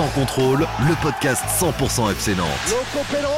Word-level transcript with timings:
Sans 0.00 0.08
contrôle, 0.18 0.66
le 0.88 0.94
podcast 1.02 1.44
100% 1.60 2.10
FC 2.12 2.34
Nantes. 2.34 2.48
Loco 2.70 3.04
Pélos, 3.10 3.28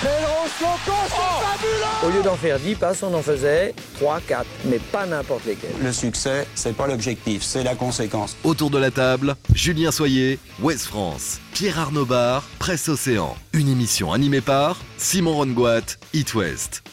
Pélos, 0.00 0.48
Loco, 0.60 0.96
c'est 1.08 1.44
fabuleux 1.44 2.06
Au 2.06 2.16
lieu 2.16 2.22
d'en 2.22 2.36
faire 2.36 2.60
10 2.60 2.76
passes, 2.76 3.02
on 3.02 3.12
en 3.12 3.20
faisait 3.20 3.74
3, 3.98 4.20
4, 4.20 4.46
mais 4.66 4.78
pas 4.78 5.06
n'importe 5.06 5.44
lesquels. 5.46 5.74
Le 5.82 5.90
succès, 5.90 6.46
c'est 6.54 6.76
pas 6.76 6.86
l'objectif, 6.86 7.42
c'est 7.42 7.64
la 7.64 7.74
conséquence. 7.74 8.36
Autour 8.44 8.70
de 8.70 8.78
la 8.78 8.92
table, 8.92 9.34
Julien 9.54 9.90
Soyer, 9.90 10.38
Ouest 10.62 10.84
France, 10.84 11.40
Pierre 11.52 11.80
Arnaud 11.80 12.06
Bar, 12.06 12.44
Presse 12.60 12.88
Océan. 12.88 13.34
Une 13.52 13.68
émission 13.68 14.12
animée 14.12 14.40
par 14.40 14.76
Simon 14.98 15.34
Rongoat, 15.34 15.96
It 16.14 16.32
West. 16.32 16.84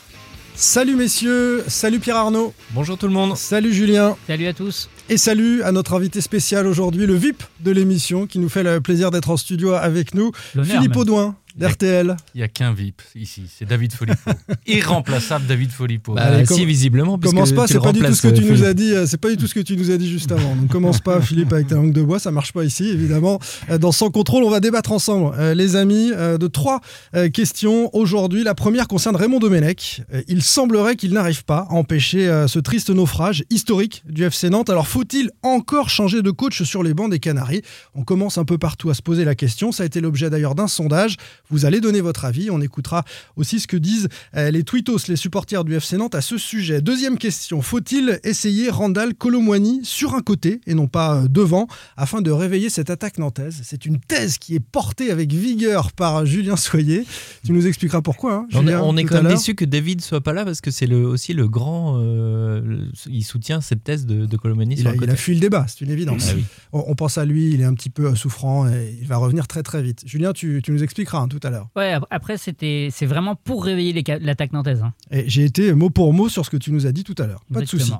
Salut 0.56 0.96
messieurs, 0.96 1.64
salut 1.68 2.00
Pierre 2.00 2.16
Arnaud, 2.16 2.54
Bonjour 2.72 2.98
tout 2.98 3.08
le 3.08 3.14
monde. 3.14 3.36
salut 3.36 3.74
Julien 3.74 4.16
Salut 4.28 4.48
à 4.48 4.54
tous. 4.54 4.90
et 5.10 5.18
salut 5.18 5.62
à 5.64 5.72
notre 5.74 5.94
invité 5.94 6.22
spécial 6.22 6.66
aujourd'hui, 6.66 7.06
le 7.06 7.14
VIP 7.16 7.44
de 7.60 7.72
l'émission 7.72 8.26
qui 8.26 8.40
nous 8.40 8.48
fait 8.48 8.64
le 8.64 8.80
plaisir 8.80 9.12
d'être 9.12 9.30
en 9.30 9.38
studio 9.38 9.74
avec 9.74 10.14
nous, 10.14 10.32
Philippe 10.54 10.92
même. 10.92 10.98
Audouin 10.98 11.36
d'RTL. 11.56 12.16
Il 12.34 12.38
n'y 12.40 12.44
a 12.44 12.48
qu'un 12.48 12.74
VIP 12.74 13.02
ici, 13.16 13.44
c'est 13.58 13.66
David 13.66 13.94
Folipo. 13.94 14.32
Irremplaçable 14.68 15.46
David 15.48 15.72
Folipo. 15.72 16.14
Bah, 16.14 16.44
com- 16.46 16.58
si 16.58 16.66
visiblement 16.66 17.18
puisque 17.18 17.34
Commence 17.34 17.52
pas, 17.54 17.68
tu 17.68 17.74
c'est 17.74 17.80
pas 17.80 17.92
du 17.94 18.02
tout 18.02 18.14
ce 18.14 18.22
que 18.22 18.28
tu 18.28 18.42
euh, 18.42 18.46
nous 18.46 18.56
Philippe. 18.56 18.66
as 18.68 18.74
dit, 18.74 18.94
euh, 18.94 19.06
c'est 19.06 19.18
pas 19.18 19.30
du 19.30 19.38
tout 19.38 19.48
ce 19.48 19.54
que 19.54 19.60
tu 19.62 19.78
nous 19.78 19.92
as 19.92 19.98
dit 19.98 20.10
juste 20.10 20.32
avant. 20.32 20.56
Donc 20.56 20.70
commence 20.70 21.00
pas 21.00 21.22
Philippe 21.22 21.54
avec 21.54 21.68
ta 21.68 21.76
langue 21.76 21.94
de 21.94 22.02
bois, 22.02 22.20
ça 22.20 22.32
marche 22.32 22.52
pas 22.54 22.64
ici 22.64 22.88
évidemment. 22.90 23.40
Euh, 23.70 23.78
Dans 23.78 23.92
Sans 23.92 24.10
contrôle, 24.10 24.44
on 24.44 24.50
va 24.50 24.60
débattre 24.60 24.92
ensemble 24.92 25.34
euh, 25.38 25.54
les 25.54 25.76
amis 25.76 26.12
euh, 26.14 26.38
de 26.38 26.48
trois 26.48 26.82
euh, 27.16 27.30
questions 27.30 27.90
aujourd'hui. 27.96 28.44
La 28.44 28.56
première 28.56 28.88
concerne 28.88 29.16
Raymond 29.16 29.40
Domenech. 29.40 30.02
Euh, 30.14 30.22
Il 30.28 30.42
semblerait 30.44 30.96
qu'il 30.96 31.14
n'arrive 31.14 31.46
pas 31.46 31.68
à 31.70 31.74
empêcher 31.74 32.28
euh, 32.28 32.48
ce 32.48 32.60
triste 32.60 32.90
naufrage 32.90 33.44
historique 33.50 34.04
du 34.10 34.24
FC 34.24 34.50
Nantes. 34.50 34.70
Alors 34.70 34.88
faut-il 34.88 35.30
encore 35.44 35.90
changer 35.90 36.22
de 36.22 36.32
coach 36.32 36.64
sur 36.64 36.84
les 36.84 36.94
bancs 36.94 37.10
des 37.10 37.20
Canaries? 37.20 37.62
On 37.94 38.04
commence 38.04 38.38
un 38.38 38.46
peu 38.46 38.58
partout 38.58 38.90
à 38.90 38.94
se 38.94 39.02
poser 39.02 39.24
la 39.26 39.36
question. 39.36 39.72
Ça 39.72 39.84
a 39.84 39.86
été 39.86 40.02
l'objet 40.02 40.30
d'ailleurs 40.30 40.56
d'un 40.56 40.68
sondage. 40.68 41.16
Vous 41.50 41.66
allez 41.66 41.82
donner 41.82 42.02
votre 42.02 42.26
avis. 42.26 42.50
On 42.50 42.62
écoutera 42.62 43.04
aussi 43.36 43.60
ce 43.60 43.68
que 43.68 43.78
disent 43.78 44.08
euh, 44.36 44.52
les 44.52 44.64
tweetos, 44.64 44.98
les 45.08 45.16
supporters 45.16 45.64
du 45.64 45.76
FC 45.76 45.98
Nantes 45.98 46.16
à 46.16 46.22
ce 46.22 46.38
sujet. 46.38 46.82
Deuxième 46.82 47.18
question. 47.18 47.62
Faut-il 47.62 48.20
essayer 48.24 48.70
Randall 48.70 49.14
Colomwani 49.14 49.82
sur 49.84 50.16
un 50.16 50.22
côté 50.22 50.62
et 50.68 50.74
non 50.74 50.88
pas 50.88 51.16
euh, 51.24 51.28
devant 51.28 51.68
afin 51.98 52.22
de 52.22 52.32
réveiller 52.32 52.70
cette 52.70 52.90
attaque 52.90 53.18
nantaise? 53.18 53.62
C'est 53.64 53.86
une 53.86 54.00
thèse 54.00 54.38
qui 54.38 54.56
est 54.56 54.60
portée 54.60 55.12
avec 55.12 55.32
vigueur 55.34 55.92
par 55.92 56.26
Julien 56.26 56.56
Soyer. 56.56 57.06
Tu 57.46 57.52
nous 57.52 57.68
expliqueras 57.68 58.02
pourquoi. 58.02 58.34
hein, 58.36 58.48
On, 58.54 58.60
est- 58.62 58.72
Julien, 58.72 58.82
on 58.84 58.98
est 58.98 59.02
tout 59.04 59.08
quand 59.10 59.24
même 59.24 59.34
déçu 59.34 59.56
que 59.56 59.66
David 59.66 60.02
soit 60.02 60.22
pas 60.22 60.34
là 60.34 60.46
parce 60.46 60.62
que 60.62 60.72
c'est 60.72 60.88
le, 60.88 61.06
aussi 61.06 61.34
le 61.34 61.48
grand. 61.48 62.00
euh, 62.02 62.85
il 63.10 63.24
soutient 63.24 63.62
cette 63.62 63.84
thèse 63.84 64.06
de, 64.06 64.26
de 64.26 64.38
Colomani 64.38 64.76
Il 64.78 64.88
a, 64.88 64.94
il 64.96 65.16
fui 65.18 65.34
le 65.36 65.40
débat, 65.40 65.66
c'est 65.68 65.82
une 65.82 65.92
évidence. 65.92 66.28
Ah 66.32 66.34
oui. 66.36 66.44
on, 66.74 66.84
on 66.88 66.96
pense 66.96 67.18
à 67.18 67.26
lui, 67.26 67.52
il 67.54 67.62
est 67.62 67.66
un 67.66 67.74
petit 67.74 67.90
peu 67.90 68.06
euh, 68.08 68.16
souffrant 68.16 68.68
et 68.68 68.98
il 69.02 69.08
va 69.08 69.18
revenir 69.18 69.48
très 69.48 69.64
très 69.64 69.82
vite. 69.82 70.04
Julien, 70.06 70.34
tu, 70.34 70.62
tu 70.64 70.72
nous 70.72 70.84
expliqueras 70.84 71.20
hein, 71.20 71.28
tout 71.28 71.40
à 71.44 71.50
l'heure. 71.50 71.68
Ouais, 71.76 71.92
ap- 71.94 72.06
après, 72.10 72.38
c'était, 72.38 72.90
c'est 72.92 73.06
vraiment 73.06 73.36
pour 73.36 73.66
réveiller 73.66 74.04
l'attaque 74.22 74.54
nantaise. 74.54 74.82
hein. 74.82 74.94
Et 75.12 75.24
j'ai 75.28 75.44
été 75.44 75.74
mot 75.74 75.90
pour 75.90 76.14
mot 76.14 76.30
sur 76.30 76.46
ce 76.46 76.50
que 76.50 76.58
tu 76.58 76.72
nous 76.72 76.86
as 76.88 76.92
dit 76.92 77.04
tout 77.04 77.16
à 77.18 77.28
l'heure. 77.28 77.44
Pas 77.54 77.62
de 77.62 77.66
souci. 77.66 77.92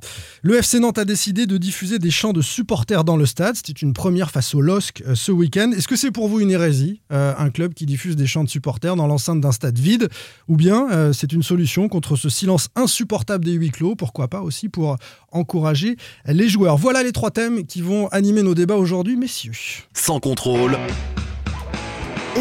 Le 0.42 0.56
FC 0.58 0.80
Nantes 0.80 0.98
a 0.98 1.06
décidé 1.06 1.46
de 1.46 1.58
diffuser 1.58 2.00
des 2.00 2.12
chants 2.12 2.34
de 2.34 2.42
supporters 2.42 3.04
dans 3.04 3.18
le 3.18 3.26
stade. 3.26 3.56
C'était 3.56 3.74
une 3.74 3.94
première 3.94 4.32
face 4.32 4.54
au 4.56 4.62
LOSC 4.62 5.04
euh, 5.08 5.16
ce 5.16 5.32
week-end. 5.32 5.72
Est-ce 5.76 5.88
que 5.88 5.96
c'est 5.96 6.12
pour 6.12 6.28
vous 6.28 6.40
une 6.40 6.52
hérésie, 6.52 7.02
euh, 7.12 7.34
un 7.38 7.50
club 7.50 7.74
qui 7.74 7.86
diffuse 7.86 8.16
des 8.16 8.28
chants 8.28 8.44
de 8.44 8.50
supporters 8.50 8.96
dans 8.96 9.08
l'enceinte 9.08 9.42
d'un 9.42 9.52
stade 9.52 9.78
vide? 9.78 10.10
Ou 10.48 10.56
bien 10.56 10.90
euh, 10.92 11.14
c'est 11.14 11.32
une 11.34 11.44
solution 11.44 11.88
contre 11.90 12.16
ce 12.16 12.30
silence 12.30 12.70
insupportable 12.76 13.44
des 13.46 13.54
huis 13.54 13.72
clos? 13.72 13.96
Pourquoi 13.96 14.28
pas 14.28 14.42
aussi 14.42 14.70
pour 14.70 14.85
encourager 15.32 15.98
les 16.26 16.48
joueurs 16.50 16.78
Voilà 16.78 17.04
les 17.04 17.12
trois 17.12 17.32
thèmes 17.32 17.66
qui 17.66 17.82
vont 17.82 18.08
animer 18.10 18.44
nos 18.44 18.56
débats 18.56 18.76
aujourd'hui, 18.76 19.16
messieurs. 19.16 19.54
Sans 19.94 20.20
contrôle, 20.20 20.78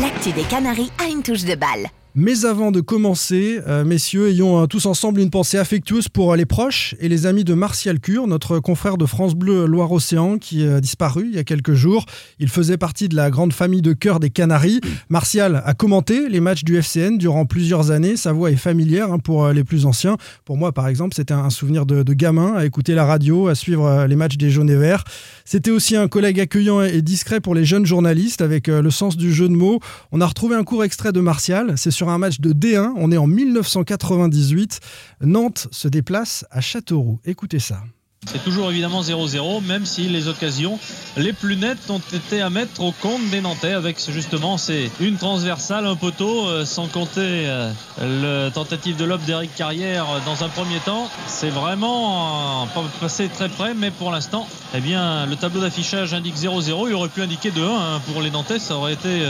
L'actu 0.01 0.33
des 0.33 0.43
Canaries 0.43 0.91
a 0.99 1.09
une 1.09 1.23
touche 1.23 1.45
de 1.45 1.55
balle. 1.55 1.87
Mais 2.17 2.45
avant 2.45 2.71
de 2.71 2.81
commencer, 2.81 3.59
euh, 3.67 3.85
messieurs, 3.85 4.29
ayons 4.29 4.63
euh, 4.63 4.67
tous 4.67 4.87
ensemble 4.87 5.21
une 5.21 5.31
pensée 5.31 5.59
affectueuse 5.59 6.09
pour 6.09 6.33
euh, 6.33 6.37
les 6.37 6.47
proches 6.47 6.95
et 7.01 7.09
les 7.09 7.27
amis 7.27 7.43
de 7.43 7.55
Martial 7.55 7.99
Cure, 7.99 8.29
notre 8.29 8.61
confrère 8.61 8.97
de 8.97 9.05
France 9.05 9.35
Bleu 9.35 9.67
Loire-Océan 9.67 10.39
qui 10.39 10.65
a 10.65 10.81
disparu 10.81 11.27
il 11.29 11.35
y 11.35 11.41
a 11.41 11.43
quelques 11.43 11.75
jours. 11.75 12.07
Il 12.39 12.49
faisait 12.49 12.77
partie 12.77 13.09
de 13.09 13.17
la 13.17 13.31
grande 13.31 13.53
famille 13.53 13.83
de 13.83 13.93
cœur 13.93 14.21
des 14.21 14.31
Canaries. 14.31 14.81
Martial 15.09 15.61
a 15.67 15.75
commenté 15.75 16.29
les 16.29 16.39
matchs 16.39 16.63
du 16.63 16.77
FCN 16.77 17.19
durant 17.19 17.47
plusieurs 17.47 17.91
années. 17.91 18.17
Sa 18.17 18.33
voix 18.33 18.53
est 18.53 18.57
familière 18.57 19.13
hein, 19.13 19.19
pour 19.19 19.49
les 19.49 19.65
plus 19.65 19.85
anciens. 19.85 20.17
Pour 20.45 20.57
moi, 20.57 20.71
par 20.71 20.87
exemple, 20.87 21.17
c'était 21.17 21.35
un 21.35 21.51
souvenir 21.51 21.85
de, 21.85 22.05
gamin 22.13 22.55
à 22.55 22.65
écouter 22.65 22.95
la 22.95 23.07
radio, 23.07 23.49
à 23.49 23.57
suivre 23.57 24.07
les 24.07 24.15
matchs 24.15 24.37
des 24.37 24.51
jaunes 24.51 24.71
et 24.71 24.77
verts. 24.77 25.03
C'était 25.45 25.73
aussi 25.73 25.97
un 25.97 26.07
collègue 26.07 26.39
accueillant 26.39 26.81
et 26.81 27.03
discret 27.03 27.41
pour 27.41 27.57
les 27.57 27.65
jeunes 27.65 27.87
journalistes 27.87 28.41
avec 28.41 28.69
le 28.69 28.91
sens 28.93 29.17
du 29.17 29.33
jeu 29.33 29.49
de 29.49 29.55
mots. 29.55 29.81
On 30.13 30.21
a 30.21 30.27
retrouvé 30.27 30.55
un 30.55 30.63
court 30.63 30.85
extrait 30.85 31.11
de 31.11 31.21
Martial. 31.21 31.73
C'est 31.77 31.91
sur 31.91 32.04
un 32.13 32.19
match 32.19 32.41
de 32.41 32.53
D1. 32.53 32.93
On 32.97 33.11
est 33.11 33.17
en 33.17 33.27
1998. 33.27 34.81
Nantes 35.23 35.69
se 35.71 35.89
déplace 35.89 36.45
à 36.51 36.61
Châteauroux. 36.61 37.21
Écoutez 37.25 37.59
ça. 37.59 37.83
C'est 38.27 38.43
toujours 38.43 38.71
évidemment 38.71 39.03
0-0, 39.03 39.65
même 39.65 39.87
si 39.87 40.09
les 40.09 40.29
occasions 40.29 40.79
les 41.17 41.33
plus 41.33 41.57
nettes 41.57 41.91
ont 41.91 42.01
été 42.13 42.41
à 42.41 42.51
mettre 42.51 42.81
au 42.81 42.91
compte 42.91 43.29
des 43.31 43.41
Nantais 43.41 43.73
avec 43.73 43.99
justement 44.11 44.59
c'est 44.59 44.91
une 45.01 45.17
transversale, 45.17 45.87
un 45.87 45.95
poteau, 45.95 46.49
euh, 46.49 46.65
sans 46.65 46.89
compter 46.89 47.21
euh, 47.21 47.71
le 48.01 48.51
tentative 48.51 48.97
de 48.97 49.05
lob 49.05 49.23
d'Eric 49.25 49.55
Carrière 49.55 50.07
dans 50.27 50.43
un 50.45 50.49
premier 50.49 50.79
temps. 50.79 51.09
C'est 51.29 51.51
vraiment 51.51 52.63
euh, 52.63 52.67
pas 52.75 52.83
passé 53.01 53.29
très 53.29 53.49
près, 53.49 53.75
mais 53.75 53.91
pour 53.91 54.11
l'instant, 54.11 54.49
eh 54.75 54.81
bien, 54.81 55.27
le 55.27 55.37
tableau 55.37 55.61
d'affichage 55.61 56.15
indique 56.15 56.37
0-0. 56.37 56.89
Il 56.89 56.95
aurait 56.95 57.09
pu 57.09 57.23
indiquer 57.23 57.51
2-1 57.51 57.61
hein, 57.61 58.01
pour 58.13 58.23
les 58.23 58.31
Nantais, 58.31 58.59
ça 58.59 58.77
aurait 58.77 58.95
été 58.95 59.23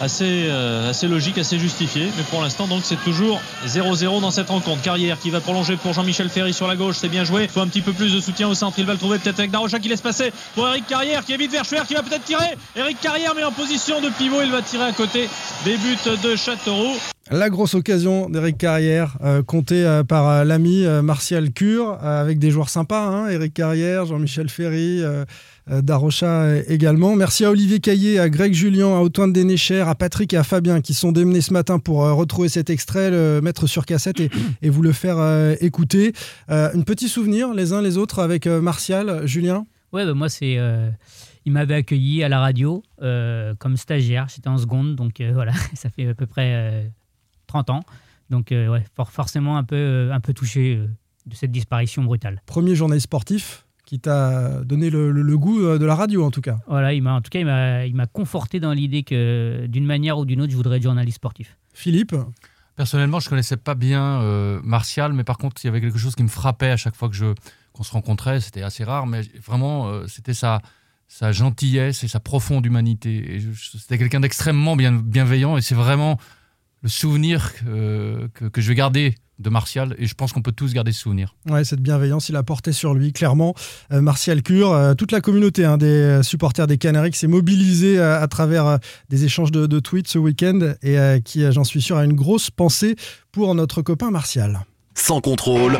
assez, 0.00 0.48
logique, 1.06 1.38
assez 1.38 1.58
justifié. 1.58 2.08
Mais 2.16 2.24
pour 2.24 2.42
l'instant, 2.42 2.66
donc, 2.66 2.80
c'est 2.82 3.02
toujours 3.04 3.40
0-0 3.66 4.20
dans 4.20 4.30
cette 4.30 4.48
rencontre. 4.48 4.82
Carrière 4.82 5.18
qui 5.18 5.30
va 5.30 5.40
prolonger 5.40 5.76
pour 5.76 5.92
Jean-Michel 5.92 6.28
Ferry 6.28 6.52
sur 6.52 6.66
la 6.66 6.76
gauche, 6.76 6.96
c'est 6.98 7.08
bien 7.08 7.24
joué. 7.24 7.48
Faut 7.48 7.60
un 7.60 7.68
petit 7.68 7.80
peu 7.80 7.92
plus 7.92 8.12
de 8.12 8.20
soutien 8.20 8.37
au 8.44 8.54
centre. 8.54 8.78
Il 8.78 8.86
va 8.86 8.92
le 8.92 8.98
trouver 8.98 9.18
peut-être 9.18 9.38
avec 9.38 9.50
Darocha 9.50 9.78
qui 9.78 9.88
laisse 9.88 10.00
passer 10.00 10.32
pour 10.54 10.68
Eric 10.68 10.86
Carrière 10.86 11.24
qui 11.24 11.32
évite 11.32 11.50
Verschuer 11.50 11.80
qui 11.86 11.94
va 11.94 12.02
peut-être 12.02 12.24
tirer. 12.24 12.56
Eric 12.76 13.00
Carrière 13.00 13.34
mais 13.34 13.44
en 13.44 13.52
position 13.52 14.00
de 14.00 14.08
pivot, 14.10 14.42
il 14.42 14.50
va 14.50 14.62
tirer 14.62 14.84
à 14.84 14.92
côté 14.92 15.28
des 15.64 15.76
buts 15.76 15.98
de 16.22 16.36
Châteauroux. 16.36 16.96
La 17.30 17.50
grosse 17.50 17.74
occasion 17.74 18.30
d'Éric 18.30 18.56
Carrière, 18.56 19.18
euh, 19.22 19.42
comptée 19.42 19.84
euh, 19.84 20.02
par 20.02 20.28
euh, 20.28 20.44
l'ami 20.44 20.86
euh, 20.86 21.02
Martial 21.02 21.52
Cure, 21.52 21.98
avec 22.02 22.38
des 22.38 22.50
joueurs 22.50 22.70
sympas, 22.70 23.06
hein, 23.06 23.28
Éric 23.28 23.52
Carrière, 23.52 24.06
Jean-Michel 24.06 24.48
Ferry, 24.48 25.02
Darocha 25.66 26.56
également. 26.68 27.14
Merci 27.14 27.44
à 27.44 27.50
Olivier 27.50 27.80
Caillé, 27.80 28.18
à 28.18 28.30
Greg 28.30 28.54
Julien, 28.54 28.86
à 28.86 29.00
Antoine 29.00 29.34
Dénécher, 29.34 29.80
à 29.80 29.94
Patrick 29.94 30.32
et 30.32 30.38
à 30.38 30.42
Fabien 30.44 30.80
qui 30.80 30.94
sont 30.94 31.12
démenés 31.12 31.42
ce 31.42 31.52
matin 31.52 31.78
pour 31.78 31.98
retrouver 31.98 32.48
cet 32.48 32.70
extrait, 32.70 33.10
le 33.10 33.40
mettre 33.42 33.66
sur 33.66 33.84
cassette 33.84 34.20
et, 34.20 34.30
et 34.62 34.70
vous 34.70 34.80
le 34.80 34.92
faire 34.92 35.18
écouter. 35.60 36.14
Un 36.48 36.80
petit 36.80 37.08
souvenir 37.08 37.52
les 37.52 37.74
uns 37.74 37.82
les 37.82 37.98
autres 37.98 38.20
avec 38.20 38.46
Martial, 38.46 39.26
Julien? 39.26 39.66
Ouais, 39.92 40.04
bah, 40.04 40.14
moi, 40.14 40.28
c'est. 40.28 40.58
il 41.44 41.52
m'avait 41.52 41.74
accueilli 41.74 42.22
à 42.22 42.28
la 42.28 42.40
radio 42.40 42.82
euh, 43.02 43.54
comme 43.58 43.76
stagiaire. 43.76 44.26
J'étais 44.34 44.48
en 44.48 44.58
seconde, 44.58 44.96
donc 44.96 45.20
euh, 45.20 45.32
voilà, 45.32 45.52
ça 45.74 45.88
fait 45.88 46.08
à 46.08 46.14
peu 46.14 46.26
près 46.26 46.90
30 47.48 47.70
ans. 47.70 47.80
Donc, 48.30 48.52
euh, 48.52 48.68
ouais, 48.68 48.84
for- 48.94 49.10
forcément 49.10 49.56
un 49.58 49.64
peu, 49.64 49.74
euh, 49.74 50.12
un 50.12 50.20
peu 50.20 50.32
touché 50.32 50.76
euh, 50.76 50.86
de 51.26 51.34
cette 51.34 51.50
disparition 51.50 52.04
brutale. 52.04 52.40
Premier 52.46 52.74
journaliste 52.76 53.04
sportif 53.04 53.64
qui 53.84 53.98
t'a 53.98 54.62
donné 54.64 54.90
le, 54.90 55.10
le- 55.10 55.22
le 55.22 55.38
goût 55.38 55.60
de 55.78 55.84
la 55.84 55.94
radio 55.94 56.22
en 56.24 56.30
tout 56.30 56.42
cas. 56.42 56.58
Voilà, 56.68 56.92
il 56.92 57.02
m'a, 57.02 57.14
en 57.14 57.20
tout 57.22 57.30
cas, 57.30 57.40
il 57.86 57.94
m'a, 57.96 58.06
conforté 58.06 58.60
dans 58.60 58.72
l'idée 58.72 59.02
que 59.02 59.64
d'une 59.66 59.86
manière 59.86 60.18
ou 60.18 60.24
d'une 60.26 60.42
autre, 60.42 60.50
je 60.52 60.56
voudrais 60.56 60.76
être 60.76 60.82
journaliste 60.82 61.16
sportif. 61.16 61.56
Philippe, 61.72 62.14
Personnellement, 62.76 63.18
je 63.18 63.28
connaissais 63.28 63.56
pas 63.56 63.74
bien 63.74 64.20
euh, 64.22 64.60
Martial, 64.62 65.12
mais 65.12 65.24
par 65.24 65.36
contre, 65.36 65.56
il 65.64 65.66
y 65.66 65.68
avait 65.68 65.80
quelque 65.80 65.98
chose 65.98 66.14
qui 66.14 66.22
me 66.22 66.28
frappait 66.28 66.70
à 66.70 66.76
chaque 66.76 66.94
fois 66.94 67.08
que 67.08 67.16
je 67.16 67.34
qu'on 67.72 67.82
se 67.82 67.90
rencontrait. 67.90 68.38
C'était 68.40 68.62
assez 68.62 68.84
rare, 68.84 69.04
mais 69.08 69.22
vraiment, 69.44 69.88
euh, 69.88 70.06
c'était 70.06 70.34
sa 70.34 70.62
sa 71.08 71.32
gentillesse 71.32 72.04
et 72.04 72.08
sa 72.08 72.20
profonde 72.20 72.64
humanité. 72.66 73.40
C'était 73.56 73.98
quelqu'un 73.98 74.20
d'extrêmement 74.20 74.76
bien, 74.76 74.92
bienveillant, 74.92 75.56
et 75.56 75.60
c'est 75.60 75.74
vraiment 75.74 76.18
le 76.82 76.88
souvenir 76.88 77.54
que, 77.56 78.28
que, 78.34 78.44
que 78.46 78.60
je 78.60 78.68
vais 78.68 78.74
garder 78.74 79.14
de 79.38 79.50
Martial, 79.50 79.94
et 79.98 80.06
je 80.06 80.14
pense 80.14 80.32
qu'on 80.32 80.42
peut 80.42 80.50
tous 80.50 80.72
garder 80.74 80.90
ce 80.90 81.00
souvenir. 81.00 81.36
Ouais, 81.48 81.62
cette 81.62 81.80
bienveillance, 81.80 82.28
il 82.28 82.34
a 82.34 82.42
porté 82.42 82.72
sur 82.72 82.92
lui, 82.94 83.12
clairement. 83.12 83.54
Euh, 83.92 84.00
Martial 84.00 84.42
Cure, 84.42 84.72
euh, 84.72 84.94
toute 84.94 85.12
la 85.12 85.20
communauté 85.20 85.64
hein, 85.64 85.76
des 85.78 85.86
euh, 85.86 86.22
supporters 86.24 86.66
des 86.66 86.76
Canaries 86.76 87.12
qui 87.12 87.20
s'est 87.20 87.28
mobilisée 87.28 88.00
euh, 88.00 88.20
à 88.20 88.26
travers 88.26 88.66
euh, 88.66 88.76
des 89.10 89.24
échanges 89.24 89.52
de, 89.52 89.66
de 89.66 89.78
tweets 89.78 90.08
ce 90.08 90.18
week-end 90.18 90.74
et 90.82 90.98
euh, 90.98 91.20
qui, 91.20 91.44
euh, 91.44 91.52
j'en 91.52 91.62
suis 91.62 91.80
sûr, 91.80 91.96
a 91.98 92.04
une 92.04 92.14
grosse 92.14 92.50
pensée 92.50 92.96
pour 93.30 93.54
notre 93.54 93.80
copain 93.80 94.10
Martial. 94.10 94.58
sans 94.94 95.20
contrôle, 95.20 95.78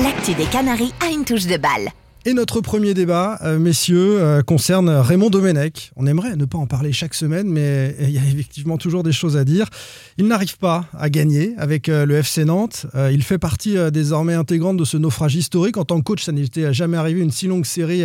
L'actu 0.00 0.34
des 0.34 0.44
Canaries 0.44 0.92
a 1.04 1.10
une 1.10 1.24
touche 1.24 1.46
de 1.46 1.56
balle. 1.56 1.88
Et 2.28 2.34
notre 2.34 2.60
premier 2.60 2.92
débat, 2.92 3.38
euh, 3.42 3.58
messieurs, 3.58 4.20
euh, 4.20 4.42
concerne 4.42 4.90
Raymond 4.90 5.30
Domenech. 5.30 5.92
On 5.96 6.06
aimerait 6.06 6.36
ne 6.36 6.44
pas 6.44 6.58
en 6.58 6.66
parler 6.66 6.92
chaque 6.92 7.14
semaine, 7.14 7.48
mais 7.48 7.96
il 8.00 8.10
y 8.10 8.18
a 8.18 8.22
effectivement 8.22 8.76
toujours 8.76 9.02
des 9.02 9.12
choses 9.12 9.38
à 9.38 9.46
dire. 9.46 9.64
Il 10.18 10.26
n'arrive 10.26 10.58
pas 10.58 10.84
à 10.98 11.08
gagner 11.08 11.54
avec 11.56 11.88
euh, 11.88 12.04
le 12.04 12.16
FC 12.16 12.44
Nantes. 12.44 12.84
Euh, 12.94 13.10
il 13.10 13.22
fait 13.22 13.38
partie 13.38 13.78
euh, 13.78 13.90
désormais 13.90 14.34
intégrante 14.34 14.76
de 14.76 14.84
ce 14.84 14.98
naufrage 14.98 15.36
historique. 15.36 15.78
En 15.78 15.84
tant 15.84 15.96
que 16.00 16.02
coach, 16.02 16.24
ça 16.24 16.32
n'était 16.32 16.74
jamais 16.74 16.96
arrivé 16.96 17.20
une 17.20 17.30
si 17.30 17.46
longue 17.46 17.64
série 17.64 18.02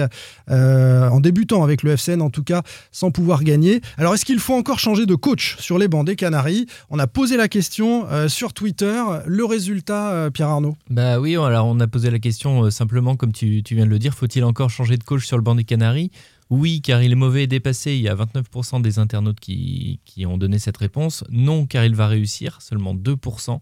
euh, 0.51 1.09
en 1.09 1.19
débutant 1.19 1.63
avec 1.63 1.83
le 1.83 1.91
FCN, 1.91 2.21
en 2.21 2.29
tout 2.29 2.43
cas, 2.43 2.61
sans 2.91 3.11
pouvoir 3.11 3.43
gagner. 3.43 3.81
Alors, 3.97 4.13
est-ce 4.13 4.25
qu'il 4.25 4.39
faut 4.39 4.53
encore 4.53 4.79
changer 4.79 5.05
de 5.05 5.15
coach 5.15 5.57
sur 5.59 5.77
les 5.77 5.87
bancs 5.87 6.05
des 6.05 6.15
Canaries? 6.15 6.67
On 6.91 6.99
a 6.99 7.07
posé 7.07 7.35
la 7.35 7.47
question 7.47 8.05
euh, 8.11 8.27
sur 8.27 8.53
Twitter. 8.53 9.01
Le 9.25 9.43
résultat, 9.43 10.11
euh, 10.11 10.29
Pierre 10.29 10.49
Arnaud? 10.49 10.77
Bah 10.89 11.19
oui, 11.19 11.35
alors 11.35 11.65
on 11.65 11.79
a 11.79 11.87
posé 11.87 12.11
la 12.11 12.19
question 12.19 12.65
euh, 12.65 12.69
simplement, 12.69 13.15
comme 13.15 13.31
tu 13.31 13.63
viens 13.71 13.85
de 13.85 13.89
le 13.89 13.99
dire, 13.99 14.12
faut-il 14.13 14.43
encore 14.43 14.69
changer 14.69 14.97
de 14.97 15.03
coach 15.03 15.25
sur 15.25 15.37
le 15.37 15.43
banc 15.43 15.55
des 15.55 15.63
Canaries? 15.63 16.11
Oui, 16.49 16.81
car 16.81 17.01
il 17.01 17.11
est 17.11 17.15
mauvais 17.15 17.43
et 17.43 17.47
dépassé. 17.47 17.93
Il 17.93 18.01
y 18.01 18.09
a 18.09 18.15
29% 18.15 18.81
des 18.81 18.99
internautes 18.99 19.39
qui, 19.39 19.99
qui 20.05 20.25
ont 20.25 20.37
donné 20.37 20.59
cette 20.59 20.77
réponse. 20.77 21.23
Non, 21.29 21.65
car 21.65 21.85
il 21.85 21.95
va 21.95 22.07
réussir, 22.07 22.61
seulement 22.61 22.93
2%. 22.93 23.59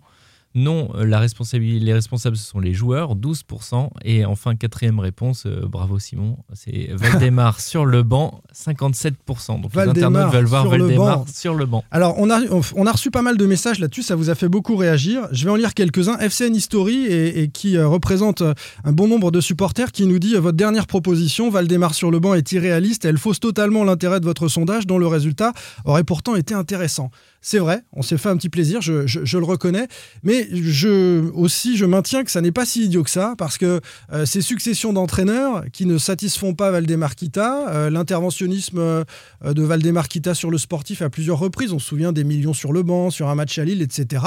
Non, 0.54 0.90
la 0.96 1.20
responsabilité, 1.20 1.80
les 1.84 1.94
responsables, 1.94 2.36
ce 2.36 2.46
sont 2.46 2.60
les 2.60 2.74
joueurs, 2.74 3.16
12%. 3.16 3.90
Et 4.04 4.26
enfin, 4.26 4.56
quatrième 4.56 5.00
réponse, 5.00 5.46
euh, 5.46 5.62
bravo 5.66 5.98
Simon, 5.98 6.38
c'est 6.54 6.90
Valdemar 6.94 7.60
sur 7.62 7.86
le 7.86 8.04
banc, 8.04 8.42
57%. 8.54 9.62
Donc 9.62 9.72
Valdemar 9.74 9.94
les 9.96 10.04
internautes 10.04 10.34
veulent 10.34 10.46
voir 10.46 10.64
Valdemar 10.68 11.26
sur 11.34 11.54
le 11.56 11.66
banc. 11.66 11.84
Alors, 11.92 12.16
on 12.18 12.30
a, 12.30 12.40
on 12.76 12.86
a 12.86 12.92
reçu 12.92 13.12
pas 13.12 13.22
mal 13.22 13.38
de 13.38 13.46
messages 13.46 13.80
là-dessus, 13.80 14.04
ça 14.04 14.16
vous 14.16 14.30
a 14.30 14.36
fait 14.36 14.50
beaucoup 14.50 14.76
réagir. 14.76 15.28
Je 15.32 15.46
vais 15.46 15.52
en 15.52 15.56
lire 15.56 15.74
quelques-uns. 15.74 16.18
FCN 16.18 16.54
History, 16.56 17.06
et, 17.06 17.44
et 17.44 17.48
qui 17.48 17.78
euh, 17.78 17.88
représente 17.88 18.42
euh, 18.42 18.54
un 18.84 18.92
bon 18.92 19.08
nombre 19.08 19.32
de 19.32 19.40
supporters, 19.42 19.92
qui 19.92 20.06
nous 20.06 20.20
dit 20.20 20.36
Votre 20.36 20.58
dernière 20.58 20.88
proposition, 20.88 21.50
Valdemar 21.50 21.94
sur 21.94 22.12
le 22.12 22.20
banc, 22.20 22.34
est 22.34 22.52
irréaliste. 22.52 23.06
Elle 23.06 23.18
fausse 23.18 23.40
totalement 23.40 23.84
l'intérêt 23.84 24.20
de 24.20 24.26
votre 24.26 24.48
sondage, 24.48 24.86
dont 24.86 24.98
le 24.98 25.08
résultat 25.08 25.54
aurait 25.86 26.04
pourtant 26.04 26.36
été 26.36 26.54
intéressant. 26.54 27.10
C'est 27.44 27.58
vrai, 27.60 27.84
on 27.94 28.04
s'est 28.04 28.18
fait 28.20 28.30
un 28.30 28.38
petit 28.38 28.50
plaisir, 28.50 28.82
je, 28.82 29.08
je- 29.08 29.26
je 29.26 29.38
le 29.40 29.46
reconnais, 29.46 29.88
mais 30.22 30.41
je, 30.52 31.30
aussi 31.32 31.78
je 31.78 31.86
maintiens 31.86 32.24
que 32.24 32.32
ça 32.32 32.42
n'est 32.42 32.52
pas 32.52 32.66
si 32.66 32.86
idiot 32.86 33.04
que 33.04 33.10
ça, 33.10 33.36
parce 33.38 33.58
que 33.58 33.82
euh, 34.14 34.26
ces 34.26 34.42
successions 34.42 34.94
d'entraîneurs 34.94 35.64
qui 35.72 35.86
ne 35.86 35.98
satisfont 35.98 36.54
pas 36.54 36.72
Valdemar 36.72 37.16
Kita, 37.16 37.70
euh, 37.70 37.90
l'interventionnisme 37.90 38.80
euh, 38.80 39.04
de 39.44 39.62
Valdemar 39.64 40.08
Kita 40.08 40.34
sur 40.34 40.52
le 40.52 40.58
sportif 40.58 41.02
à 41.02 41.10
plusieurs 41.10 41.40
reprises, 41.40 41.74
on 41.74 41.80
se 41.80 41.88
souvient 41.88 42.12
des 42.12 42.24
millions 42.24 42.54
sur 42.54 42.74
le 42.74 42.84
banc, 42.84 43.10
sur 43.10 43.30
un 43.30 43.36
match 43.36 43.58
à 43.58 43.66
Lille, 43.66 43.82
etc., 43.82 44.24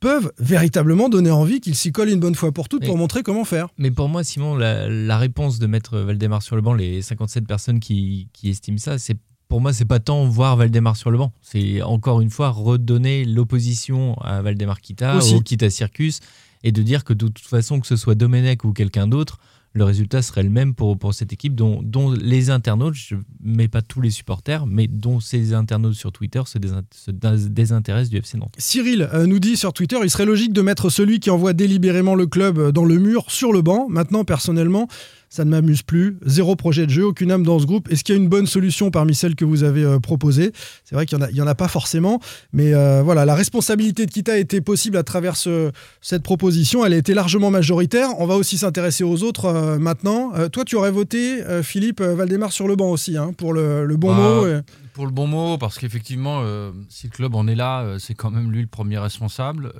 peuvent 0.00 0.32
véritablement 0.38 1.10
donner 1.10 1.30
envie 1.30 1.60
qu'il 1.60 1.74
s'y 1.74 1.92
colle 1.92 2.08
une 2.08 2.20
bonne 2.20 2.34
fois 2.34 2.52
pour 2.52 2.70
toutes 2.70 2.84
pour 2.86 2.94
Mais- 2.94 3.00
montrer 3.00 3.22
comment 3.22 3.44
faire. 3.44 3.68
Mais 3.76 3.90
pour 3.90 4.08
moi, 4.08 4.24
Simon, 4.24 4.56
la, 4.56 4.88
la 4.88 5.18
réponse 5.18 5.58
de 5.58 5.66
mettre 5.66 5.98
Valdemar 5.98 6.42
sur 6.42 6.56
le 6.56 6.62
banc, 6.62 6.72
les 6.72 7.02
57 7.02 7.46
personnes 7.46 7.80
qui, 7.80 8.28
qui 8.32 8.48
estiment 8.48 8.78
ça, 8.78 8.96
c'est 8.96 9.18
pour 9.50 9.60
moi, 9.60 9.72
c'est 9.72 9.84
pas 9.84 9.98
tant 9.98 10.24
voir 10.26 10.56
Valdemar 10.56 10.96
sur 10.96 11.10
le 11.10 11.18
banc. 11.18 11.32
C'est 11.42 11.82
encore 11.82 12.20
une 12.20 12.30
fois 12.30 12.50
redonner 12.50 13.24
l'opposition 13.24 14.16
à 14.20 14.42
Valdemar 14.42 14.80
Kita, 14.80 15.18
au 15.18 15.40
Kita 15.40 15.68
Circus, 15.68 16.20
et 16.62 16.70
de 16.70 16.82
dire 16.82 17.02
que 17.02 17.12
de 17.12 17.26
toute 17.26 17.44
façon, 17.44 17.80
que 17.80 17.86
ce 17.88 17.96
soit 17.96 18.14
Domenech 18.14 18.64
ou 18.64 18.72
quelqu'un 18.72 19.08
d'autre, 19.08 19.38
le 19.72 19.82
résultat 19.82 20.22
serait 20.22 20.44
le 20.44 20.50
même 20.50 20.74
pour, 20.74 20.96
pour 20.96 21.14
cette 21.14 21.32
équipe 21.32 21.56
dont, 21.56 21.80
dont 21.82 22.12
les 22.12 22.50
internautes, 22.50 22.94
je 22.94 23.16
ne 23.16 23.20
mets 23.40 23.68
pas 23.68 23.82
tous 23.82 24.00
les 24.00 24.10
supporters, 24.10 24.66
mais 24.66 24.86
dont 24.86 25.18
ces 25.18 25.52
internautes 25.52 25.94
sur 25.94 26.12
Twitter 26.12 26.42
se, 26.46 26.58
se 26.92 27.10
désintéressent 27.10 28.10
du 28.10 28.18
FC 28.18 28.38
Nantes. 28.38 28.54
Cyril 28.58 29.08
euh, 29.12 29.26
nous 29.26 29.40
dit 29.40 29.56
sur 29.56 29.72
Twitter, 29.72 29.96
il 30.02 30.10
serait 30.10 30.26
logique 30.26 30.52
de 30.52 30.62
mettre 30.62 30.90
celui 30.90 31.18
qui 31.18 31.30
envoie 31.30 31.54
délibérément 31.54 32.14
le 32.14 32.26
club 32.26 32.58
euh, 32.58 32.72
dans 32.72 32.84
le 32.84 32.98
mur 32.98 33.30
sur 33.30 33.52
le 33.52 33.62
banc. 33.62 33.88
Maintenant, 33.88 34.24
personnellement, 34.24 34.88
ça 35.32 35.44
ne 35.44 35.50
m'amuse 35.50 35.82
plus. 35.82 36.18
Zéro 36.26 36.56
projet 36.56 36.86
de 36.86 36.90
jeu, 36.90 37.06
aucune 37.06 37.30
âme 37.30 37.44
dans 37.44 37.60
ce 37.60 37.64
groupe. 37.64 37.88
Est-ce 37.90 38.02
qu'il 38.02 38.16
y 38.16 38.18
a 38.18 38.20
une 38.20 38.28
bonne 38.28 38.46
solution 38.48 38.90
parmi 38.90 39.14
celles 39.14 39.36
que 39.36 39.44
vous 39.44 39.62
avez 39.62 39.84
euh, 39.84 40.00
proposées? 40.00 40.52
C'est 40.84 40.96
vrai 40.96 41.06
qu'il 41.06 41.16
n'y 41.18 41.24
en, 41.24 41.28
a- 41.28 41.44
en 41.44 41.46
a 41.46 41.54
pas 41.54 41.68
forcément, 41.68 42.20
mais 42.52 42.74
euh, 42.74 43.00
voilà, 43.04 43.24
la 43.24 43.36
responsabilité 43.36 44.06
de 44.06 44.10
Kita 44.10 44.36
était 44.38 44.60
possible 44.60 44.96
à 44.96 45.04
travers 45.04 45.36
ce- 45.36 45.70
cette 46.00 46.24
proposition. 46.24 46.84
Elle 46.84 46.94
a 46.94 46.96
été 46.96 47.14
largement 47.14 47.50
majoritaire. 47.52 48.08
On 48.18 48.26
va 48.26 48.34
aussi 48.34 48.58
s'intéresser 48.58 49.04
aux 49.04 49.22
autres 49.22 49.44
euh, 49.44 49.78
maintenant. 49.78 50.32
Toi, 50.52 50.64
tu 50.64 50.74
aurais 50.74 50.90
voté, 50.90 51.40
Philippe 51.62 52.02
Valdemar, 52.02 52.50
sur 52.50 52.66
le 52.66 52.74
banc 52.74 52.90
aussi, 52.90 53.16
hein, 53.16 53.32
pour 53.38 53.52
le, 53.52 53.84
le 53.86 53.96
bon 53.96 54.08
Bah, 54.14 54.16
mot. 54.20 54.46
et- 54.48 54.60
Pour 54.94 55.06
le 55.06 55.12
bon 55.12 55.28
mot, 55.28 55.58
parce 55.58 55.78
qu'effectivement, 55.78 56.42
si 56.88 57.06
le 57.06 57.12
club 57.12 57.36
en 57.36 57.46
est 57.46 57.54
là, 57.54 57.96
c'est 58.00 58.14
quand 58.14 58.32
même 58.32 58.50
lui 58.50 58.62
le 58.62 58.66
premier 58.66 58.98
responsable. 58.98 59.72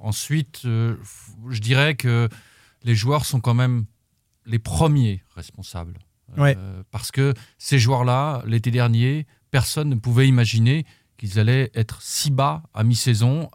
Ensuite, 0.00 0.60
je 0.62 1.60
dirais 1.60 1.96
que 1.96 2.28
les 2.82 2.94
joueurs 2.94 3.24
sont 3.24 3.40
quand 3.40 3.54
même 3.54 3.84
les 4.46 4.58
premiers 4.58 5.22
responsables. 5.34 5.98
Euh, 6.38 6.82
parce 6.90 7.10
que 7.10 7.34
ces 7.58 7.78
joueurs-là, 7.78 8.42
l'été 8.46 8.70
dernier, 8.70 9.26
personne 9.50 9.88
ne 9.88 9.94
pouvait 9.94 10.28
imaginer 10.28 10.84
qu'ils 11.16 11.38
allaient 11.38 11.70
être 11.74 12.02
si 12.02 12.30
bas 12.30 12.62
à 12.74 12.84
mi-saison, 12.84 13.50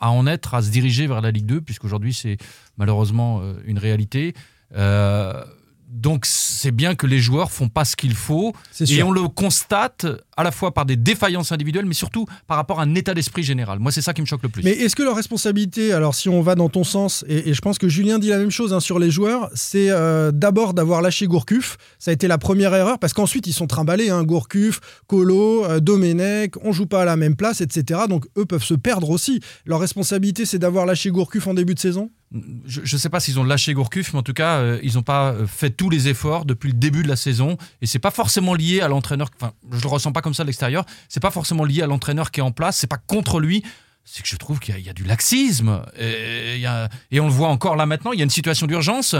à 0.00 0.10
en 0.10 0.26
être, 0.26 0.54
à 0.54 0.62
se 0.62 0.70
diriger 0.70 1.06
vers 1.06 1.20
la 1.20 1.30
Ligue 1.30 1.46
2, 1.46 1.60
puisqu'aujourd'hui 1.60 2.12
c'est 2.12 2.36
malheureusement 2.76 3.40
euh, 3.40 3.54
une 3.64 3.78
réalité. 3.78 4.34
Euh, 4.74 5.44
donc 5.88 6.26
c'est 6.26 6.70
bien 6.70 6.94
que 6.94 7.06
les 7.06 7.18
joueurs 7.18 7.50
font 7.50 7.68
pas 7.68 7.84
ce 7.84 7.96
qu'il 7.96 8.14
faut 8.14 8.52
et 8.80 9.02
on 9.02 9.10
le 9.10 9.26
constate 9.28 10.06
à 10.36 10.44
la 10.44 10.50
fois 10.50 10.72
par 10.74 10.84
des 10.84 10.96
défaillances 10.96 11.50
individuelles 11.50 11.86
mais 11.86 11.94
surtout 11.94 12.26
par 12.46 12.56
rapport 12.56 12.80
à 12.80 12.82
un 12.82 12.94
état 12.94 13.14
d'esprit 13.14 13.42
général. 13.42 13.78
Moi 13.78 13.90
c'est 13.90 14.02
ça 14.02 14.12
qui 14.12 14.20
me 14.20 14.26
choque 14.26 14.42
le 14.42 14.48
plus. 14.50 14.62
Mais 14.62 14.72
est-ce 14.72 14.94
que 14.94 15.02
leur 15.02 15.16
responsabilité, 15.16 15.92
alors 15.92 16.14
si 16.14 16.28
on 16.28 16.42
va 16.42 16.54
dans 16.54 16.68
ton 16.68 16.84
sens, 16.84 17.24
et, 17.26 17.48
et 17.48 17.54
je 17.54 17.60
pense 17.60 17.78
que 17.78 17.88
Julien 17.88 18.18
dit 18.18 18.28
la 18.28 18.38
même 18.38 18.50
chose 18.50 18.72
hein, 18.72 18.80
sur 18.80 18.98
les 18.98 19.10
joueurs, 19.10 19.48
c'est 19.54 19.90
euh, 19.90 20.30
d'abord 20.32 20.74
d'avoir 20.74 21.02
lâché 21.02 21.26
Gourcuff. 21.26 21.76
Ça 21.98 22.10
a 22.10 22.14
été 22.14 22.28
la 22.28 22.38
première 22.38 22.74
erreur 22.74 22.98
parce 22.98 23.12
qu'ensuite 23.12 23.46
ils 23.46 23.52
sont 23.52 23.66
trimballés. 23.66 24.10
Hein, 24.10 24.24
Gourcuff, 24.24 24.80
Colo, 25.06 25.64
euh, 25.64 25.80
Domenech, 25.80 26.54
on 26.62 26.72
joue 26.72 26.86
pas 26.86 27.02
à 27.02 27.04
la 27.04 27.16
même 27.16 27.36
place, 27.36 27.60
etc. 27.60 28.02
Donc 28.08 28.26
eux 28.36 28.44
peuvent 28.44 28.64
se 28.64 28.74
perdre 28.74 29.10
aussi. 29.10 29.40
Leur 29.64 29.80
responsabilité, 29.80 30.44
c'est 30.44 30.58
d'avoir 30.58 30.86
lâché 30.86 31.10
Gourcuff 31.10 31.46
en 31.46 31.54
début 31.54 31.74
de 31.74 31.80
saison? 31.80 32.10
Je 32.66 32.80
ne 32.80 32.98
sais 32.98 33.08
pas 33.08 33.20
s'ils 33.20 33.38
ont 33.40 33.44
lâché 33.44 33.72
Gourcuff, 33.72 34.12
mais 34.12 34.18
en 34.18 34.22
tout 34.22 34.34
cas, 34.34 34.58
euh, 34.58 34.78
ils 34.82 34.94
n'ont 34.94 35.02
pas 35.02 35.32
euh, 35.32 35.46
fait 35.46 35.70
tous 35.70 35.88
les 35.88 36.08
efforts 36.08 36.44
depuis 36.44 36.68
le 36.68 36.74
début 36.78 37.02
de 37.02 37.08
la 37.08 37.16
saison. 37.16 37.56
Et 37.80 37.86
c'est 37.86 37.98
pas 37.98 38.10
forcément 38.10 38.52
lié 38.54 38.80
à 38.82 38.88
l'entraîneur. 38.88 39.28
Enfin, 39.40 39.52
je 39.72 39.80
le 39.80 39.88
ressens 39.88 40.12
pas 40.12 40.20
comme 40.20 40.34
ça 40.34 40.42
de 40.44 40.48
l'extérieur. 40.48 40.84
C'est 41.08 41.20
pas 41.20 41.30
forcément 41.30 41.64
lié 41.64 41.80
à 41.82 41.86
l'entraîneur 41.86 42.30
qui 42.30 42.40
est 42.40 42.42
en 42.42 42.50
place. 42.52 42.76
C'est 42.76 42.86
pas 42.86 42.98
contre 42.98 43.40
lui. 43.40 43.62
C'est 44.04 44.22
que 44.22 44.28
je 44.28 44.36
trouve 44.36 44.58
qu'il 44.58 44.78
y, 44.78 44.88
a- 44.88 44.92
du 44.94 45.04
laxisme. 45.04 45.82
Et 45.98 47.20
on 47.20 47.26
le 47.26 47.32
voit 47.32 47.48
encore 47.48 47.76
là 47.76 47.84
maintenant. 47.86 48.12
Il 48.12 48.18
y 48.18 48.22
a 48.22 48.24
une 48.24 48.30
situation 48.30 48.66
d'urgence. 48.66 49.14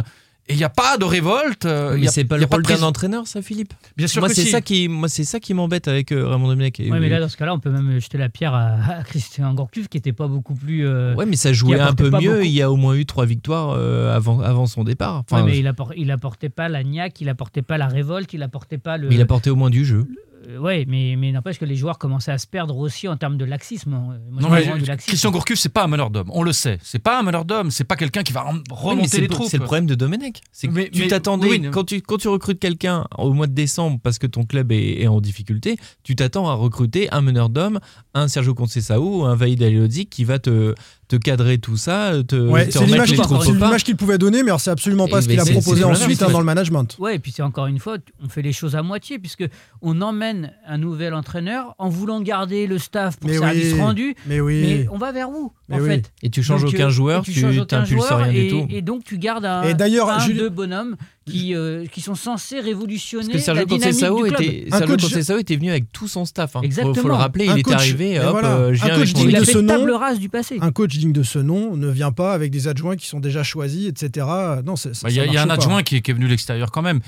Et 0.50 0.54
il 0.54 0.56
n'y 0.56 0.64
a 0.64 0.70
pas 0.70 0.96
de 0.96 1.04
révolte. 1.04 1.66
euh, 1.66 1.92
il 1.94 1.98
y 1.98 2.02
Mais 2.02 2.08
a- 2.08 2.10
c'est 2.10 2.24
pas 2.24 2.38
le 2.38 2.46
rôle 2.46 2.62
d'un 2.62 2.82
entraîneur, 2.82 3.26
ça, 3.26 3.42
Philippe? 3.42 3.74
Bien 3.98 4.06
sûr 4.06 4.22
moi, 4.22 4.28
que 4.30 4.34
c'est 4.34 4.42
si. 4.44 4.48
ça 4.50 4.60
qui, 4.62 4.88
moi, 4.88 5.08
c'est 5.08 5.24
ça 5.24 5.40
qui 5.40 5.52
m'embête 5.52 5.88
avec 5.88 6.10
euh, 6.10 6.26
Raymond 6.26 6.48
Domenech. 6.48 6.80
Et- 6.80 6.90
Ouais, 6.90 7.00
mais 7.00 7.10
là, 7.10 7.20
dans 7.20 7.28
ce 7.28 7.36
cas-là, 7.36 7.52
on 7.52 7.58
peut 7.60 7.70
même 7.70 7.98
jeter 8.00 8.16
la 8.16 8.30
pierre 8.30 8.54
à, 8.54 8.76
à 9.00 9.02
Christian 9.04 9.52
Gourcuff, 9.52 9.88
qui 9.88 9.98
n'était 9.98 10.12
pas 10.14 10.26
beaucoup 10.26 10.54
plus. 10.54 10.86
euh, 10.86 11.14
Ouais, 11.16 11.26
mais 11.26 11.36
ça 11.36 11.52
jouait 11.52 11.78
un 11.78 11.84
apportait 11.88 12.04
peu 12.10 12.18
mieux. 12.18 12.30
beaucoup. 12.32 12.42
Il 12.44 12.50
y 12.52 12.62
a 12.62 12.70
au 12.70 12.76
moins 12.76 12.94
eu 12.94 13.04
trois 13.04 13.26
victoires 13.26 13.74
euh, 13.76 14.14
avant, 14.16 14.40
avant 14.40 14.66
son 14.66 14.84
départ. 14.84 15.16
Enfin, 15.28 15.42
Ouais, 15.44 15.50
mais 15.50 15.58
il, 15.58 15.66
appor- 15.66 15.92
il 15.96 16.10
apportait 16.10 16.48
pas 16.48 16.68
la 16.70 16.82
niaque, 16.82 17.20
il 17.20 17.28
apportait 17.28 17.62
pas 17.62 17.76
la 17.76 17.86
révolte, 17.86 18.32
il 18.32 18.42
apportait 18.42 18.78
pas 18.78 18.96
le. 18.96 19.08
mais 19.08 19.16
il 19.16 19.20
apportait 19.20 19.50
au 19.50 19.56
moins 19.56 19.70
du 19.70 19.84
jeu. 19.84 20.06
Euh, 20.48 20.58
ouais, 20.58 20.84
mais, 20.88 21.14
mais 21.18 21.30
n'empêche 21.32 21.58
que 21.58 21.64
les 21.64 21.76
joueurs 21.76 21.98
commençaient 21.98 22.30
à 22.32 22.38
se 22.38 22.46
perdre 22.46 22.76
aussi 22.76 23.06
en 23.08 23.16
termes 23.16 23.36
de 23.36 23.44
laxisme. 23.44 23.90
Moi, 23.90 24.14
je 24.38 24.42
Non, 24.42 24.48
vois 24.48 24.60
mais 24.60 24.78
du 24.78 24.84
laxisme. 24.86 25.08
Christian 25.10 25.30
Gourcuff, 25.30 25.58
c'est 25.58 25.68
pas 25.68 25.84
un 25.84 25.88
meneur 25.88 26.10
d'homme. 26.10 26.30
On 26.32 26.42
le 26.42 26.52
sait. 26.52 26.78
C'est 26.82 26.98
pas 26.98 27.18
un 27.20 27.22
meneur 27.22 27.44
d'homme. 27.44 27.70
C'est 27.70 27.84
pas 27.84 27.96
quelqu'un 27.96 28.22
qui 28.22 28.32
va 28.32 28.46
Oui, 28.50 28.60
remonter 28.70 29.08
c'est 29.08 29.16
les 29.20 29.26
le- 29.26 29.28
troupes. 29.34 29.48
C'est 29.50 29.58
le 29.58 29.64
problème 29.64 29.86
de 29.86 29.94
Domenech. 29.94 30.40
C'est 30.52 30.68
tu 30.90 31.06
t'attendais, 31.08 31.48
oui, 31.48 31.68
quand, 31.70 31.84
tu, 31.84 32.00
quand 32.00 32.16
tu 32.18 32.28
recrutes 32.28 32.60
quelqu'un 32.60 33.06
au 33.18 33.32
mois 33.34 33.46
de 33.46 33.52
décembre 33.52 33.98
parce 34.02 34.18
que 34.18 34.26
ton 34.26 34.44
club 34.44 34.72
est, 34.72 35.02
est 35.02 35.06
en 35.08 35.20
difficulté, 35.20 35.76
tu 36.02 36.16
t'attends 36.16 36.48
à 36.48 36.54
recruter 36.54 37.10
un 37.12 37.20
meneur 37.20 37.48
d'homme, 37.50 37.78
un 38.14 38.28
Sergio 38.28 38.54
Conceição, 38.54 39.26
un 39.26 39.34
Vaïd 39.34 39.62
Aliodzi 39.62 40.06
qui 40.06 40.24
va 40.24 40.38
te, 40.38 40.74
te 41.08 41.16
cadrer 41.16 41.58
tout 41.58 41.76
ça, 41.76 42.12
te, 42.26 42.36
Ouais, 42.36 42.66
te 42.66 42.72
c'est 42.72 42.84
l'image 42.84 43.08
qu'il 43.08 43.16
pas. 43.16 43.78
qu'il 43.78 43.96
pouvait 43.96 44.18
donner, 44.18 44.42
mais 44.42 44.50
alors 44.50 44.60
c'est 44.60 44.70
absolument 44.70 45.08
pas 45.08 45.18
Et 45.18 45.22
ce 45.22 45.28
qu'il 45.28 45.36
mais 45.36 45.42
a 45.50 45.52
proposé 45.52 45.82
ensuite 45.84 46.22
hein, 46.22 46.28
dans 46.30 46.38
le 46.38 46.44
management. 46.44 46.96
Ouais, 46.98 47.16
et 47.16 47.18
puis 47.18 47.32
c'est 47.32 47.42
encore 47.42 47.66
une 47.66 47.78
fois, 47.78 47.96
on 48.22 48.28
fait 48.28 48.42
les 48.42 48.52
choses 48.52 48.76
à 48.76 48.82
moitié, 48.82 49.18
puisque 49.18 49.44
on 49.80 50.00
emmène 50.02 50.52
un 50.66 50.76
nouvel 50.78 51.14
entraîneur 51.14 51.74
en 51.78 51.88
voulant 51.88 52.20
garder 52.20 52.66
le 52.66 52.78
staff 52.78 53.16
pour 53.18 53.30
Mais 53.30 53.38
service 53.38 53.72
oui, 53.72 53.80
rendu. 53.80 54.14
mais 54.26 54.40
oui. 54.40 54.60
Mais 54.62 54.88
on 54.92 54.98
va 54.98 55.12
vers 55.12 55.30
où, 55.30 55.52
en 55.70 55.80
oui. 55.80 55.88
fait 55.88 56.12
Et 56.22 56.30
tu 56.30 56.42
changes 56.42 56.62
Donc, 56.62 56.72
aucun 56.74 56.86
euh, 56.86 56.90
joueur, 56.90 57.22
tu 57.22 57.32
joueur, 57.32 58.18
rien 58.18 58.30
et, 58.32 58.44
du 58.44 58.48
tout. 58.48 58.66
Et 58.70 58.80
donc 58.82 59.04
tu 59.04 59.18
gardes 59.18 59.44
un, 59.44 59.62
Et 59.64 59.74
d'ailleurs, 59.74 60.08
un 60.08 60.18
Julien- 60.18 60.38
deux 60.44 60.48
bonhommes 60.48 60.96
qui, 61.26 61.54
euh, 61.54 61.84
qui 61.86 62.00
sont 62.00 62.14
censés 62.14 62.58
révolutionner 62.60 63.26
Parce 63.26 63.38
que 63.38 63.44
Sergio 63.44 63.60
la 63.60 63.64
dynamique 63.66 63.84
Conceição 64.00 64.16
du 64.16 64.22
club. 64.30 64.40
était, 64.40 64.70
Sergio 64.70 64.86
coach- 64.88 65.02
Conceição 65.02 65.38
était 65.38 65.56
venu 65.56 65.70
avec 65.70 65.92
tout 65.92 66.08
son 66.08 66.24
staff. 66.24 66.56
Hein. 66.56 66.60
Faut- 66.62 66.70
Faut, 66.70 66.80
le 66.82 66.88
Exactement. 66.88 67.16
rappeler, 67.18 67.48
Un 67.48 67.56
il 67.56 67.58
est 67.60 67.72
arrivé. 67.72 68.18
Hop, 68.20 68.30
voilà. 68.30 68.48
euh, 68.56 68.74
je 68.74 68.82
Un 68.82 68.86
viens 68.86 68.96
coach 68.96 69.12
digne 69.12 69.30
de 69.32 69.44
ce 69.44 69.50
fait 69.52 69.62
nom- 69.62 69.66
table 69.78 69.90
rase 69.92 70.18
du 70.18 70.28
passé. 70.30 70.56
Un 70.60 70.72
coach 70.72 70.96
digne 70.96 71.12
de 71.12 71.22
ce 71.22 71.38
nom 71.38 71.76
ne 71.76 71.88
vient 71.90 72.12
pas 72.12 72.32
avec 72.32 72.50
des 72.50 72.66
adjoints 72.68 72.96
qui 72.96 73.06
sont 73.06 73.20
déjà 73.20 73.42
choisis, 73.42 73.88
etc. 73.88 74.26
Non, 74.64 74.74
Bah, 74.74 75.10
Il 75.10 75.14
y, 75.14 75.20
a- 75.20 75.24
ça 75.24 75.26
il 75.26 75.32
y 75.34 75.36
a 75.36 75.42
un 75.42 75.50
adjoint 75.50 75.82
qui 75.82 75.96
est, 75.96 76.12
venu 76.12 76.24
de 76.24 76.30
l'extérieur 76.30 76.70
quand 76.70 76.82
même. 76.82 77.00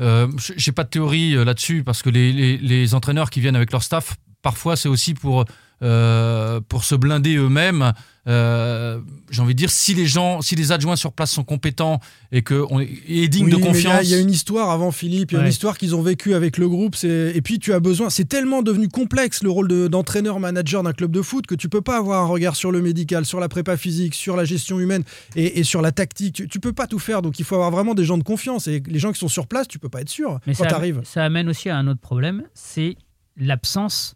Euh, 0.00 0.28
J'ai 0.56 0.72
pas 0.72 0.84
de 0.84 0.88
théorie 0.88 1.32
là-dessus 1.44 1.82
parce 1.84 2.02
que 2.02 2.10
les, 2.10 2.32
les- 2.32 2.58
les 2.58 2.94
entraîneurs 2.94 3.30
qui 3.30 3.40
viennent 3.40 3.56
avec 3.56 3.72
leur 3.72 3.82
staff, 3.82 4.16
parfois 4.42 4.76
c'est 4.76 4.88
aussi 4.88 5.14
pour, 5.14 5.44
euh, 5.82 6.60
pour 6.68 6.84
se 6.84 6.94
blinder 6.94 7.36
eux-mêmes 7.36 7.92
Euh, 8.26 9.00
J'ai 9.30 9.42
envie 9.42 9.52
de 9.52 9.58
dire, 9.58 9.68
si 9.70 9.92
les 9.92 10.06
gens, 10.06 10.40
si 10.40 10.56
les 10.56 10.72
adjoints 10.72 10.96
sur 10.96 11.12
place 11.12 11.30
sont 11.30 11.44
compétents 11.44 12.00
et 12.32 12.40
que 12.40 12.64
on 12.70 12.80
est, 12.80 12.88
est 13.06 13.28
digne 13.28 13.44
Oui, 13.44 13.50
de 13.52 13.56
il 13.58 13.60
y 13.62 13.66
confiance. 13.66 14.00
Il 14.04 14.08
y, 14.08 14.14
a 14.14 14.18
une 14.18 14.30
histoire 14.30 14.70
avant 14.70 14.92
Philippe, 14.92 15.32
il 15.32 15.34
y 15.34 15.38
a 15.38 15.42
une 15.42 15.48
histoire 15.50 15.76
qu'ils 15.76 15.94
ont 15.94 16.00
vécue 16.00 16.32
avec 16.32 16.56
le 16.56 16.66
groupe. 16.66 16.96
Et 17.04 17.40
puis 17.42 17.58
tu 17.58 17.74
as 17.74 17.80
besoin. 17.80 18.08
C'est 18.08 18.24
tellement 18.24 18.62
devenu 18.62 18.88
complexe 18.88 19.42
le 19.42 19.50
rôle 19.50 19.68
de- 19.68 19.88
d'entraîneur-manager 19.88 20.82
d'un 20.82 20.94
club 20.94 21.10
de 21.10 21.20
foot 21.20 21.46
que 21.46 21.54
tu 21.54 21.68
peux 21.68 21.82
pas 21.82 21.98
avoir 21.98 22.22
un 22.22 22.26
regard 22.26 22.56
sur 22.56 22.72
le 22.72 22.80
médical, 22.80 23.26
sur 23.26 23.40
la 23.40 23.50
prépa 23.50 23.76
physique, 23.76 24.14
sur 24.14 24.36
la 24.36 24.46
gestion 24.46 24.80
humaine 24.80 25.02
et, 25.36 25.58
et 25.60 25.62
sur 25.64 25.82
la 25.82 25.92
tactique. 25.92 26.34
Tu, 26.34 26.48
tu 26.48 26.60
peux 26.60 26.72
pas 26.72 26.86
tout 26.86 26.98
faire. 26.98 27.20
Donc 27.20 27.38
il 27.38 27.44
faut 27.44 27.56
avoir 27.56 27.70
vraiment 27.72 27.92
des 27.94 28.04
gens 28.04 28.16
de 28.16 28.24
confiance. 28.24 28.68
Et 28.68 28.82
les 28.86 28.98
gens 28.98 29.12
qui 29.12 29.18
sont 29.18 29.28
sur 29.28 29.46
place, 29.46 29.68
tu 29.68 29.78
peux 29.78 29.90
pas 29.90 30.00
être 30.00 30.08
sûr 30.08 30.40
Mais 30.46 30.54
quand 30.54 30.64
ça, 30.64 30.70
tu 30.70 30.74
arrives. 30.74 31.02
ça 31.04 31.22
amène 31.24 31.50
aussi 31.50 31.68
à 31.68 31.76
un 31.76 31.86
autre 31.88 32.00
problème, 32.00 32.44
c'est 32.54 32.96
l'absence 33.36 34.14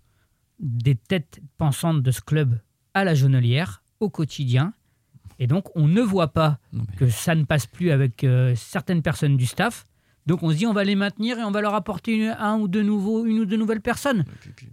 des 0.58 0.94
têtes 0.94 1.40
pensantes 1.56 2.02
de 2.02 2.10
ce 2.10 2.20
club 2.20 2.58
à 2.94 3.04
la 3.04 3.14
Jonelière, 3.14 3.82
au 4.00 4.10
quotidien. 4.10 4.72
Et 5.38 5.46
donc, 5.46 5.74
on 5.76 5.86
ne 5.86 6.00
voit 6.00 6.32
pas 6.32 6.58
que 6.96 7.08
ça 7.08 7.34
ne 7.34 7.44
passe 7.44 7.66
plus 7.66 7.90
avec 7.90 8.24
euh, 8.24 8.54
certaines 8.56 9.02
personnes 9.02 9.36
du 9.36 9.46
staff. 9.46 9.86
Donc, 10.28 10.42
on 10.42 10.50
se 10.50 10.56
dit, 10.56 10.66
on 10.66 10.72
va 10.72 10.84
les 10.84 10.94
maintenir 10.94 11.38
et 11.38 11.42
on 11.42 11.50
va 11.50 11.60
leur 11.60 11.74
apporter 11.74 12.12
une, 12.12 12.36
un 12.38 12.58
ou 12.58 12.68
deux 12.68 12.82
nouveaux, 12.82 13.24
une 13.24 13.40
ou 13.40 13.44
deux 13.46 13.56
nouvelles 13.56 13.80
personnes. 13.80 14.24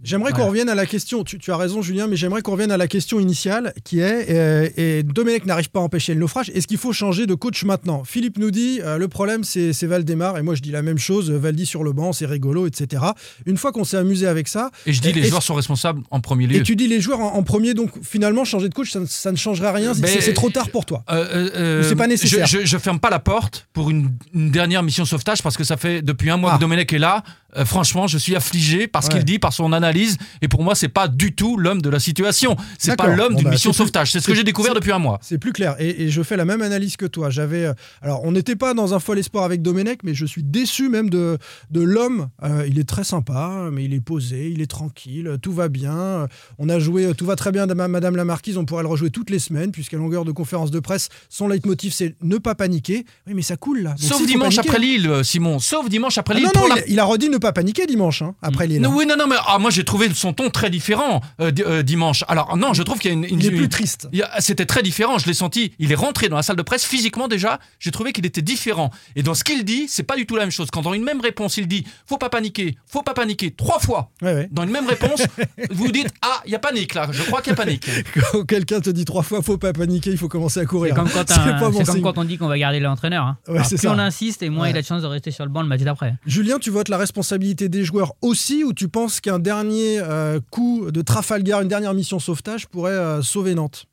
J'aimerais 0.04 0.32
qu'on 0.32 0.46
revienne 0.46 0.68
à 0.68 0.74
la 0.74 0.86
question, 0.86 1.24
tu, 1.24 1.38
tu 1.38 1.50
as 1.50 1.56
raison 1.56 1.82
Julien, 1.82 2.06
mais 2.06 2.16
j'aimerais 2.16 2.42
qu'on 2.42 2.52
revienne 2.52 2.70
à 2.70 2.76
la 2.76 2.86
question 2.86 3.18
initiale 3.18 3.72
qui 3.82 4.00
est, 4.00 4.30
euh, 4.30 4.68
et 4.76 5.02
Domenech 5.02 5.46
n'arrive 5.46 5.70
pas 5.70 5.80
à 5.80 5.82
empêcher 5.82 6.14
le 6.14 6.20
naufrage, 6.20 6.50
est-ce 6.54 6.66
qu'il 6.66 6.76
faut 6.78 6.92
changer 6.92 7.26
de 7.26 7.34
coach 7.34 7.64
maintenant? 7.64 8.04
Philippe 8.04 8.38
nous 8.38 8.50
dit, 8.50 8.80
euh, 8.82 8.98
le 8.98 9.08
problème 9.08 9.42
c'est 9.44 9.72
c'est 9.72 9.86
Valdemar, 9.86 10.36
et 10.38 10.42
moi 10.42 10.54
je 10.54 10.60
dis 10.62 10.70
la 10.70 10.82
même 10.82 10.98
chose, 10.98 11.30
Valdi 11.30 11.64
sur 11.66 11.82
le 11.84 11.92
banc, 11.92 12.12
c'est 12.12 12.26
rigolo, 12.26 12.66
etc. 12.66 13.02
Une 13.46 13.56
fois 13.56 13.72
qu'on 13.72 13.84
s'est 13.84 13.96
amusé 13.96 14.26
avec 14.26 14.48
ça, 14.48 14.70
Et 14.86 14.92
je 14.92 15.00
dis, 15.00 15.12
les 15.12 15.24
joueurs 15.24 15.42
sont 15.42 15.54
responsables 15.54 16.02
en 16.10 16.20
premier 16.20 16.46
lieu. 16.46 16.56
et 16.56 16.62
tu 16.62 16.76
dis 16.76 16.86
les 16.86 17.00
joueurs 17.00 17.20
en, 17.20 17.34
en 17.34 17.42
premier, 17.42 17.72
donc 17.74 17.90
finalement 18.02 18.44
changer 18.44 18.68
de 18.68 18.74
coach, 18.74 18.90
ça, 18.92 19.00
ne- 19.00 19.06
ça 19.06 19.32
ne 19.32 19.36
changerait 19.36 19.70
rien, 19.72 19.94
c'est- 19.94 20.32
trop 20.34 20.50
tard 20.50 20.68
pour 20.68 20.84
toi. 20.84 21.02
Euh, 21.10 21.82
c'est 21.82 21.96
pas 21.96 22.06
nécessaire. 22.06 22.46
Je, 22.46 22.60
je, 22.60 22.66
je 22.66 22.78
ferme 22.78 22.98
pas 23.00 23.08
la 23.10 23.20
porte 23.20 23.68
pour 23.72 23.88
une, 23.90 24.10
une 24.34 24.50
dernière 24.50 24.82
mission 24.82 25.04
sauvetage 25.06 25.40
parce 25.46 25.56
que 25.56 25.62
ça 25.64 25.76
fait 25.76 26.02
depuis 26.02 26.28
un 26.28 26.36
mois 26.36 26.50
Ah. 26.52 26.56
que 26.56 26.60
Domenech 26.60 26.92
est 26.92 26.98
là. 26.98 27.22
Euh, 27.56 27.64
franchement, 27.64 28.06
je 28.06 28.18
suis 28.18 28.36
affligé 28.36 28.86
par 28.86 29.02
ce 29.02 29.08
Ouais. 29.08 29.14
qu'il 29.16 29.24
dit, 29.24 29.38
par 29.38 29.52
son 29.52 29.72
analyse. 29.72 30.16
Et 30.42 30.48
pour 30.48 30.62
moi, 30.62 30.74
c'est 30.74 30.88
pas 30.88 31.08
du 31.08 31.34
tout 31.34 31.56
l'homme 31.56 31.80
de 31.82 31.88
la 31.90 31.98
situation. 32.00 32.56
C'est 32.78 32.96
pas 32.96 33.06
l'homme 33.08 33.32
Bon, 33.32 33.38
d'une 33.38 33.44
bah, 33.44 33.50
mission 33.52 33.72
sauvetage. 33.72 34.12
C'est 34.12 34.20
ce 34.20 34.26
que 34.26 34.34
j'ai 34.34 34.44
découvert 34.44 34.74
depuis 34.74 34.92
un 34.92 34.98
mois. 34.98 35.18
C'est 35.22 35.38
plus 35.38 35.52
clair. 35.52 35.76
Et, 35.78 36.04
et 36.04 36.10
je 36.10 36.22
fais 36.22 36.36
la 36.36 36.44
même 36.44 36.62
analyse 36.62 36.96
que 36.96 37.06
toi. 37.06 37.30
J'avais, 37.30 37.64
euh, 37.66 37.72
alors, 38.02 38.22
on 38.24 38.32
n'était 38.32 38.56
pas 38.56 38.74
dans 38.74 38.94
un 38.94 38.98
fol 38.98 39.18
espoir 39.18 39.44
avec 39.44 39.62
Domenech, 39.62 40.00
mais 40.04 40.14
je 40.14 40.26
suis 40.26 40.42
déçu 40.42 40.88
même 40.88 41.10
de, 41.10 41.38
de 41.70 41.80
l'homme. 41.80 42.28
Euh, 42.42 42.66
il 42.68 42.78
est 42.78 42.88
très 42.88 43.04
sympa, 43.04 43.68
mais 43.72 43.84
il 43.84 43.94
est 43.94 44.00
posé, 44.00 44.50
il 44.50 44.60
est 44.60 44.66
tranquille, 44.70 45.36
tout 45.42 45.52
va 45.52 45.68
bien. 45.68 46.26
On 46.58 46.68
a 46.68 46.78
joué, 46.78 47.14
tout 47.14 47.26
va 47.26 47.36
très 47.36 47.52
bien, 47.52 47.66
Madame 47.66 48.16
la 48.16 48.24
Marquise. 48.24 48.56
On 48.58 48.64
pourrait 48.64 48.82
le 48.82 48.88
rejouer 48.88 49.10
toutes 49.10 49.30
les 49.30 49.38
semaines, 49.38 49.70
puisqu'à 49.72 49.96
longueur 49.96 50.24
de 50.24 50.32
conférence 50.32 50.70
de 50.70 50.80
presse, 50.80 51.08
son 51.28 51.48
leitmotiv, 51.48 51.92
c'est 51.92 52.16
ne 52.22 52.38
pas 52.38 52.54
paniquer. 52.54 53.04
Oui, 53.26 53.34
mais 53.34 53.42
ça 53.42 53.56
coule 53.56 53.80
là. 53.80 53.90
Donc, 53.90 53.98
Sauf 54.00 54.26
dimanche 54.26 54.58
après 54.58 54.78
Lille, 54.78 55.08
euh, 55.08 55.22
Simon. 55.22 55.58
Sauf 55.58 55.88
dimanche 55.88 56.18
après 56.18 56.34
Ah 56.36 56.38
Lille. 56.38 56.48
non, 56.54 56.60
non, 56.68 56.74
la- 56.74 56.86
il, 56.86 56.92
il 56.94 57.00
a 57.00 57.04
redit 57.04 57.28
ne 57.28 57.38
pas 57.38 57.45
paniquer 57.52 57.86
dimanche, 57.86 58.22
hein, 58.22 58.34
après 58.42 58.66
Lille. 58.66 58.80
Non, 58.80 58.92
oui, 58.94 59.06
non, 59.06 59.16
non, 59.18 59.26
mais 59.28 59.36
ah, 59.46 59.58
moi 59.58 59.70
j'ai 59.70 59.84
trouvé 59.84 60.08
son 60.14 60.32
ton 60.32 60.50
très 60.50 60.70
différent 60.70 61.20
euh, 61.40 61.50
euh, 61.60 61.82
dimanche. 61.82 62.24
Alors 62.28 62.56
non, 62.56 62.72
je 62.74 62.82
trouve 62.82 62.98
qu'il 62.98 63.10
y 63.10 63.14
a 63.14 63.16
une, 63.16 63.24
une- 63.24 63.40
Il 63.40 63.46
est 63.46 63.50
plus 63.50 63.64
une- 63.64 63.68
triste. 63.68 64.08
C'était 64.38 64.66
très 64.66 64.82
différent, 64.82 65.18
je 65.18 65.26
l'ai 65.26 65.34
senti. 65.34 65.72
Il 65.78 65.92
est 65.92 65.96
rentré 65.96 66.28
dans 66.28 66.36
la 66.36 66.42
salle 66.42 66.56
de 66.56 66.62
presse 66.62 66.84
physiquement 66.84 67.28
déjà. 67.28 67.58
J'ai 67.78 67.90
trouvé 67.90 68.12
qu'il 68.12 68.26
était 68.26 68.42
différent. 68.42 68.90
Et 69.16 69.22
dans 69.22 69.34
ce 69.34 69.44
qu'il 69.44 69.64
dit, 69.64 69.86
c'est 69.88 70.02
pas 70.02 70.16
du 70.16 70.26
tout 70.26 70.36
la 70.36 70.42
même 70.42 70.50
chose. 70.50 70.68
Quand 70.70 70.82
dans 70.82 70.94
une 70.94 71.04
même 71.04 71.20
réponse, 71.20 71.56
il 71.56 71.66
dit 71.68 71.84
faut 72.06 72.18
pas 72.18 72.28
paniquer, 72.28 72.76
faut 72.86 73.02
pas 73.02 73.14
paniquer 73.14 73.50
trois 73.50 73.78
fois. 73.78 74.10
Ouais, 74.22 74.34
ouais. 74.34 74.48
Dans 74.50 74.64
une 74.64 74.70
même 74.70 74.86
réponse, 74.86 75.22
vous 75.70 75.90
dites 75.92 76.08
ah 76.22 76.42
il 76.46 76.52
y 76.52 76.54
a 76.54 76.58
panique 76.58 76.94
là. 76.94 77.08
Je 77.10 77.22
crois 77.22 77.40
qu'il 77.42 77.50
y 77.50 77.54
a 77.54 77.56
panique. 77.56 77.86
Quand 78.32 78.44
quelqu'un 78.44 78.80
te 78.80 78.90
dit 78.90 79.04
trois 79.04 79.22
fois, 79.22 79.42
faut 79.42 79.58
pas 79.58 79.72
paniquer, 79.72 80.10
il 80.10 80.18
faut 80.18 80.28
commencer 80.28 80.60
à 80.60 80.62
C'est 80.62 80.66
courir. 80.68 80.94
comme, 80.94 81.08
quand, 81.10 81.24
C'est 81.28 81.38
un- 81.38 81.54
pas 81.58 81.70
bon 81.70 81.78
c'est 81.78 81.84
comme 81.92 82.02
quand 82.02 82.18
on 82.18 82.24
dit 82.24 82.38
qu'on 82.38 82.48
va 82.48 82.58
garder 82.58 82.80
l'entraîneur. 82.80 83.24
hein. 83.24 83.38
Ouais, 83.48 83.62
plus 83.62 83.78
ça. 83.78 83.92
on 83.92 83.98
insiste 83.98 84.42
et 84.42 84.50
moins 84.50 84.64
Ouais. 84.64 84.70
il 84.70 84.76
a 84.76 84.80
de 84.82 84.86
chance 84.86 85.02
de 85.02 85.06
rester 85.06 85.30
sur 85.30 85.44
le 85.44 85.50
banc 85.50 85.62
le 85.62 85.68
match 85.68 85.80
d'après. 85.82 86.14
Julien, 86.26 86.58
tu 86.58 86.70
votes 86.70 86.88
la 86.88 86.96
responsabilité 86.96 87.35
des 87.38 87.84
joueurs 87.84 88.14
aussi 88.22 88.64
ou 88.64 88.72
tu 88.72 88.88
penses 88.88 89.20
qu'un 89.20 89.38
dernier 89.38 89.98
euh, 90.00 90.40
coup 90.50 90.90
de 90.90 91.02
Trafalgar, 91.02 91.62
une 91.62 91.68
dernière 91.68 91.94
mission 91.94 92.18
sauvetage 92.18 92.66
pourrait 92.66 92.92
euh, 92.92 93.22
sauver 93.22 93.54
Nantes? 93.54 93.86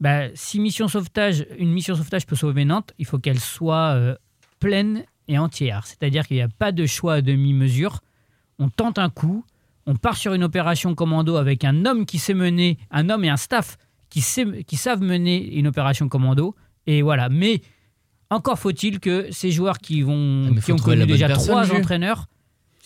Bah, 0.00 0.28
si 0.34 0.60
mission 0.60 0.88
sauvetage, 0.88 1.46
une 1.58 1.70
mission 1.72 1.94
sauvetage 1.94 2.26
peut 2.26 2.36
sauver 2.36 2.64
Nantes, 2.64 2.92
il 2.98 3.04
faut 3.06 3.18
qu'elle 3.18 3.40
soit 3.40 3.94
euh, 3.94 4.14
pleine 4.58 5.04
et 5.28 5.38
entière. 5.38 5.86
C'est-à-dire 5.86 6.26
qu'il 6.26 6.36
n'y 6.36 6.42
a 6.42 6.48
pas 6.48 6.72
de 6.72 6.86
choix 6.86 7.14
à 7.14 7.20
demi-mesure. 7.22 8.00
On 8.58 8.68
tente 8.68 8.98
un 8.98 9.10
coup, 9.10 9.44
on 9.86 9.96
part 9.96 10.16
sur 10.16 10.32
une 10.34 10.44
opération 10.44 10.94
commando 10.94 11.36
avec 11.36 11.64
un 11.64 11.84
homme 11.84 12.06
qui 12.06 12.18
sait 12.18 12.34
mener, 12.34 12.78
un 12.90 13.10
homme 13.10 13.24
et 13.24 13.28
un 13.30 13.36
staff 13.36 13.76
qui, 14.08 14.22
sait- 14.22 14.64
qui 14.66 14.76
savent 14.76 15.02
mener 15.02 15.54
une 15.54 15.66
opération 15.66 16.08
commando. 16.08 16.54
Et 16.86 17.02
voilà. 17.02 17.28
Mais 17.28 17.60
encore 18.30 18.58
faut-il 18.58 19.00
que 19.00 19.26
ces 19.30 19.50
joueurs 19.50 19.78
qui, 19.78 20.02
vont, 20.02 20.52
Ah, 20.56 20.60
qui 20.60 20.72
ont 20.72 20.76
connu 20.76 21.04
déjà 21.06 21.28
trois 21.28 21.70
entraîneurs 21.72 22.26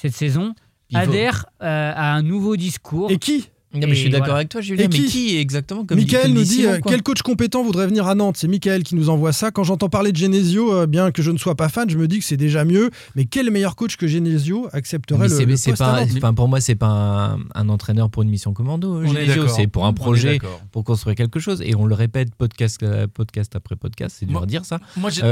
cette 0.04 0.14
saison 0.16 0.54
Il 0.90 0.98
faut- 0.98 1.02
adhèrent 1.04 1.46
euh, 1.62 1.92
à 1.94 2.14
un 2.14 2.22
nouveau 2.22 2.56
discours. 2.56 3.10
Et 3.10 3.18
qui 3.18 3.48
Non, 3.74 3.80
mais 3.88 3.94
je 3.96 4.00
suis 4.02 4.10
d'accord 4.10 4.26
voilà. 4.26 4.36
avec 4.36 4.50
toi, 4.50 4.60
Julien. 4.60 4.84
Et 4.84 4.88
mais 4.88 4.94
qui 4.98 5.36
exactement 5.36 5.84
comme 5.84 5.98
Michael 5.98 6.32
nous 6.32 6.42
dit 6.42 6.46
Simon, 6.60 6.74
euh, 6.74 6.78
quel 6.86 7.02
coach 7.02 7.22
compétent 7.22 7.64
voudrait 7.64 7.86
venir 7.88 8.06
à 8.06 8.14
Nantes? 8.14 8.36
C'est 8.36 8.46
Michael 8.46 8.84
qui 8.84 8.94
nous 8.94 9.08
envoie 9.08 9.32
ça. 9.32 9.50
Quand 9.50 9.64
j'entends 9.64 9.88
parler 9.88 10.12
de 10.12 10.16
Genesio, 10.16 10.72
euh, 10.72 10.86
bien 10.86 11.10
que 11.10 11.22
je 11.22 11.32
ne 11.32 11.38
sois 11.38 11.56
pas 11.56 11.68
fan, 11.68 11.90
je 11.90 11.98
me 11.98 12.06
dis 12.06 12.20
que 12.20 12.24
c'est 12.24 12.36
déjà 12.36 12.64
mieux. 12.64 12.90
Mais 13.16 13.24
quel 13.24 13.50
meilleur 13.50 13.74
coach 13.74 13.96
que 13.96 14.06
Genesio 14.06 14.68
accepterait 14.72 15.18
Mais 15.18 15.28
le, 15.28 15.34
c'est- 15.36 15.44
le 15.46 15.56
c'est 15.56 15.70
poste 15.70 15.82
à 15.82 15.86
pas, 15.86 16.00
Nantes? 16.02 16.10
enfin, 16.18 16.34
pour 16.34 16.46
moi, 16.48 16.60
c'est 16.60 16.76
pas 16.76 16.86
un, 16.86 17.38
un 17.56 17.68
entraîneur 17.68 18.10
pour 18.10 18.22
une 18.22 18.28
mission 18.30 18.52
commando. 18.52 18.94
On 19.02 19.06
Genesio. 19.06 19.48
C'est 19.48 19.66
pour 19.66 19.86
un 19.86 19.92
projet, 19.92 20.38
pour 20.70 20.84
construire 20.84 21.16
quelque 21.16 21.40
chose. 21.40 21.60
Et 21.64 21.74
on 21.74 21.86
le 21.86 21.94
répète 21.96 22.32
podcast, 22.36 22.80
euh, 22.84 23.06
podcast 23.12 23.56
après 23.56 23.74
podcast. 23.74 24.14
C'est 24.20 24.26
dur 24.26 24.34
Moi- 24.34 24.42
à 24.44 24.46
dire 24.46 24.64
ça. 24.66 24.78
Moi 24.96 25.10
j'ai 25.10 25.22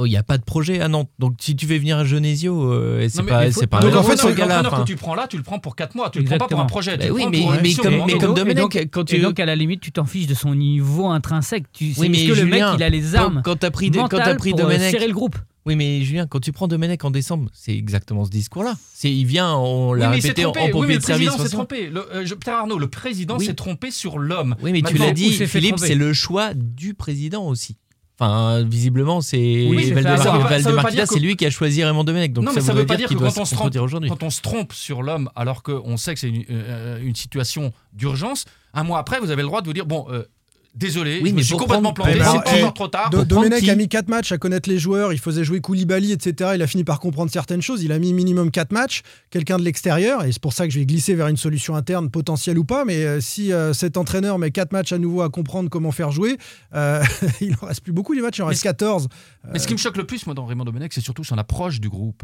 Oh, 0.00 0.06
Il 0.06 0.10
n'y 0.10 0.16
a 0.16 0.22
pas 0.22 0.38
de 0.38 0.44
projet 0.44 0.80
à 0.80 0.88
Nantes. 0.88 1.10
Donc 1.18 1.34
si 1.40 1.54
tu 1.54 1.66
veux 1.66 1.76
venir 1.78 1.98
à 1.98 2.04
Genesio, 2.04 2.72
euh, 2.72 3.06
c'est 3.10 3.22
pas, 3.22 3.50
faut- 3.50 3.66
pas 3.66 3.80
Donc, 3.80 3.92
un 3.92 3.96
en 3.98 4.02
fait, 4.02 4.16
ce 4.16 4.28
gars-là. 4.28 4.62
que 4.62 4.84
tu 4.86 4.96
prends 4.96 5.14
là, 5.14 5.26
tu 5.28 5.36
le 5.36 5.42
prends 5.42 5.58
pour 5.58 5.76
4 5.76 5.94
mois. 5.94 6.10
Tu 6.10 6.20
le 6.20 6.24
prends 6.24 6.38
pas 6.38 6.48
pour 6.48 6.58
Exactement. 6.58 6.62
un 6.62 6.66
projet. 6.66 6.96
Bah 6.96 7.02
tu 7.04 7.08
le 7.08 7.14
oui, 7.14 7.24
mais- 7.30 7.44
mais 7.52 7.60
mission 7.62 7.82
comme- 7.82 7.92
commando. 7.92 8.06
mais 8.14 8.18
comme 8.18 8.28
donc- 8.28 8.36
Domenech, 8.36 8.56
et 8.56 8.60
donc, 8.84 8.90
quand 8.90 9.02
et 9.12 9.16
tu- 9.16 9.20
donc, 9.22 9.38
à 9.40 9.44
la 9.46 9.56
limite, 9.56 9.80
tu 9.80 9.92
t'en 9.92 10.04
fiches 10.06 10.26
de 10.26 10.34
son 10.34 10.54
niveau 10.54 11.06
intrinsèque. 11.08 11.64
Tu, 11.72 11.92
c'est- 11.92 12.00
Oui, 12.00 12.08
mais 12.08 12.18
est-ce 12.18 12.24
que 12.28 12.34
le 12.40 12.44
Julien, 12.46 12.70
mec, 12.72 12.80
il 12.80 12.82
a 12.82 12.88
les 12.88 13.14
armes 13.14 13.42
Quand, 13.44 13.52
quand 13.52 13.56
t'as 13.60 13.70
pris, 13.70 13.90
quand 13.90 14.02
mentales 14.02 14.22
t'as 14.24 14.34
pris 14.36 14.50
pour 14.50 14.60
euh, 14.60 14.62
Domenech, 14.64 14.90
serrer 14.90 15.06
le 15.08 15.14
groupe 15.14 15.36
oui, 15.66 15.76
mais 15.76 16.00
Julien, 16.02 16.26
quand 16.26 16.40
tu 16.40 16.52
prends 16.52 16.66
Domenech 16.68 17.04
en 17.04 17.10
décembre, 17.10 17.50
c'est 17.52 17.76
exactement 17.76 18.24
ce 18.24 18.30
discours-là. 18.30 18.74
C'est, 18.94 19.12
il 19.12 19.26
vient, 19.26 19.54
on 19.56 19.90
Oui, 19.92 20.00
l'a 20.00 20.06
s'est 20.06 20.28
répété 20.28 20.46
en, 20.46 20.52
en 20.52 20.54
Oui, 20.54 20.86
mais 20.88 20.94
le 20.94 20.98
de 21.00 21.04
service. 21.04 21.26
président 21.28 21.36
s'est 21.36 21.44
de 21.44 21.48
trompé. 21.50 21.86
Le, 21.90 22.16
euh, 22.16 22.24
Pierre 22.40 22.56
Arnaud, 22.56 22.78
le 22.78 22.88
président 22.88 23.36
Oui. 23.38 23.44
s'est 23.44 23.52
trompé 23.54 23.90
sur 23.90 24.18
l'homme. 24.18 24.56
Oui, 24.62 24.72
mais 24.72 24.80
tu 24.80 24.96
l'as 24.96 25.12
dit, 25.12 25.30
Philippe, 25.46 25.78
c'est 25.78 25.94
le 25.94 26.14
choix 26.14 26.54
du 26.54 26.94
président 26.94 27.46
aussi. 27.46 27.76
Enfin, 28.20 28.62
visiblement, 28.64 29.22
c'est 29.22 29.38
Oui, 29.70 29.86
c'est 29.88 29.94
Valdemar- 29.94 30.18
ça. 30.18 30.24
Ça 30.24 30.32
veut 30.32 30.38
pas- 30.42 30.48
ça 30.48 30.56
veut 30.70 30.76
pas 30.76 30.82
Valdemar 30.82 30.84
dire 30.84 30.90
Kita, 30.90 31.06
que- 31.06 31.14
c'est 31.14 31.20
lui 31.20 31.36
qui 31.36 31.46
a 31.46 31.50
choisi 31.50 31.82
Raymond 31.82 32.04
Domenech. 32.04 32.32
Donc 32.34 32.44
non, 32.44 32.50
ça 32.50 32.56
mais 32.56 32.60
ça 32.66 32.72
veut 32.74 32.84
pas 32.86 32.96
dire 32.96 33.08
dire 33.08 33.18
que 33.18 33.24
quand 33.24 33.40
on, 33.40 33.44
se 33.46 33.54
trompe, 33.54 33.72
quand 34.08 34.22
on 34.22 34.30
se 34.30 34.42
trompe 34.42 34.72
sur 34.74 35.02
l'homme, 35.02 35.30
alors 35.34 35.62
qu'on 35.62 35.96
sait 35.96 36.12
que 36.14 36.20
c'est 36.20 36.28
une, 36.28 36.44
euh, 36.50 37.00
une 37.02 37.14
situation 37.14 37.72
d'urgence, 37.94 38.44
un 38.74 38.82
mois 38.84 38.98
après, 38.98 39.20
vous 39.20 39.30
avez 39.30 39.40
le 39.42 39.48
droit 39.48 39.62
de 39.62 39.66
vous 39.66 39.72
dire 39.72 39.86
bon, 39.86 40.06
euh, 40.10 40.24
désolé, 40.74 41.20
Oui, 41.22 41.30
je 41.30 41.34
mais 41.34 41.42
suis 41.42 41.56
complètement 41.56 41.92
prendre- 41.92 42.10
planté, 42.12 42.18
Mais 42.18 42.24
c'est 42.24 42.30
alors, 42.30 42.44
pas 42.44 42.50
eh, 42.56 42.60
encore 42.62 42.74
trop 42.74 42.88
tard. 42.88 43.10
Do- 43.10 43.24
Domenech 43.24 43.68
a 43.68 43.74
mis 43.76 43.88
4 43.88 44.08
matchs 44.08 44.32
à 44.32 44.38
connaître 44.38 44.68
les 44.70 44.78
joueurs, 44.78 45.12
il 45.12 45.18
faisait 45.18 45.44
jouer 45.44 45.60
Koulibaly, 45.60 46.12
etc. 46.12 46.52
Il 46.54 46.62
a 46.62 46.66
fini 46.66 46.84
par 46.84 47.00
comprendre 47.00 47.30
certaines 47.30 47.60
choses. 47.62 47.82
Il 47.82 47.92
a 47.92 47.98
mis 47.98 48.12
minimum 48.12 48.50
4 48.50 48.72
matchs, 48.72 49.02
quelqu'un 49.30 49.58
de 49.58 49.62
l'extérieur, 49.64 50.24
et 50.24 50.32
c'est 50.32 50.40
pour 50.42 50.52
ça 50.52 50.66
que 50.66 50.72
je 50.72 50.78
vais 50.78 50.86
glisser 50.86 51.14
vers 51.14 51.28
une 51.28 51.36
solution 51.36 51.74
interne, 51.76 52.10
potentielle 52.10 52.58
ou 52.58 52.64
pas. 52.64 52.84
Mais 52.84 53.04
euh, 53.04 53.20
si 53.20 53.52
euh, 53.52 53.72
cet 53.72 53.96
entraîneur 53.96 54.38
met 54.38 54.50
4 54.50 54.72
matchs 54.72 54.92
à 54.92 54.98
nouveau 54.98 55.22
à 55.22 55.28
comprendre 55.30 55.68
comment 55.70 55.92
faire 55.92 56.10
jouer, 56.12 56.38
euh, 56.74 57.02
il 57.40 57.54
en 57.62 57.66
reste 57.66 57.82
plus 57.82 57.92
beaucoup 57.92 58.12
les 58.12 58.22
matchs, 58.22 58.38
il 58.38 58.42
en 58.42 58.46
Mais 58.46 58.50
reste 58.50 58.60
ce- 58.62 58.68
14. 58.68 59.08
Mais 59.52 59.58
ce 59.58 59.66
qui 59.66 59.72
me 59.74 59.78
choque 59.78 59.96
le 59.96 60.06
plus, 60.06 60.24
moi, 60.26 60.34
dans 60.34 60.46
Raymond 60.46 60.64
Domenech, 60.64 60.92
c'est 60.92 61.00
surtout 61.00 61.24
son 61.24 61.38
approche 61.38 61.80
du 61.80 61.88
groupe. 61.88 62.22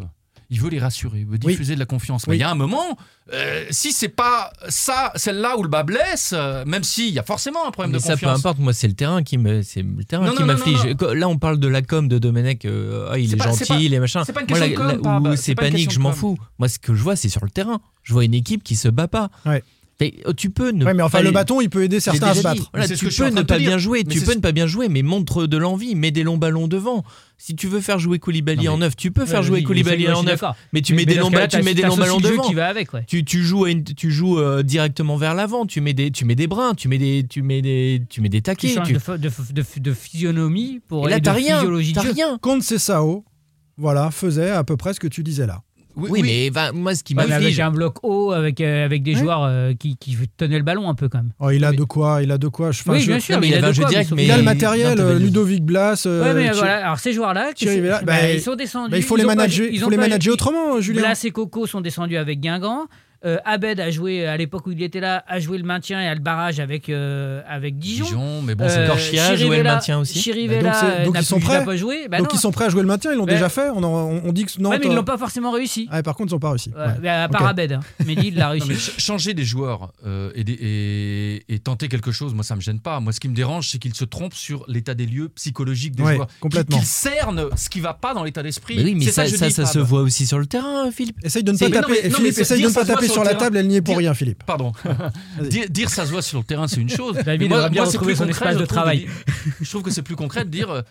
Il 0.50 0.60
veut 0.60 0.70
les 0.70 0.78
rassurer, 0.78 1.20
il 1.20 1.26
veut 1.26 1.38
Oui. 1.44 1.52
diffuser 1.52 1.74
de 1.74 1.80
la 1.80 1.86
confiance. 1.86 2.22
Oui. 2.22 2.30
Mais 2.30 2.36
il 2.36 2.40
y 2.40 2.44
a 2.44 2.50
un 2.50 2.54
moment, 2.54 2.96
euh, 3.32 3.64
si 3.70 3.92
c'est 3.92 4.08
pas 4.08 4.52
ça, 4.68 5.10
celle-là 5.16 5.56
où 5.58 5.62
le 5.64 5.68
bas 5.68 5.82
blesse, 5.82 6.32
euh, 6.36 6.64
même 6.64 6.84
s'il 6.84 7.12
y 7.12 7.18
a 7.18 7.24
forcément 7.24 7.66
un 7.66 7.70
problème 7.72 7.90
Mais 7.92 7.98
de 7.98 8.02
ça, 8.02 8.10
peu 8.14 8.20
confiance. 8.26 8.38
importe, 8.38 8.58
moi, 8.60 8.72
c'est 8.72 8.86
le 8.86 8.94
terrain 8.94 9.22
qui 9.24 9.38
me, 9.38 9.62
c'est 9.62 9.82
le 9.82 10.04
terrain 10.04 10.26
Non, 10.26 10.32
qui 10.32 10.40
non, 10.42 10.46
non, 10.46 10.52
m'afflige. 10.54 10.84
Là, 11.00 11.28
on 11.28 11.36
parle 11.38 11.58
de 11.58 11.66
la 11.66 11.82
com 11.82 12.06
de 12.08 12.18
Domenech, 12.18 12.64
euh, 12.64 13.08
ah, 13.10 13.18
il 13.18 13.28
C'est 13.28 13.34
est, 13.34 13.38
pas- 13.38 13.44
gentil, 13.46 13.64
pas- 13.64 13.76
il 13.78 13.92
est 13.94 13.98
machin. 14.00 14.22
c'est 14.24 14.32
pas 14.32 14.42
une 14.42 14.46
Moi, 14.48 14.58
question 14.60 14.84
la- 14.84 14.92
de 14.92 14.98
com, 14.98 15.04
la- 15.04 15.20
Pab, 15.20 15.32
où 15.32 15.36
c'est 15.36 15.54
panique, 15.56 15.90
je 15.90 15.98
m'en 15.98 16.12
fous. 16.12 16.38
Moi, 16.58 16.68
ce 16.68 16.78
que 16.78 16.94
je 16.94 17.02
vois, 17.02 17.16
c'est 17.16 17.28
sur 17.28 17.44
le 17.44 17.50
terrain. 17.50 17.80
Je 18.04 18.12
vois 18.12 18.24
une 18.24 18.34
équipe 18.34 18.62
qui 18.62 18.76
se 18.76 18.86
bat 18.88 19.08
pas. 19.08 19.30
Ouais. 19.44 19.64
Oh, 20.26 20.32
tu 20.34 20.50
peux 20.50 20.72
ne 20.72 20.84
Ouais, 20.84 20.92
mais 20.92 21.02
enfin, 21.02 21.18
pas 21.18 21.22
le 21.24 21.30
bâton, 21.30 21.60
il 21.62 21.70
peut 21.70 21.82
aider 21.82 22.00
certains 22.00 22.28
à 22.28 22.34
se 22.34 22.42
battre. 22.42 22.70
Voilà, 22.72 22.86
tu 22.86 23.06
peux 23.08 23.30
ne 23.30 23.42
pas 23.42 23.58
bien 23.58 23.78
jouer, 23.78 24.04
Mais 24.06 24.14
tu 24.14 24.20
peux 24.20 24.34
ne 24.34 24.40
pas 24.40 24.52
bien 24.52 24.66
jouer, 24.66 24.88
mais 24.88 25.02
montre 25.02 25.46
de 25.46 25.56
l'envie, 25.56 25.94
mets 25.94 26.10
des 26.10 26.22
longs 26.22 26.36
ballons 26.36 26.68
devant. 26.68 27.02
Si 27.38 27.54
tu 27.54 27.66
veux 27.66 27.80
faire 27.80 27.98
jouer 27.98 28.18
Koulibaly 28.18 28.62
mais- 28.62 28.68
en 28.68 28.78
neuf, 28.78 28.96
tu 28.96 29.10
peux 29.10 29.24
faire 29.26 29.42
jouer 29.42 29.58
oui, 29.58 29.64
Koulibaly 29.64 30.08
en 30.08 30.22
neuf, 30.22 30.42
mais 30.72 30.82
tu 30.82 30.92
mets 30.94 31.02
Mais 31.02 31.06
des 31.06 31.14
longs 31.16 31.26
ce 31.26 31.32
cas-là, 31.32 31.46
ba- 31.46 31.58
tu 31.58 31.62
mets 31.62 31.74
des 31.74 31.82
longs 31.82 31.96
ballons 31.96 32.20
devant. 32.20 32.42
qui 32.42 32.54
va 32.54 32.66
avec, 32.68 32.92
ouais. 32.92 33.04
Tu, 33.06 33.24
tu 33.24 33.42
joues, 33.42 33.66
une- 33.66 33.84
tu 33.84 34.10
joues 34.10 34.38
euh, 34.38 34.62
directement 34.62 35.16
vers 35.16 35.34
l'avant, 35.34 35.64
tu 35.66 35.80
mets 35.80 35.94
des, 35.94 36.10
tu 36.10 36.24
mets 36.24 36.34
des 36.34 36.46
brins, 36.46 36.74
tu 36.74 36.88
mets 36.88 36.98
des, 36.98 37.26
tu 37.28 37.42
mets 37.42 37.62
des, 37.62 38.02
tu 38.08 38.20
mets 38.20 38.28
des 38.28 38.42
taquets. 38.42 38.76
tu- 38.84 38.92
de, 38.94 39.80
de, 39.80 39.92
physionomie 39.94 40.80
pour 40.88 41.08
Et 41.08 41.10
là, 41.10 41.20
t'as 41.20 41.32
rien, 41.32 41.62
t'as 41.94 42.00
rien. 42.02 42.38
Contre 42.38 42.64
Sao, 42.78 43.24
voilà, 43.76 44.10
faisait 44.10 44.50
à 44.50 44.64
peu 44.64 44.76
près 44.76 44.94
ce 44.94 45.00
que 45.00 45.08
tu 45.08 45.22
disais 45.22 45.46
là. 45.46 45.62
Oui, 45.96 46.20
mais 46.22 46.50
bah, 46.50 46.72
moi, 46.72 46.94
ce 46.94 47.02
qui 47.02 47.14
mais 47.14 47.22
avec 47.22 47.34
m'afflige. 47.34 47.58
un 47.60 47.70
bloc 47.70 47.96
haut, 48.02 48.30
avec, 48.32 48.60
euh, 48.60 48.84
avec 48.84 49.02
des 49.02 49.14
joueurs 49.14 49.44
euh, 49.44 49.72
qui, 49.72 49.96
qui 49.96 50.16
tenaient 50.36 50.58
le 50.58 50.64
ballon 50.64 50.88
un 50.90 50.94
peu 50.94 51.08
quand 51.08 51.18
même. 51.18 51.30
Oh, 51.40 51.50
il 51.50 51.64
a 51.64 51.72
de 51.72 51.84
quoi, 51.84 52.22
il 52.22 52.30
a 52.30 52.38
de 52.38 52.48
quoi. 52.48 52.70
Je, 52.70 52.82
oui, 52.86 53.00
je- 53.00 53.06
bien 53.06 53.18
sûr, 53.20 53.36
non, 53.36 53.40
mais 53.40 53.46
il 53.46 53.50
il, 53.50 53.54
avait 53.56 53.64
a 53.64 53.66
un 53.66 53.70
de 53.70 53.74
jeu 53.74 53.82
quoi, 53.82 53.90
direct, 53.90 54.12
mais 54.14 54.24
Il 54.26 54.30
a 54.30 54.36
le 54.36 54.42
matériel, 54.42 55.00
euh, 55.00 55.18
Ludovic 55.18 55.64
Blas. 55.64 56.02
euh, 56.06 56.22
Ouais, 56.22 56.34
mais 56.34 56.50
voilà. 56.52 56.84
Alors 56.84 56.98
ces 56.98 57.12
joueurs-là, 57.12 57.50
bah, 57.62 58.00
bah, 58.04 58.30
ils 58.32 58.40
sont 58.40 58.54
descendus. 58.56 58.90
bah, 58.90 58.98
il 58.98 59.02
faut 59.02 59.16
ils 59.16 59.20
les 59.20 59.26
manager, 59.26 59.66
ils 59.72 59.80
faut 59.80 59.90
les 59.90 59.96
manager 59.96 60.34
autrement, 60.34 60.80
Julien. 60.80 61.00
Blas 61.00 61.20
et 61.24 61.30
Coco 61.30 61.66
sont 61.66 61.80
descendus 61.80 62.16
avec 62.18 62.40
Guingamp. 62.40 62.86
Euh, 63.24 63.38
Abed 63.44 63.80
a 63.80 63.90
joué 63.90 64.26
à 64.26 64.36
l'époque 64.36 64.66
où 64.66 64.72
il 64.72 64.82
était 64.82 65.00
là, 65.00 65.24
a 65.26 65.40
joué 65.40 65.58
le 65.58 65.64
maintien 65.64 66.00
et 66.02 66.06
a 66.06 66.14
le 66.14 66.20
barrage 66.20 66.60
avec 66.60 66.88
euh, 66.88 67.42
avec 67.48 67.78
Dijon. 67.78 68.04
Dijon, 68.04 68.42
mais 68.42 68.54
bon, 68.54 68.64
Euh, 68.64 68.68
c'est 68.68 68.86
Corchia 68.86 69.26
a 69.28 69.36
joué 69.36 69.56
le 69.58 69.62
maintien 69.64 69.98
aussi. 69.98 70.18
Chirivella, 70.20 70.70
Bah, 70.70 71.04
donc 71.04 71.16
euh, 71.16 71.20
ils 71.20 71.24
sont 71.24 71.36
plus- 71.38 71.46
prêts 71.46 71.64
pas 71.64 71.76
joué. 71.76 72.08
Bah 72.08 72.18
Donc 72.18 72.28
non. 72.28 72.34
ils 72.34 72.40
sont 72.40 72.52
prêts 72.52 72.66
à 72.66 72.68
jouer 72.68 72.82
le 72.82 72.88
maintien, 72.88 73.12
ils 73.12 73.16
l'ont 73.16 73.26
déjà 73.26 73.48
fait. 73.48 73.68
On, 73.70 73.82
en- 73.82 74.20
on 74.24 74.32
dit 74.32 74.44
que 74.44 74.60
Nantes. 74.60 74.72
Ouais, 74.72 74.78
mais 74.78 74.86
ils 74.86 74.92
euh, 74.92 74.96
l'ont 74.96 75.04
pas 75.04 75.18
forcément 75.18 75.50
réussi. 75.50 75.88
ah, 75.90 76.02
par 76.02 76.14
contre, 76.14 76.32
ils 76.32 76.34
n'ont 76.34 76.40
pas 76.40 76.50
réussi. 76.50 76.70
Ouais, 76.70 76.80
Ouais. 76.86 76.92
mais 77.02 77.08
à 77.08 77.28
part. 77.28 77.46
Abed, 77.46 77.72
hein. 77.72 77.80
Mehdi, 78.04 78.28
il 78.28 78.34
l'a 78.36 78.44
Non, 78.46 78.50
réussi. 78.52 78.68
mais 78.68 78.74
ch- 78.74 78.94
changer 78.98 79.32
des 79.34 79.44
joueurs 79.44 79.92
euh, 80.06 80.30
et, 80.34 80.44
des- 80.44 80.52
et- 80.52 81.54
et 81.54 81.58
tenter 81.58 81.88
quelque 81.88 82.12
chose, 82.12 82.34
moi 82.34 82.44
ça 82.44 82.54
me 82.56 82.60
gêne 82.60 82.80
pas. 82.80 83.00
Moi 83.00 83.12
ce 83.12 83.20
qui 83.20 83.28
me 83.28 83.34
dérange, 83.34 83.68
c'est 83.70 83.78
qu'ils 83.78 83.94
se 83.94 84.04
trompent 84.04 84.34
sur 84.34 84.64
l'état 84.68 84.94
des 84.94 85.06
lieux 85.06 85.28
psychologiques 85.30 85.94
des 85.96 86.02
Ouais, 86.02 86.14
joueurs. 86.16 86.28
complètement. 86.40 86.76
Qu'ils 86.78 86.86
cernent 86.86 87.46
ce 87.56 87.68
qui 87.68 87.80
va 87.80 87.94
pas 87.94 88.14
dans 88.14 88.24
l'état 88.24 88.42
d'esprit. 88.42 88.76
Mais 88.76 88.84
oui, 88.84 88.94
mais 88.94 89.04
C'est 89.06 89.12
ça, 89.28 89.50
ça, 89.50 89.66
se 89.66 89.78
voit 89.78 90.00
aussi 90.02 90.26
sur 90.26 90.38
le 90.38 90.46
terrain, 90.46 90.90
Philippe. 90.90 91.16
Essaye 91.24 91.42
de 91.44 91.52
ne 91.52 91.58
pas 91.58 91.68
non, 91.68 91.70
taper. 91.80 91.92
mais- 92.02 92.08
non, 92.08 92.16
Philippe, 92.16 92.34
mais 92.36 92.42
essaye 92.42 92.56
de 92.62 92.66
dire 92.66 92.70
ne 92.70 92.74
pas 92.74 92.84
ça 92.84 92.92
sur 93.08 93.24
la 93.24 93.30
terrain. 93.30 93.40
table, 93.40 93.56
elle 93.58 93.68
n'y 93.68 93.76
est 93.76 93.80
pour 93.82 93.92
Dire- 93.94 93.98
rien, 93.98 94.14
Philippe. 94.14 94.42
Pardon. 94.44 94.72
dire, 95.50 95.68
dire 95.68 95.88
ça 95.90 96.06
se 96.06 96.10
voit 96.10 96.22
sur 96.22 96.38
le 96.38 96.44
terrain, 96.44 96.68
c'est 96.68 96.80
une 96.80 96.88
chose. 96.90 97.16
David 97.24 97.48
moi- 97.48 97.68
bien 97.68 97.82
moi, 97.82 97.90
c'est 97.90 97.98
retrouver 97.98 98.12
plus 98.14 98.18
son 98.18 98.24
concret, 98.26 98.44
espace 98.46 98.54
je 98.54 98.58
de 98.60 98.64
trouve, 98.66 98.76
travail. 98.76 99.08
Je 99.60 99.68
trouve 99.70 99.82
que 99.82 99.90
c'est 99.90 100.02
plus 100.02 100.16
concret 100.16 100.44
de 100.44 100.50
dire. 100.50 100.70
euh, 100.70 100.82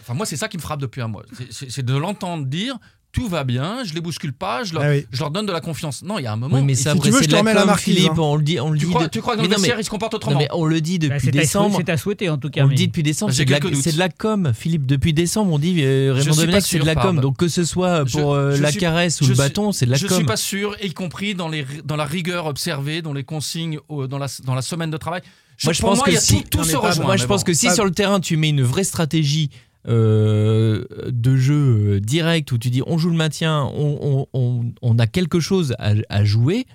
Enfin, 0.00 0.14
moi, 0.14 0.26
c'est 0.26 0.36
ça 0.36 0.48
qui 0.48 0.56
me 0.56 0.62
frappe 0.62 0.80
depuis 0.80 1.00
un 1.00 1.08
mois. 1.08 1.22
C'est- 1.36 1.46
C'est 1.52 1.70
c'est 1.70 1.82
de 1.84 1.94
l'entendre 1.96 2.44
dire 2.46 2.76
tout 3.12 3.28
va 3.28 3.44
bien, 3.44 3.84
je 3.84 3.92
les 3.92 4.00
bouscule 4.00 4.32
pas, 4.32 4.64
je 4.64 4.72
leur, 4.72 4.82
Ah 4.84 4.88
oui. 4.90 5.06
je 5.12 5.20
leur 5.20 5.30
donne 5.30 5.44
de 5.44 5.52
la 5.52 5.60
confiance. 5.60 6.02
Non, 6.02 6.18
il 6.18 6.22
y 6.22 6.26
a 6.26 6.32
un 6.32 6.36
moment. 6.36 6.56
Oui, 6.56 6.62
mais 6.62 6.74
ça, 6.74 6.94
si 6.94 7.00
tu 7.00 7.10
veux, 7.10 7.22
je 7.22 7.28
te 7.28 7.36
remets 7.36 7.52
la 7.52 7.60
com, 7.60 7.66
marquise, 7.68 7.94
Philippe. 7.94 8.12
hein. 8.12 8.16
On 8.20 8.36
le 8.36 8.42
dit, 8.42 8.58
on 8.58 8.70
le 8.70 8.78
tu, 8.78 8.86
dit. 8.86 8.90
crois, 8.90 9.04
de- 9.04 9.10
tu 9.10 9.20
crois 9.20 9.36
que 9.36 9.42
dans 9.42 9.58
Mais 9.60 9.68
ils 9.78 9.84
se 9.84 9.90
comportent 9.90 10.14
Non, 10.14 10.16
autrement 10.16 10.38
mais 10.38 10.48
on 10.52 10.64
le 10.64 10.80
dit 10.80 10.98
Bah, 10.98 11.08
depuis 11.14 11.30
décembre. 11.30 11.76
C'est 11.78 11.90
à 11.90 11.96
souhaiter 11.98 12.30
en 12.30 12.38
tout 12.38 12.48
cas. 12.48 12.64
On 12.64 12.68
le 12.68 12.74
dit 12.74 12.86
depuis 12.88 13.02
décembre, 13.02 13.30
J'ai 13.32 13.38
c'est 13.38 13.92
de, 13.92 13.98
la- 13.98 14.08
de 14.08 14.14
com, 14.16 14.52
Philippe. 14.54 14.86
Depuis 14.86 15.12
décembre, 15.12 15.52
on 15.52 15.58
dit 15.58 15.82
euh, 15.84 16.14
Je 16.16 16.20
Raymond 16.30 16.36
Domenech, 16.36 16.64
c'est 16.64 16.78
de 16.78 16.84
la 16.86 16.94
com. 16.94 17.20
Donc 17.20 17.36
que 17.36 17.48
ce 17.48 17.64
soit 17.64 18.04
Je- 18.06 18.18
pour 18.18 18.32
euh, 18.34 18.56
je 18.56 18.62
la 18.62 18.70
suis- 18.70 18.80
caresse 18.80 19.20
ou 19.20 19.24
je 19.24 19.28
le 19.30 19.34
suis- 19.34 19.42
bâton, 19.44 19.72
c'est 19.72 19.84
de 19.86 19.90
la 19.90 19.98
je 19.98 20.06
com. 20.06 20.16
suis 20.16 20.24
pas 20.26 20.36
sûr, 20.36 20.74
y 20.82 20.92
compris 20.94 21.34
dans, 21.34 21.48
les, 21.48 21.66
dans 21.84 21.96
la 21.96 22.06
rigueur 22.06 22.46
observée, 22.46 23.02
dans 23.02 23.12
les 23.12 23.24
consignes, 23.24 23.78
dans, 23.90 24.18
la, 24.18 24.26
dans 24.44 24.54
la 24.54 24.62
semaine 24.62 24.90
de 24.90 24.96
travail. 24.96 25.20
Moi, 25.64 25.74
je 25.74 25.82
pense 25.82 26.02
que 26.02 26.16
si- 26.18 26.44
tout, 26.44 26.64
se 26.64 26.76
rejoint. 26.76 27.04
Moi, 27.04 27.16
je 27.18 27.26
pense 27.26 27.44
que 27.44 27.52
sur 27.52 27.84
le 27.84 27.90
terrain 27.90 28.20
tu 28.20 28.38
mets 28.38 28.48
une 28.48 28.62
vraie 28.62 28.84
stratégie 28.84 29.50
euh, 29.88 30.84
de 31.08 31.36
jeu 31.36 32.00
direct 32.00 32.50
où 32.52 32.58
tu 32.58 32.70
dis 32.70 32.82
on 32.86 32.98
joue 32.98 33.10
le 33.10 33.16
maintien, 33.16 33.62
on, 33.74 34.26
on- 34.32 34.38
on- 34.38 34.72
on 34.82 34.98
a 34.98 35.06
quelque 35.06 35.40
chose 35.40 35.74
à, 35.78 35.94
à 36.08 36.24
jouer, 36.24 36.66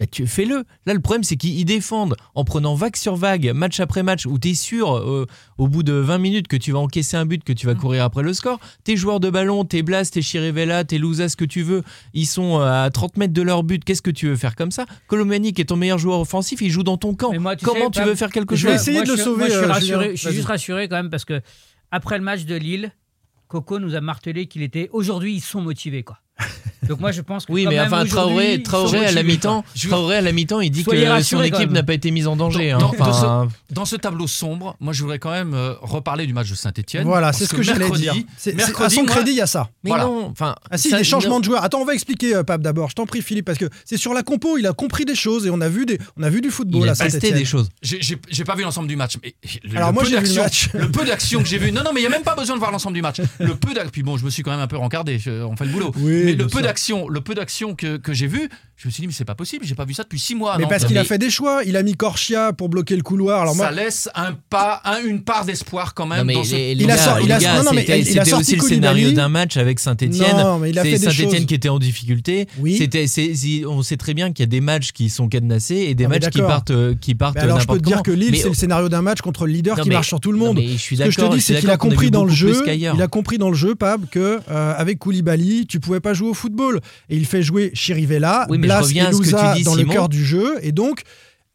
bah, 0.00 0.06
tu 0.10 0.26
fais-le. 0.26 0.64
Là, 0.86 0.92
le 0.94 0.98
problème, 0.98 1.22
c'est 1.22 1.36
qu'ils 1.36 1.64
défendent 1.64 2.16
en 2.34 2.42
prenant 2.44 2.74
vague 2.74 2.96
sur 2.96 3.14
vague, 3.14 3.52
match 3.54 3.78
après 3.78 4.02
match, 4.02 4.26
où 4.26 4.40
tu 4.40 4.48
es 4.50 4.54
sûr 4.54 4.96
euh, 4.96 5.24
au 5.56 5.68
bout 5.68 5.84
de 5.84 5.92
20 5.92 6.18
minutes 6.18 6.48
que 6.48 6.56
tu 6.56 6.72
vas 6.72 6.80
encaisser 6.80 7.16
un 7.16 7.26
but, 7.26 7.44
que 7.44 7.52
tu 7.52 7.66
vas 7.66 7.76
courir 7.76 8.02
après 8.02 8.24
le 8.24 8.32
score. 8.32 8.58
Tes 8.82 8.96
joueurs 8.96 9.20
de 9.20 9.30
ballon, 9.30 9.64
tes 9.64 9.82
Blas, 9.82 10.10
tes 10.10 10.20
Chirivella, 10.20 10.82
tes 10.82 10.98
Louzas, 10.98 11.28
ce 11.28 11.36
que 11.36 11.44
tu 11.44 11.62
veux, 11.62 11.82
ils 12.12 12.26
sont 12.26 12.58
euh, 12.60 12.84
à 12.86 12.90
30 12.90 13.18
mètres 13.18 13.32
de 13.34 13.42
leur 13.42 13.62
but. 13.62 13.84
Qu'est-ce 13.84 14.02
que 14.02 14.10
tu 14.10 14.26
veux 14.26 14.36
faire 14.36 14.56
comme 14.56 14.72
ça? 14.72 14.84
Colomani, 15.06 15.52
qui 15.52 15.60
est 15.60 15.66
ton 15.66 15.76
meilleur 15.76 15.98
joueur 15.98 16.18
offensif, 16.18 16.60
il 16.60 16.70
joue 16.70 16.82
dans 16.82 16.96
ton 16.96 17.14
camp. 17.14 17.30
Mais 17.30 17.38
moi, 17.38 17.54
tu 17.54 17.64
Comment 17.64 17.84
sais, 17.92 18.00
tu 18.00 18.02
veux 18.02 18.16
faire 18.16 18.32
quelque 18.32 18.56
je 18.56 18.62
chose? 18.62 18.70
vais 18.70 18.76
essayer 18.76 18.96
Moi, 18.98 19.04
de 19.06 19.10
le 19.12 19.16
je 19.16 19.22
sauver, 19.22 19.38
moi, 19.38 19.46
je 19.48 19.52
suis, 19.54 19.62
euh, 19.64 19.68
rassuré, 19.68 20.10
je 20.16 20.20
suis 20.26 20.34
juste 20.34 20.48
rassuré 20.48 20.88
quand 20.88 20.96
même 20.96 21.10
parce 21.10 21.24
que 21.24 21.40
après 21.94 22.18
le 22.18 22.24
match 22.24 22.44
de 22.44 22.56
Lille, 22.56 22.90
Coco 23.46 23.78
nous 23.78 23.94
a 23.94 24.00
martelé 24.00 24.48
qu'il 24.48 24.62
était 24.62 24.88
aujourd'hui 24.90 25.32
ils 25.32 25.40
sont 25.40 25.60
motivés 25.60 26.02
quoi. 26.02 26.18
Donc 26.88 27.00
moi 27.00 27.12
je 27.12 27.22
pense 27.22 27.46
que 27.46 27.52
Oui, 27.52 27.64
quand 27.64 27.70
mais 27.70 27.76
même, 27.76 27.86
enfin, 27.86 28.04
Traoré, 28.04 28.62
Traoré 28.62 29.06
à 29.06 29.12
la 29.12 29.22
mi-temps, 29.22 29.64
Traoré 29.88 30.16
à 30.16 30.20
la 30.20 30.32
mi-temps, 30.32 30.60
il 30.60 30.70
dit 30.70 30.82
Soyez 30.82 31.06
que 31.06 31.22
son 31.22 31.42
équipe 31.42 31.70
n'a 31.70 31.82
pas 31.82 31.94
été 31.94 32.10
mise 32.10 32.26
en 32.26 32.36
danger. 32.36 32.72
hein. 32.72 32.78
Dans- 32.78 32.92
dans 32.92 33.08
Enfin, 33.08 33.48
Dans 33.70 33.84
ce 33.86 33.96
tableau 33.96 34.26
sombre, 34.26 34.76
moi, 34.80 34.92
je 34.92 35.00
voudrais 35.02 35.18
quand 35.18 35.30
même 35.30 35.54
euh, 35.54 35.72
reparler 35.80 36.26
du 36.26 36.34
match 36.34 36.50
de 36.50 36.54
Saint-Etienne. 36.54 37.04
Voilà, 37.06 37.32
c'est 37.32 37.46
ce 37.46 37.54
que 37.54 37.62
j'allais 37.62 37.88
dire. 37.90 38.12
À 38.78 38.90
son 38.90 39.02
moi- 39.04 39.10
crédit, 39.14 39.30
il 39.30 39.36
y 39.36 39.40
a 39.40 39.46
ça. 39.46 39.70
mais 39.82 39.88
Voilà. 39.90 40.04
non, 40.04 40.26
enfin, 40.26 40.54
Ah 40.70 40.76
si, 40.76 40.90
ça- 40.90 40.98
des 40.98 41.04
changements 41.04 41.36
non. 41.36 41.40
de 41.40 41.44
joueurs. 41.46 41.64
Attends, 41.64 41.80
on 41.80 41.84
va 41.86 41.94
expliquer, 41.94 42.34
euh, 42.36 42.42
Pape, 42.42 42.60
d'abord. 42.60 42.90
Je 42.90 42.94
t'en 42.96 43.06
prie, 43.06 43.22
Philippe, 43.22 43.46
parce 43.46 43.56
que 43.58 43.64
c'est 43.86 43.96
sur 43.96 44.12
la 44.12 44.22
compo, 44.22 44.58
il 44.58 44.66
a 44.66 44.74
compris 44.74 45.06
des 45.06 45.14
choses 45.14 45.46
et 45.46 45.50
on 45.50 45.62
a 45.62 45.68
vu, 45.70 45.86
des, 45.86 45.98
on 46.18 46.22
a 46.22 46.28
vu 46.28 46.42
du 46.42 46.50
football 46.50 46.82
il 46.82 46.88
à 46.90 46.92
a 46.92 46.96
testé 46.96 47.12
Saint-Etienne. 47.12 47.34
des 47.38 47.44
choses. 47.46 47.68
J'ai- 47.80 48.44
pas 48.44 48.56
vu 48.56 48.62
l'ensemble 48.62 48.88
du 48.88 48.96
match. 48.96 49.16
Mais 49.22 49.34
Alors 49.74 49.94
moi, 49.94 50.02
peu 50.02 50.08
j'ai 50.10 50.16
vu 50.20 50.22
le 50.28 50.34
d'action- 50.34 50.42
match. 50.42 50.68
le 50.74 50.90
peu 50.90 51.04
d'action 51.06 51.42
que 51.42 51.48
j'ai 51.48 51.56
vu. 51.58 51.72
Non, 51.74 51.82
non, 51.82 51.92
mais 51.94 52.00
il 52.02 52.04
y 52.04 52.06
a 52.06 52.10
même 52.10 52.22
pas 52.22 52.34
besoin 52.36 52.56
de 52.56 52.60
voir 52.60 52.70
l'ensemble 52.70 52.94
du 52.94 53.00
match. 53.02 53.20
Le 53.40 53.54
peu 53.56 53.72
d'action. 53.72 53.90
Puis 53.90 54.02
bon, 54.02 54.18
je 54.18 54.24
me 54.24 54.30
suis 54.30 54.42
quand 54.42 54.50
même 54.50 54.60
un 54.60 54.66
peu 54.66 54.76
rencardé. 54.76 55.18
on 55.26 55.56
fait 55.56 55.64
le 55.64 55.70
boulot. 55.70 55.92
Oui, 55.96 56.23
mais 56.24 56.32
le 56.34 56.46
peu 56.46 56.62
d'action, 56.62 57.08
le 57.08 57.20
peu 57.20 57.34
d'action 57.34 57.74
que, 57.74 57.96
que 57.96 58.12
j'ai 58.12 58.26
vu, 58.26 58.48
je 58.76 58.88
me 58.88 58.92
suis 58.92 59.00
dit 59.02 59.06
mais 59.06 59.12
c'est 59.12 59.24
pas 59.24 59.34
possible. 59.34 59.64
J'ai 59.64 59.74
pas 59.74 59.84
vu 59.84 59.94
ça 59.94 60.02
depuis 60.02 60.18
six 60.18 60.34
mois. 60.34 60.56
Mais 60.56 60.64
non. 60.64 60.68
parce 60.68 60.84
qu'il 60.84 60.98
a 60.98 61.04
fait 61.04 61.18
des 61.18 61.30
choix. 61.30 61.62
Il 61.64 61.76
a 61.76 61.82
mis 61.82 61.94
Corchia 61.94 62.52
pour 62.52 62.68
bloquer 62.68 62.96
le 62.96 63.02
couloir. 63.02 63.42
Alors 63.42 63.54
moi, 63.54 63.66
ça 63.66 63.72
laisse 63.72 64.08
un 64.14 64.34
pas, 64.50 64.80
un- 64.84 65.02
une 65.04 65.22
part 65.22 65.44
d'espoir 65.44 65.94
quand 65.94 66.06
même. 66.06 66.18
Non, 66.18 66.24
mais 66.24 66.34
dans 66.34 66.44
ce- 66.44 66.54
les, 66.54 66.72
Il 66.72 66.78
les 66.78 66.84
a 66.84 66.88
gars, 66.88 66.96
sorti- 66.96 67.24
il 67.24 67.32
a- 67.32 67.38
gars, 67.38 67.56
non, 67.58 67.64
non, 67.64 67.70
mais 67.72 67.80
c'était 67.82 67.98
il 68.00 68.02
a 68.02 68.04
c'était 68.24 68.30
sorti 68.30 68.42
aussi 68.42 68.56
le 68.56 68.62
scénario 68.74 69.12
d'un 69.12 69.28
match 69.28 69.56
avec 69.56 69.78
fait 70.82 70.98
C'est 70.98 71.06
choses. 71.38 71.46
qui 71.46 71.54
était 71.54 71.68
en 71.68 71.78
difficulté. 71.78 72.46
Oui. 72.58 72.76
C'était, 72.76 73.06
on 73.66 73.82
sait 73.82 73.96
très 73.96 74.14
bien 74.14 74.32
qu'il 74.32 74.42
y 74.42 74.48
a 74.48 74.50
des 74.50 74.60
matchs 74.60 74.92
qui 74.92 75.08
sont 75.08 75.28
cadenassés 75.28 75.76
et 75.76 75.94
des 75.94 76.04
mais 76.08 76.18
matchs 76.20 76.30
qui 76.30 76.40
partent, 76.40 76.70
euh, 76.70 76.94
qui 77.00 77.14
partent 77.14 77.36
mais 77.36 77.42
alors 77.42 77.60
je 77.60 77.66
peux 77.66 77.78
te 77.78 77.84
dire 77.84 78.02
que 78.02 78.10
Lille, 78.10 78.36
c'est 78.36 78.48
le 78.48 78.54
scénario 78.54 78.88
d'un 78.88 79.02
match 79.02 79.20
contre 79.20 79.46
le 79.46 79.52
leader 79.52 79.78
qui 79.80 79.88
marche 79.90 80.08
sur 80.08 80.20
tout 80.20 80.32
le 80.32 80.38
monde. 80.38 80.58
Ce 80.58 80.94
que 80.94 81.10
je 81.10 81.16
te 81.20 81.34
dis, 81.34 81.40
c'est 81.40 81.60
qu'il 81.60 81.70
a 81.70 81.76
compris 81.76 82.10
dans 82.10 82.24
le 82.24 82.32
jeu, 82.32 82.52
plus 82.52 82.62
qu'ailleurs. 82.62 82.94
il 82.96 83.02
a 83.02 83.08
compris 83.08 83.38
dans 83.38 83.48
le 83.50 83.56
jeu, 83.56 83.74
Pab, 83.74 84.06
que 84.10 84.40
euh, 84.50 84.74
avec 84.76 84.98
Koulibaly, 84.98 85.66
tu 85.66 85.80
pouvais 85.80 86.00
pas 86.00 86.13
jouer 86.14 86.30
au 86.30 86.34
football. 86.34 86.80
Et 87.08 87.16
il 87.16 87.26
fait 87.26 87.42
jouer 87.42 87.70
Chirivella, 87.74 88.46
Oui, 88.48 88.58
mais 88.58 88.68
je 88.68 88.72
Blas 88.72 88.80
reviens 88.80 89.04
et 89.04 89.08
à 89.08 89.12
ce 89.12 89.18
que 89.18 89.24
tu 89.24 89.32
Louza 89.32 89.54
dis, 89.54 89.62
dans 89.64 89.74
le 89.74 89.84
cœur 89.84 90.08
du 90.08 90.24
jeu. 90.24 90.58
Et 90.62 90.72
donc, 90.72 91.02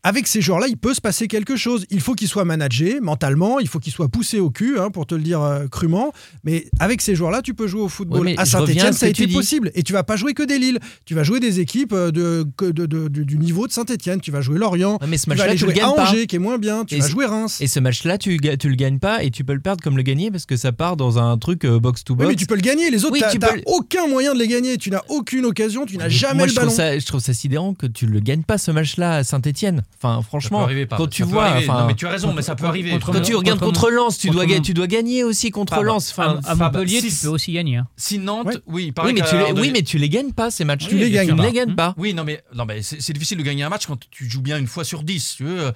avec 0.03 0.27
ces 0.27 0.39
joueurs-là, 0.41 0.67
il 0.69 0.77
peut 0.77 0.93
se 0.93 1.01
passer 1.01 1.27
quelque 1.27 1.57
chose. 1.57 1.85
Il 1.89 1.99
faut 1.99 2.13
qu'ils 2.15 2.29
soient 2.29 2.45
managés 2.45 2.99
mentalement, 3.01 3.59
il 3.59 3.67
faut 3.67 3.79
qu'ils 3.79 3.91
soient 3.91 4.07
poussés 4.07 4.39
au 4.39 4.49
cul, 4.49 4.79
hein, 4.79 4.91
pour 4.91 5.05
te 5.05 5.13
le 5.13 5.21
dire 5.21 5.41
euh, 5.41 5.67
crûment. 5.67 6.13
Mais 6.45 6.65
avec 6.79 7.01
ces 7.01 7.15
joueurs-là, 7.15 7.41
tu 7.41 7.53
peux 7.53 7.67
jouer 7.67 7.81
au 7.81 7.89
football. 7.89 8.33
À 8.37 8.45
Saint-Etienne, 8.45 8.93
ça 8.93 9.07
a 9.07 9.09
été 9.09 9.27
possible. 9.27 9.71
Et 9.75 9.83
tu 9.83 9.91
vas 9.91 10.03
pas 10.03 10.15
jouer 10.15 10.33
que 10.33 10.43
des 10.43 10.57
Lille. 10.57 10.79
Tu 11.05 11.15
vas 11.15 11.23
jouer 11.23 11.39
des 11.41 11.59
équipes 11.59 11.91
euh, 11.93 12.11
de, 12.11 12.45
que 12.55 12.65
de- 12.65 12.85
de- 12.85 13.07
du- 13.09 13.37
niveau 13.37 13.67
de 13.67 13.73
Saint-Etienne. 13.73 14.21
Tu 14.21 14.31
vas 14.31 14.39
jouer 14.41 14.57
Lorient. 14.57 14.97
Ouais, 15.01 15.07
mais 15.07 15.17
ce 15.17 15.29
Tu 15.29 15.35
vas 15.35 15.43
aller 15.43 15.55
tu 15.55 15.65
le 15.65 15.71
jouer 15.71 15.79
gagnes 15.79 15.89
à 15.91 15.95
pas. 15.95 16.09
Angers, 16.09 16.27
qui 16.27 16.35
est 16.37 16.39
moins 16.39 16.57
bien. 16.57 16.85
Tu 16.85 16.95
Et 16.95 16.99
vas 16.99 17.07
jouer 17.09 17.25
Reims. 17.25 17.59
Et 17.59 17.67
ce 17.67 17.79
match-là, 17.79 18.17
tu, 18.17 18.39
tu 18.57 18.69
le 18.69 18.75
gagnes 18.75 18.99
pas 18.99 19.23
et 19.23 19.31
tu 19.31 19.43
peux 19.43 19.53
le 19.53 19.59
perdre 19.59 19.83
comme 19.83 19.97
le 19.97 20.03
gagner 20.03 20.31
parce 20.31 20.45
que 20.45 20.55
ça 20.55 20.71
part 20.71 20.95
dans 20.95 21.19
un 21.19 21.37
truc 21.37 21.65
euh, 21.65 21.79
box 21.79 22.03
to 22.05 22.15
Oui, 22.17 22.25
mais 22.29 22.35
tu 22.35 22.45
peux 22.45 22.55
le 22.55 22.61
gagner. 22.61 22.89
Les 22.89 23.03
autres, 23.03 23.13
Oui, 23.13 23.21
tu 23.31 23.39
peux 23.39 23.53
le- 23.55 23.63
aucun 23.65 24.07
moyen 24.07 24.33
de 24.33 24.39
les 24.39 24.47
gagner. 24.47 24.77
Tu 24.77 24.91
n'as 24.91 25.01
aucune 25.09 25.45
occasion. 25.45 25.85
Tu 25.85 25.97
n'as 25.97 26.07
jamais 26.09 26.35
Moi, 26.37 26.45
le 26.45 26.51
je 26.51 26.55
ballon. 26.55 26.67
trouve, 26.67 26.77
ça, 26.77 26.97
je 26.97 27.05
trouve 27.05 27.19
ça 27.21 27.33
sidérant 27.33 27.73
que 27.73 27.85
tu 27.85 28.05
le 28.07 28.19
gagnes 28.21 28.43
pas 28.43 28.57
ce 28.57 28.71
match-là 28.71 29.15
à 29.17 29.23
Saint-Etienne. 29.23 29.83
Enfin, 30.01 30.21
franchement, 30.21 30.61
arriver, 30.61 30.87
quand 30.87 31.09
tu 31.09 31.23
vois, 31.23 31.49
enfin, 31.57 31.81
Non, 31.81 31.87
mais 31.87 31.93
tu 31.93 32.07
as 32.07 32.09
raison, 32.11 32.31
mais 32.33 32.41
ça 32.41 32.55
peut 32.55 32.65
arriver. 32.65 32.91
contre- 32.91 33.11
quand 33.11 33.19
tu 33.21 33.35
regardes 33.35 33.59
contre- 33.59 33.81
contre 33.81 33.91
Lens, 33.91 34.17
tu 34.17 34.27
contre 34.29 34.45
dois, 34.45 34.59
tu 34.61 34.73
dois 34.73 34.87
gagner 34.87 35.25
aussi 35.25 35.51
contre 35.51 35.71
Pardon. 35.71 35.87
Lens. 35.87 36.11
Enfin, 36.11 36.39
À, 36.45 36.51
à 36.51 36.55
Fab, 36.55 36.73
Montpellier, 36.73 37.01
si- 37.01 37.09
tu 37.13 37.23
peux 37.23 37.27
aussi 37.27 37.51
gagner. 37.51 37.75
hein. 37.77 37.87
Si 37.97 38.17
Nantes, 38.17 38.47
Ouais. 38.47 38.53
oui, 38.65 38.93
oui, 39.03 39.13
mais 39.13 39.21
tu 39.27 39.35
les, 39.37 39.51
oui, 39.59 39.71
mais 39.73 39.81
tu 39.81 39.97
les 39.97 40.07
gagnes 40.07 40.31
pas 40.31 40.51
ces 40.51 40.63
matchs. 40.63 40.87
Tu 40.87 40.95
les 40.97 41.11
gagnes 41.11 41.27
Tu 41.31 41.35
pas. 41.35 41.45
les 41.45 41.51
gagnes 41.51 41.75
pas. 41.75 41.95
Oui, 41.97 42.13
non, 42.13 42.23
mais, 42.23 42.41
non, 42.55 42.63
mais 42.63 42.81
c'est 42.81 43.11
difficile 43.11 43.37
de 43.39 43.43
gagner 43.43 43.63
un 43.63 43.69
match 43.69 43.87
quand 43.87 43.99
tu 44.09 44.29
joues 44.29 44.41
bien 44.41 44.57
une 44.57 44.67
fois 44.67 44.85
sur 44.85 45.03
dix. 45.03 45.35
Tu 45.35 45.43
veux, 45.43 45.73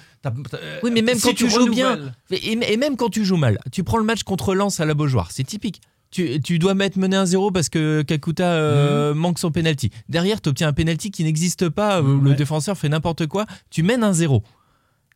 Oui, 0.83 0.91
mais 0.93 1.01
même 1.01 1.17
si 1.17 1.23
quand 1.27 1.33
tu 1.35 1.49
joues 1.49 1.69
bien, 1.69 1.99
Et, 2.31 2.53
et 2.53 2.77
même 2.77 2.95
quand 2.95 3.09
tu 3.09 3.25
joues 3.25 3.35
mal, 3.35 3.59
tu 3.73 3.83
prends 3.83 3.97
le 3.97 4.05
match 4.05 4.23
contre 4.23 4.55
Lens 4.55 4.79
à 4.79 4.85
la 4.85 4.93
Beaujoire, 4.93 5.31
c'est 5.31 5.43
typique. 5.43 5.81
Tu, 6.13 6.39
tu 6.41 6.59
dois 6.59 6.75
mettre 6.75 6.99
mené 6.99 7.15
1-0 7.17 7.51
parce 7.51 7.69
que 7.69 8.03
Kakuta 8.03 8.43
euh, 8.53 9.15
manque 9.15 9.39
son 9.39 9.49
penalty. 9.51 9.89
Derrière, 10.09 10.39
tu 10.41 10.49
obtiens 10.49 10.67
un 10.67 10.73
penalty 10.73 11.09
qui 11.09 11.23
n'existe 11.23 11.69
pas, 11.69 12.03
où 12.03 12.19
le 12.21 12.29
Ouais. 12.29 12.35
défenseur 12.35 12.77
fait 12.77 12.87
n'importe 12.87 13.25
quoi. 13.25 13.47
Tu 13.71 13.81
mènes 13.81 14.03
1-0. 14.03 14.43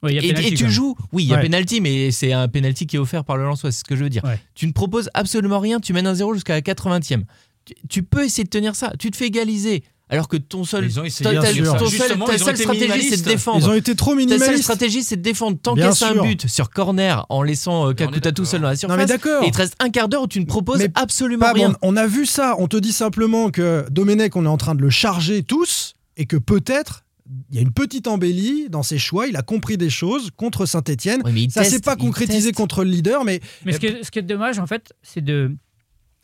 Ouais, 0.01 0.13
il 0.13 0.15
y 0.15 0.31
a 0.31 0.41
Et, 0.41 0.53
tu 0.55 0.69
joues. 0.71 0.95
Oui, 1.13 1.23
il 1.23 1.29
y 1.29 1.33
a 1.33 1.37
Ouais. 1.37 1.43
penalty, 1.43 1.81
mais 1.81 2.09
c'est 2.09 2.33
un 2.33 2.47
penalty 2.47 2.87
qui 2.87 2.95
est 2.95 2.99
offert 2.99 3.23
par 3.25 3.37
le 3.37 3.43
Lensois, 3.43 3.71
c'est 3.71 3.79
ce 3.79 3.83
que 3.83 3.95
je 3.95 4.03
veux 4.03 4.09
dire. 4.09 4.23
Tu 4.55 4.65
ne 4.65 4.71
proposes 4.71 5.09
absolument 5.13 5.59
rien, 5.59 5.79
tu 5.79 5.93
mènes 5.93 6.07
1-0 6.07 6.33
jusqu'à 6.33 6.53
la 6.53 6.61
80e. 6.61 7.25
Tu, 7.65 7.75
tu 7.89 8.01
peux 8.03 8.23
essayer 8.25 8.43
de 8.43 8.49
tenir 8.49 8.75
ça. 8.75 8.93
Tu 8.97 9.11
te 9.11 9.17
fais 9.17 9.27
égaliser. 9.27 9.83
Alors 10.09 10.29
que 10.29 10.37
ton 10.37 10.63
seul, 10.63 10.85
Ils 10.85 10.99
ont 10.99 11.03
essayé, 11.03 11.29
ta, 11.29 11.41
ta- 11.41 11.49
ton 11.53 11.85
seul- 11.87 12.17
seule 12.39 12.55
stratégie, 12.55 12.55
c'est 12.55 12.65
de 12.65 12.71
minimalistes. 12.73 13.25
défendre. 13.27 13.59
Ils 13.59 13.69
ont 13.69 13.73
été 13.73 13.93
trop 13.95 14.11
Ta 14.11 14.19
seule 14.21 14.27
minimalistes. 14.27 14.63
stratégie, 14.63 15.03
c'est 15.03 15.17
de 15.17 15.21
défendre. 15.21 15.57
T'encaisses 15.61 16.01
un 16.03 16.21
but 16.21 16.47
sur 16.47 16.69
corner 16.69 17.25
en 17.27 17.43
laissant 17.43 17.89
euh, 17.89 17.93
Kakuta 17.93 18.31
tout 18.31 18.45
seul 18.45 18.61
dans 18.61 18.67
la 18.67 18.73
Non, 18.73 18.77
surface. 18.79 18.97
mais 18.97 19.05
d'accord. 19.05 19.43
Et 19.43 19.47
il 19.47 19.51
te 19.51 19.57
reste 19.57 19.75
un 19.79 19.89
quart 19.89 20.07
d'heure 20.07 20.21
où 20.23 20.27
tu 20.27 20.39
ne 20.39 20.45
proposes 20.45 20.79
Mais 20.79 20.89
absolument 20.95 21.51
rien. 21.51 21.75
on, 21.81 21.93
on 21.93 21.97
a 21.97 22.07
vu 22.07 22.25
ça. 22.25 22.55
On 22.57 22.67
te 22.69 22.77
dit 22.77 22.93
simplement 22.93 23.49
que 23.51 23.85
Domenech, 23.91 24.35
on 24.37 24.45
est 24.45 24.49
en 24.49 24.57
train 24.57 24.75
de 24.75 24.81
le 24.81 24.89
charger 24.89 25.43
tous 25.43 25.95
et 26.15 26.25
que 26.25 26.37
peut-être 26.37 27.03
il 27.49 27.57
y 27.57 27.59
a 27.59 27.61
une 27.61 27.73
petite 27.73 28.07
embellie 28.07 28.69
dans 28.69 28.83
ses 28.83 28.97
choix. 28.97 29.27
Il 29.27 29.35
a 29.35 29.41
compris 29.41 29.75
des 29.75 29.89
choses 29.89 30.29
contre 30.37 30.65
Saint-Etienne. 30.65 31.21
Ça 31.49 31.59
teste, 31.63 31.71
s'est 31.73 31.79
pas 31.81 31.97
concrétisé 31.97 32.53
contre 32.53 32.85
le 32.85 32.89
leader, 32.91 33.25
mais 33.25 33.41
Mais 33.65 33.73
ce 33.73 33.79
qui, 33.79 33.87
est, 33.87 34.03
ce 34.05 34.11
qui 34.11 34.19
est 34.19 34.21
dommage, 34.21 34.57
en 34.59 34.67
fait, 34.67 34.93
c'est 35.03 35.19
de. 35.21 35.51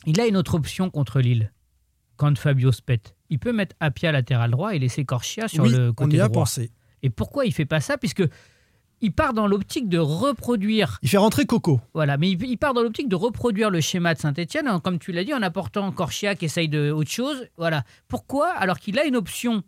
Il 0.06 0.18
a 0.20 0.26
une 0.26 0.38
autre 0.38 0.54
option 0.54 0.88
contre 0.88 1.20
Lille 1.20 1.50
quand 2.16 2.36
Fabio 2.38 2.72
se 2.72 2.82
pète. 2.82 3.14
Il 3.30 3.38
peut 3.38 3.52
mettre 3.52 3.74
Apia 3.80 4.12
latéral 4.12 4.50
droit 4.50 4.74
et 4.74 4.78
laisser 4.78 5.04
Corchia 5.04 5.48
sur 5.48 5.64
oui, 5.64 5.70
le 5.70 5.88
on 5.90 5.92
côté 5.92 6.16
y 6.16 6.20
a 6.20 6.28
pensé. 6.28 6.70
Et 7.02 7.10
pourquoi 7.10 7.46
il 7.46 7.52
fait 7.52 7.66
pas 7.66 7.80
ça? 7.80 7.98
Puisque 7.98 8.22
il 9.00 9.12
part 9.12 9.34
dans 9.34 9.46
l'optique 9.46 9.88
de 9.88 9.98
reproduire. 9.98 10.98
Il 11.02 11.08
fait 11.08 11.18
rentrer 11.18 11.44
Coco. 11.44 11.80
Voilà, 11.92 12.16
mais 12.16 12.30
il, 12.30 12.56
part 12.56 12.74
dans 12.74 12.82
l'optique 12.82 13.08
de 13.08 13.16
reproduire 13.16 13.68
le 13.68 13.80
schéma 13.80 14.14
de 14.14 14.18
Saint-Etienne, 14.20 14.80
comme 14.82 14.98
tu 14.98 15.12
l'as 15.12 15.24
dit, 15.24 15.34
en 15.34 15.42
apportant 15.42 15.90
Corchia 15.92 16.34
qui 16.34 16.46
essaye 16.46 16.68
de 16.68 16.90
autre 16.90 17.10
chose. 17.10 17.46
Voilà. 17.58 17.84
Pourquoi 18.08 18.50
Alors 18.50 18.78
qu'il 18.78 18.98
a 18.98 19.04
une 19.04 19.16
option 19.16 19.62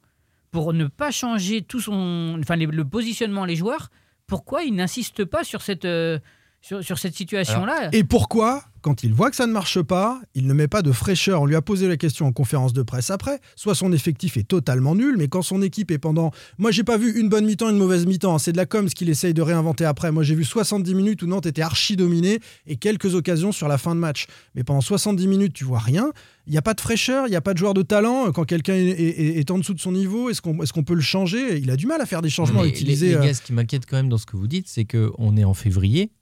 pour 0.51 0.73
ne 0.73 0.87
pas 0.87 1.11
changer 1.11 1.63
tout 1.63 1.81
son, 1.81 2.39
enfin, 2.41 2.57
le 2.57 2.85
positionnement 2.85 3.45
les 3.45 3.57
joueurs, 3.57 3.91
pourquoi 4.27 4.63
il 4.63 4.75
n'insiste 4.75 5.25
pas 5.25 5.45
sur 5.45 5.61
cette, 5.61 5.85
euh, 5.85 6.19
sur, 6.61 6.83
sur 6.83 6.99
cette 6.99 7.15
situation-là 7.15 7.91
Et 7.93 8.03
pourquoi, 8.05 8.65
quand 8.81 9.05
il 9.05 9.13
voit 9.13 9.31
que 9.31 9.37
ça 9.37 9.47
ne 9.47 9.53
marche 9.53 9.81
pas, 9.83 10.21
il 10.35 10.47
ne 10.47 10.53
met 10.55 10.67
pas 10.69 10.83
de 10.83 10.91
fraîcheur? 10.91 11.43
On 11.43 11.47
lui 11.47 11.55
a 11.55 11.63
posé 11.63 11.87
la 11.87 11.97
question 11.97 12.27
en 12.27 12.33
conférence 12.33 12.73
de 12.73 12.83
presse 12.83 13.11
après. 13.11 13.41
Soit 13.55 13.75
son 13.77 13.93
effectif 13.93 14.37
est 14.37 14.43
totalement 14.49 14.95
nul, 14.97 15.15
mais 15.17 15.29
quand 15.29 15.43
son 15.43 15.63
équipe 15.63 15.91
est 15.93 15.99
pendant. 15.99 16.33
Moi, 16.59 16.71
j'ai 16.73 16.83
pas 16.83 16.97
vu 16.99 17.19
une 17.21 17.29
bonne 17.29 17.47
mi-temps, 17.47 17.71
une 17.71 17.79
mauvaise 17.79 18.05
mi-temps. 18.07 18.39
C'est 18.39 18.53
de 18.53 18.57
la 18.57 18.67
com 18.67 18.89
ce 18.89 18.95
qu'il 18.97 19.09
essaye 19.11 19.33
de 19.35 19.43
réinventer 19.43 19.85
après. 19.85 20.11
Moi, 20.11 20.23
j'ai 20.25 20.35
vu 20.35 20.45
70 20.45 20.95
minutes 20.95 21.23
où 21.23 21.27
Nantes 21.27 21.47
était 21.47 21.63
archi 21.63 21.95
dominé 21.97 22.41
et 22.67 22.77
quelques 22.77 23.15
occasions 23.15 23.53
sur 23.53 23.69
la 23.69 23.79
fin 23.79 23.95
de 23.95 24.01
match. 24.01 24.27
Mais 24.57 24.65
pendant 24.65 24.81
70 24.81 25.27
minutes, 25.29 25.53
tu 25.53 25.65
vois 25.65 25.79
rien. 25.79 26.11
Il 26.49 26.53
n'y 26.53 26.59
a 26.59 26.63
pas 26.63 26.75
de 26.75 26.81
fraîcheur, 26.81 27.27
il 27.27 27.31
n'y 27.31 27.37
a 27.37 27.41
pas 27.41 27.55
de 27.55 27.59
joueur 27.59 27.75
de 27.75 27.83
talent. 27.83 28.31
Quand 28.33 28.45
quelqu'un 28.45 28.75
est, 28.75 28.87
est- 28.89 29.39
est 29.39 29.51
en 29.51 29.59
dessous 29.59 29.75
de 29.75 29.81
son 29.81 29.91
niveau, 29.93 30.31
est-ce 30.31 30.41
qu'on 30.41 30.63
est 30.63 30.71
qu'on 30.71 30.85
peut 30.85 30.95
le 30.95 31.01
changer? 31.01 31.59
Il 31.59 31.71
a 31.71 31.77
du 31.77 31.87
mal 31.87 32.01
à 32.01 32.07
faire 32.07 32.23
des 32.23 32.31
changements, 32.31 32.61
à 32.63 32.67
utiliser. 32.67 33.07
Les, 33.07 33.13
les 33.15 33.19
euh, 33.19 33.25
gars, 33.25 33.35
ce 33.35 33.43
qui 33.43 33.53
m'inquiète 33.53 33.85
quand 33.87 33.97
même 33.97 34.09
dans 34.09 34.19
ce 34.19 34.27
que 34.27 34.37
vous 34.37 34.47
dites, 34.47 34.69
c'est 34.69 34.85
qu'on 34.85 35.37
est 35.37 35.43
en 35.45 35.55
février, 35.55 36.13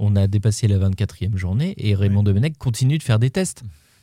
on 0.00 0.16
a 0.16 0.26
dépassé 0.26 0.66
la 0.66 0.78
24e 0.78 1.36
journée 1.36 1.74
et 1.78 1.94
Raymond 1.94 2.22
Domenech 2.24 2.56
continue 2.58 2.98
de 2.98 3.02
faire 3.02 3.18
des 3.18 3.30
tests. 3.30 3.62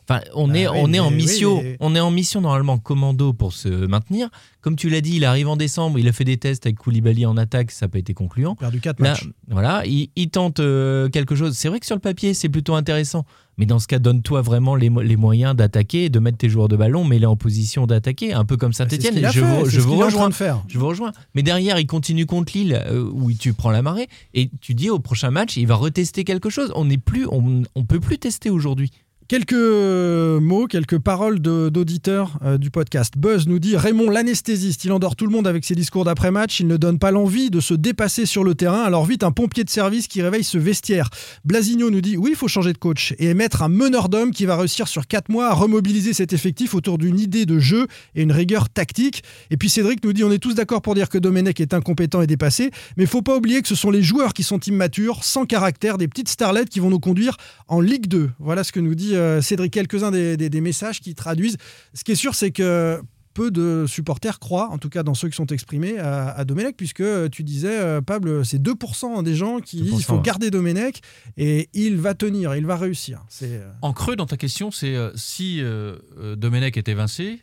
Enfin, 0.09 0.21
on 0.35 0.47
Bah 0.47 0.57
est, 0.57 0.67
oui, 0.69 0.77
on 0.79 0.93
est 0.93 0.99
en 0.99 1.09
oui, 1.09 1.15
mission, 1.15 1.61
mais- 1.61 1.75
on 1.81 1.93
est 1.93 1.99
en 1.99 2.11
mission 2.11 2.39
normalement 2.39 2.77
commando 2.77 3.33
pour 3.33 3.51
se 3.51 3.67
maintenir. 3.67 4.29
Comme 4.61 4.77
tu 4.77 4.89
l'as 4.89 5.01
dit, 5.01 5.17
il 5.17 5.25
arrive 5.25 5.49
en 5.49 5.57
décembre, 5.57 5.99
il 5.99 6.07
a 6.07 6.13
fait 6.13 6.23
des 6.23 6.37
tests 6.37 6.65
avec 6.65 6.77
Koulibaly 6.77 7.25
en 7.25 7.35
attaque, 7.35 7.71
ça 7.71 7.87
n'a 7.87 7.89
pas 7.89 7.99
été 7.99 8.13
concluant. 8.13 8.55
perdu 8.55 8.79
4 8.79 9.01
Là, 9.01 9.09
matchs. 9.09 9.27
voilà, 9.49 9.83
il, 9.85 10.09
il 10.15 10.29
tente 10.29 10.61
euh, 10.61 11.09
quelque 11.09 11.35
chose. 11.35 11.57
C'est 11.57 11.67
vrai 11.67 11.81
que 11.81 11.85
sur 11.85 11.95
le 11.95 11.99
papier, 12.01 12.33
c'est 12.33 12.47
plutôt 12.47 12.75
intéressant. 12.75 13.25
Mais 13.57 13.65
dans 13.65 13.79
ce 13.79 13.87
cas, 13.87 13.97
donne-toi 13.99 14.41
vraiment 14.41 14.75
les, 14.75 14.89
mo- 14.89 15.01
les 15.01 15.15
moyens 15.15 15.55
d'attaquer, 15.55 16.09
de 16.09 16.19
mettre 16.19 16.37
tes 16.37 16.47
joueurs 16.49 16.67
de 16.67 16.75
ballon, 16.77 17.03
mais 17.03 17.17
les 17.17 17.25
en 17.25 17.35
position 17.35 17.87
d'attaquer, 17.87 18.33
un 18.33 18.45
peu 18.45 18.55
comme 18.57 18.69
Bah, 18.71 18.75
Saint-Etienne. 18.87 19.15
je 19.31 19.41
vous, 19.41 19.65
je 19.69 19.79
rejoins. 19.81 20.29
de 20.29 20.33
faire. 20.35 20.63
Je 20.67 20.77
vous 20.77 20.87
rejoins. 20.87 21.11
Mais 21.33 21.41
derrière, 21.43 21.79
il 21.79 21.87
continue 21.87 22.25
contre 22.25 22.53
Lille, 22.55 22.79
euh, 22.87 23.09
où 23.11 23.31
tu 23.33 23.53
prends 23.53 23.71
la 23.71 23.81
marée, 23.81 24.07
et 24.35 24.51
tu 24.61 24.73
dis 24.75 24.89
au 24.89 24.99
prochain 24.99 25.31
match, 25.31 25.57
il 25.57 25.65
va 25.65 25.75
retester 25.75 26.23
quelque 26.23 26.49
chose. 26.49 26.71
On 26.75 26.85
n'est 26.85 26.97
plus, 26.99 27.25
on, 27.31 27.63
on 27.75 27.83
peut 27.83 27.99
plus 27.99 28.19
tester 28.19 28.49
aujourd'hui. 28.49 28.91
Quelques 29.27 29.51
mots, 29.51 30.67
quelques 30.67 30.99
paroles 30.99 31.39
d'auditeurs 31.39 32.39
euh, 32.45 32.57
du 32.57 32.71
podcast. 32.71 33.15
Buzz 33.17 33.45
nous 33.45 33.59
dit 33.59 33.75
Raymond 33.75 34.09
l'anesthésiste, 34.09 34.85
il 34.85 34.93
endort 34.93 35.17
tout 35.17 35.25
le 35.25 35.33
monde 35.33 35.47
avec 35.47 35.65
ses 35.65 35.75
discours 35.75 36.05
d'après-match, 36.05 36.61
il 36.61 36.67
ne 36.67 36.77
donne 36.77 36.97
pas 36.97 37.11
l'envie 37.11 37.49
de 37.49 37.59
se 37.59 37.73
dépasser 37.73 38.25
sur 38.25 38.45
le 38.45 38.55
terrain, 38.55 38.83
alors 38.83 39.03
vite 39.03 39.23
un 39.23 39.33
pompier 39.33 39.65
de 39.65 39.69
service 39.69 40.07
qui 40.07 40.21
réveille 40.21 40.45
ce 40.45 40.57
vestiaire. 40.57 41.09
Blasigno 41.43 41.89
nous 41.89 41.99
dit 41.99 42.15
oui, 42.15 42.29
il 42.31 42.35
faut 42.37 42.47
changer 42.47 42.71
de 42.71 42.77
coach 42.77 43.15
et 43.19 43.33
mettre 43.33 43.63
un 43.63 43.67
meneur 43.67 44.07
d'hommes 44.07 44.31
qui 44.31 44.45
va 44.45 44.55
réussir 44.55 44.87
sur 44.87 45.07
4 45.07 45.27
mois 45.27 45.49
à 45.49 45.53
remobiliser 45.53 46.13
cet 46.13 46.31
effectif 46.31 46.73
autour 46.73 46.97
d'une 46.97 47.19
idée 47.19 47.45
de 47.45 47.59
jeu 47.59 47.87
et 48.15 48.21
une 48.21 48.31
rigueur 48.31 48.69
tactique. 48.69 49.25
Et 49.51 49.57
puis 49.57 49.67
Cédric 49.67 50.05
nous 50.05 50.13
dit 50.13 50.23
on 50.23 50.31
est 50.31 50.39
tous 50.39 50.55
d'accord 50.55 50.81
pour 50.81 50.95
dire 50.95 51.09
que 51.09 51.17
Domenech 51.17 51.59
est 51.59 51.73
incompétent 51.73 52.21
et 52.21 52.27
dépassé, 52.27 52.71
mais 52.95 53.03
il 53.03 53.09
faut 53.09 53.21
pas 53.21 53.35
oublier 53.35 53.61
que 53.61 53.67
ce 53.67 53.75
sont 53.75 53.91
les 53.91 54.03
joueurs 54.03 54.33
qui 54.33 54.43
sont 54.43 54.61
immatures, 54.61 55.25
sans 55.25 55.45
caractère, 55.45 55.97
des 55.97 56.07
petites 56.07 56.29
starlettes 56.29 56.69
qui 56.69 56.79
vont 56.79 56.89
nous 56.89 57.01
conduire 57.01 57.35
en 57.67 57.81
Ligue 57.81 58.07
2. 58.07 58.29
Voilà 58.39 58.63
ce 58.63 58.71
que 58.71 58.79
nous 58.79 58.95
dit 58.95 59.16
euh, 59.16 59.16
Cédric. 59.41 59.71
Quelques-uns 59.73 60.11
des, 60.11 60.37
des- 60.37 60.49
des 60.49 60.61
messages 60.61 60.99
qui 61.01 61.15
traduisent. 61.15 61.57
Ce 61.93 62.03
qui 62.03 62.11
est 62.13 62.15
sûr, 62.15 62.35
c'est 62.35 62.51
que 62.51 62.99
peu 63.33 63.51
de 63.51 63.85
supporters 63.87 64.39
croient, 64.39 64.69
en 64.71 64.79
tout 64.79 64.89
cas 64.89 65.03
dans 65.03 65.13
ceux 65.13 65.29
qui 65.29 65.35
sont 65.35 65.45
exprimés, 65.45 65.99
à, 65.99 66.29
à 66.31 66.43
Domenech, 66.43 66.75
puisque 66.75 67.01
euh, 67.01 67.29
tu 67.29 67.43
disais, 67.43 67.77
euh, 67.77 68.01
Pable, 68.01 68.43
c'est 68.43 68.59
2% 68.59 69.21
des 69.21 69.35
gens 69.35 69.59
qui 69.59 69.81
disent 69.83 69.93
2%, 69.93 69.99
il 69.99 70.03
faut 70.05 70.15
ouais. 70.15 70.21
garder 70.23 70.49
Domenech 70.49 71.01
et 71.37 71.69
il 71.75 71.97
va 71.97 72.15
tenir, 72.15 72.55
il 72.55 72.65
va 72.65 72.77
réussir. 72.77 73.23
C'est 73.29 73.51
euh, 73.51 73.69
En 73.83 73.93
creux 73.93 74.15
dans 74.15 74.25
ta 74.25 74.37
question, 74.37 74.71
c'est 74.71 74.95
euh, 74.95 75.11
si 75.15 75.61
euh, 75.61 75.97
euh, 76.17 76.35
Domenech 76.35 76.77
est 76.77 76.87
évincé, 76.89 77.39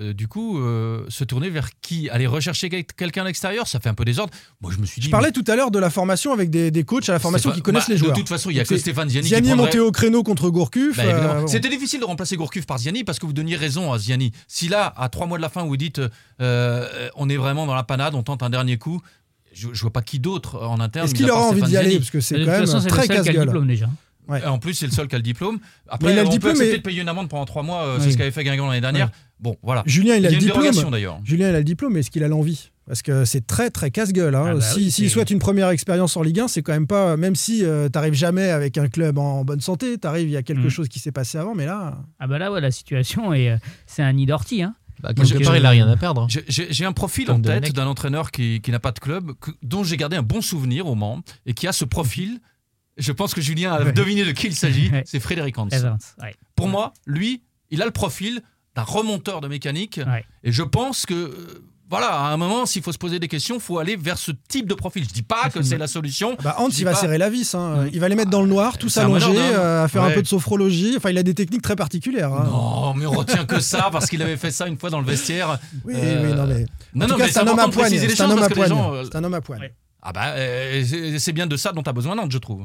euh, 0.00 0.12
du 0.12 0.28
coup, 0.28 0.58
euh, 0.58 1.04
se 1.08 1.24
tourner 1.24 1.50
vers 1.50 1.68
qui? 1.80 2.08
Aller 2.10 2.26
rechercher 2.26 2.68
quel- 2.68 2.84
quelqu'un 2.84 3.22
à 3.22 3.26
l'extérieur? 3.26 3.66
Ça 3.66 3.80
fait 3.80 3.88
un 3.88 3.94
peu 3.94 4.04
désordre. 4.04 4.32
Moi, 4.60 4.70
je 4.74 4.78
me 4.78 4.86
suis 4.86 5.00
dit. 5.00 5.06
Je 5.06 5.10
parlais 5.10 5.32
tout 5.32 5.44
à 5.46 5.56
l'heure 5.56 5.70
de 5.70 5.78
la 5.78 5.90
formation 5.90 6.32
avec 6.32 6.50
des, 6.50 6.70
des 6.70 6.84
coachs 6.84 7.08
à 7.08 7.12
la 7.12 7.18
formation 7.18 7.50
pas- 7.50 7.56
qui 7.56 7.62
connaissent 7.62 7.88
bah, 7.88 7.92
les 7.94 7.98
joueurs. 7.98 8.12
De 8.12 8.18
toute 8.18 8.28
façon, 8.28 8.50
il 8.50 8.54
n'y 8.54 8.60
a 8.60 8.64
que 8.64 8.76
Stéphane 8.76 9.08
Ziani, 9.08 9.28
Ziani 9.28 9.42
qui 9.42 9.48
prendrait- 9.48 9.66
monté 9.66 9.80
au 9.80 9.90
créneau 9.92 10.22
contre 10.22 10.50
Gourcuff. 10.50 10.96
Bah, 10.96 11.02
euh, 11.04 11.40
bon. 11.40 11.46
C'était 11.46 11.68
difficile 11.68 12.00
de 12.00 12.04
remplacer 12.04 12.36
Gourcuff 12.36 12.66
par 12.66 12.78
Ziani 12.78 13.04
parce 13.04 13.18
que 13.18 13.26
vous 13.26 13.32
donniez 13.32 13.56
raison 13.56 13.92
à 13.92 13.98
Ziani. 13.98 14.32
Si 14.48 14.68
là, 14.68 14.92
à 14.96 15.08
trois 15.08 15.26
mois 15.26 15.38
de 15.38 15.42
la 15.42 15.48
fin, 15.48 15.64
vous 15.64 15.76
dites 15.76 16.00
euh, 16.40 17.08
on 17.16 17.28
est 17.28 17.36
vraiment 17.36 17.66
dans 17.66 17.74
la 17.74 17.82
panade, 17.84 18.14
on 18.14 18.22
tente 18.22 18.42
un 18.42 18.50
dernier 18.50 18.78
coup, 18.78 19.00
je, 19.54 19.68
je 19.72 19.80
vois 19.80 19.92
pas 19.92 20.02
qui 20.02 20.18
d'autre 20.18 20.62
en 20.62 20.80
interne. 20.80 21.06
Est-ce 21.06 21.14
qu'il 21.14 21.30
aura 21.30 21.46
envie 21.46 21.62
d'y 21.62 21.76
aller? 21.76 21.88
Ziani. 21.88 21.98
Parce 22.00 22.10
que 22.10 22.20
c'est 22.20 22.38
De 22.38 22.44
quand 22.44 22.50
même 22.50 22.66
façon, 22.66 22.86
très 22.88 23.08
casse-gueule. 23.08 23.50
Ouais. 24.28 24.44
En 24.44 24.58
plus, 24.58 24.74
c'est 24.74 24.86
le 24.86 24.92
seul 24.92 25.06
qui 25.08 25.14
a 25.14 25.18
le 25.18 25.22
diplôme. 25.22 25.58
Après, 25.88 26.12
il 26.12 26.18
a 26.18 26.22
le 26.22 26.28
on 26.28 26.30
diplôme, 26.30 26.52
peut 26.54 26.58
accepter 26.60 26.72
mais- 26.72 26.78
de 26.78 26.82
payer 26.82 27.02
une 27.02 27.08
amende 27.08 27.28
pendant 27.28 27.44
trois 27.44 27.62
mois. 27.62 27.82
euh. 27.84 27.98
C'est 28.00 28.10
ce 28.10 28.18
qu'avait 28.18 28.30
fait 28.30 28.42
Guingamp 28.44 28.66
l'année 28.68 28.80
dernière. 28.80 29.06
Ouais. 29.06 29.12
Bon, 29.38 29.56
voilà. 29.62 29.82
Julien, 29.86 30.16
il 30.16 30.26
a 30.26 30.30
y 30.30 30.32
le 30.32 30.34
une 30.34 30.38
diplôme. 30.40 30.62
dérogation, 30.62 30.90
d'ailleurs. 30.90 31.20
Julien, 31.24 31.50
il 31.50 31.54
a 31.54 31.58
le 31.58 31.64
diplôme, 31.64 31.92
mais 31.92 32.00
est-ce 32.00 32.10
qu'il 32.10 32.24
a 32.24 32.28
l'envie? 32.28 32.70
Parce 32.86 33.02
que 33.02 33.24
c'est 33.24 33.46
très, 33.46 33.70
très 33.70 33.90
casse-gueule. 33.90 34.34
hein. 34.34 34.44
Ah 34.48 34.54
bah 34.54 34.60
si, 34.60 34.76
oui, 34.78 34.90
S'il 34.90 35.08
c'est- 35.08 35.12
souhaite 35.14 35.30
une 35.30 35.38
première 35.40 35.68
expérience 35.70 36.16
en 36.16 36.22
Ligue 36.22 36.40
1, 36.40 36.48
c'est 36.48 36.62
quand 36.62 36.72
même 36.72 36.86
pas. 36.86 37.16
Même 37.16 37.34
si 37.34 37.58
tu 37.60 37.90
t'arrives 37.90 38.14
jamais 38.14 38.48
avec 38.50 38.78
un 38.78 38.88
club 38.88 39.18
en 39.18 39.44
bonne 39.44 39.60
santé, 39.60 39.98
t'arrives, 39.98 40.28
il 40.28 40.32
y 40.32 40.36
a 40.36 40.42
quelque 40.42 40.66
Mm. 40.66 40.70
chose 40.70 40.88
qui 40.88 40.98
s'est 41.00 41.12
passé 41.12 41.36
avant, 41.38 41.54
mais 41.54 41.66
là. 41.66 41.98
Ah 42.20 42.26
bah 42.26 42.38
là, 42.38 42.50
ouais, 42.52 42.60
la 42.60 42.70
situation, 42.70 43.32
est, 43.34 43.50
euh, 43.50 43.56
c'est 43.86 44.02
un 44.02 44.12
nid 44.12 44.26
d'ortie. 44.26 44.62
Hein. 44.62 44.74
Bah, 45.02 45.10
Moi, 45.16 45.26
part, 45.44 45.56
il 45.56 45.66
a 45.66 45.70
rien 45.70 45.88
à 45.88 45.96
perdre. 45.96 46.22
hein. 46.22 46.26
J'ai- 46.48 46.84
un 46.86 46.92
profil 46.92 47.26
Comme 47.26 47.36
en 47.36 47.40
tête 47.42 47.72
d'un 47.74 47.86
entraîneur 47.86 48.30
qui, 48.30 48.60
qui 48.62 48.70
n'a 48.70 48.78
pas 48.80 48.92
de 48.92 48.98
club, 49.00 49.32
que- 49.40 49.50
dont 49.62 49.84
j'ai 49.84 49.96
gardé 49.98 50.16
un 50.16 50.22
bon 50.22 50.40
souvenir 50.40 50.86
au 50.86 50.94
Mans, 50.94 51.20
et 51.44 51.52
qui 51.54 51.66
a 51.66 51.72
ce 51.72 51.84
profil. 51.84 52.38
Je 52.96 53.12
pense 53.12 53.34
que 53.34 53.40
Julien 53.40 53.72
a 53.72 53.82
Ouais. 53.82 53.92
deviné 53.92 54.24
de 54.24 54.32
qui 54.32 54.46
il 54.46 54.54
s'agit. 54.54 54.88
Ouais. 54.92 55.02
C'est 55.06 55.20
Frédéric 55.20 55.58
Hans. 55.58 55.68
Evans, 55.70 55.98
ouais. 56.22 56.34
Pour 56.54 56.68
moi, 56.68 56.92
lui, 57.06 57.42
il 57.70 57.82
a 57.82 57.84
le 57.84 57.90
profil 57.90 58.40
d'un 58.74 58.82
remonteur 58.82 59.40
de 59.40 59.48
mécanique. 59.48 60.00
Ouais. 60.06 60.24
Et 60.44 60.52
je 60.52 60.62
pense 60.62 61.04
que, 61.06 61.14
euh, 61.14 61.64
voilà, 61.88 62.08
à 62.12 62.32
un 62.32 62.36
moment, 62.36 62.66
s'il 62.66 62.82
faut 62.82 62.92
se 62.92 62.98
poser 62.98 63.18
des 63.18 63.28
questions, 63.28 63.54
il 63.56 63.60
faut 63.60 63.78
aller 63.78 63.96
vers 63.96 64.18
ce 64.18 64.32
type 64.48 64.66
de 64.68 64.74
profil. 64.74 65.04
Je 65.08 65.12
dis 65.14 65.22
pas 65.22 65.48
que 65.50 65.62
c'est 65.62 65.78
la 65.78 65.86
solution. 65.86 66.36
Bah, 66.42 66.56
Hans, 66.58 66.68
il 66.68 66.84
va 66.84 66.92
pas- 66.92 66.96
serrer 66.98 67.16
la 67.18 67.30
vis. 67.30 67.54
hein. 67.54 67.86
Il 67.92 68.00
va 68.00 68.08
les 68.08 68.16
mettre 68.16 68.30
dans 68.30 68.42
le 68.42 68.48
noir, 68.48 68.76
allongés, 68.96 69.26
meneur 69.26 69.32
d'homme. 69.34 69.60
euh, 69.60 69.84
à 69.84 69.88
faire 69.88 70.02
un 70.02 70.10
peu 70.10 70.20
de 70.22 70.26
sophrologie. 70.26 70.94
Enfin, 70.96 71.10
il 71.10 71.18
a 71.18 71.22
des 71.22 71.34
techniques 71.34 71.62
très 71.62 71.76
particulières. 71.76 72.32
hein. 72.34 72.44
Non, 72.50 72.94
mais 72.94 73.06
on 73.06 73.12
retient 73.12 73.44
que 73.44 73.60
ça 73.60 73.88
parce 73.92 74.06
qu'il 74.10 74.20
avait 74.22 74.36
fait 74.36 74.50
ça 74.50 74.66
une 74.66 74.78
fois 74.78 74.90
dans 74.90 75.00
le 75.00 75.06
vestiaire. 75.06 75.58
Oui, 75.84 75.94
Euh, 75.96 76.26
oui, 76.30 76.34
non, 76.36 76.46
mais. 76.46 76.66
Non, 76.94 77.04
en 77.04 77.08
non, 77.08 77.14
tout 77.14 77.18
cas, 77.20 77.26
mais 77.26 77.32
c'est 77.32 77.38
un 77.40 77.46
homme 77.46 77.58
à 77.58 77.68
poigne. 77.68 77.98
C'est 77.98 78.20
un 78.20 78.30
homme 78.30 78.42
à 78.42 78.48
poigne. 78.48 78.74
C'est 79.04 79.16
un 79.16 79.24
homme 79.24 79.34
à 79.34 79.40
poigne. 79.40 79.70
Ah 80.08 80.12
bah, 80.12 80.34
euh, 80.36 80.84
c'est 81.18 81.32
bien 81.32 81.48
de 81.48 81.56
ça 81.56 81.72
dont 81.72 81.82
tu 81.82 81.90
as 81.90 81.92
besoin, 81.92 82.14
Nantes, 82.14 82.30
je 82.30 82.38
trouve. 82.38 82.64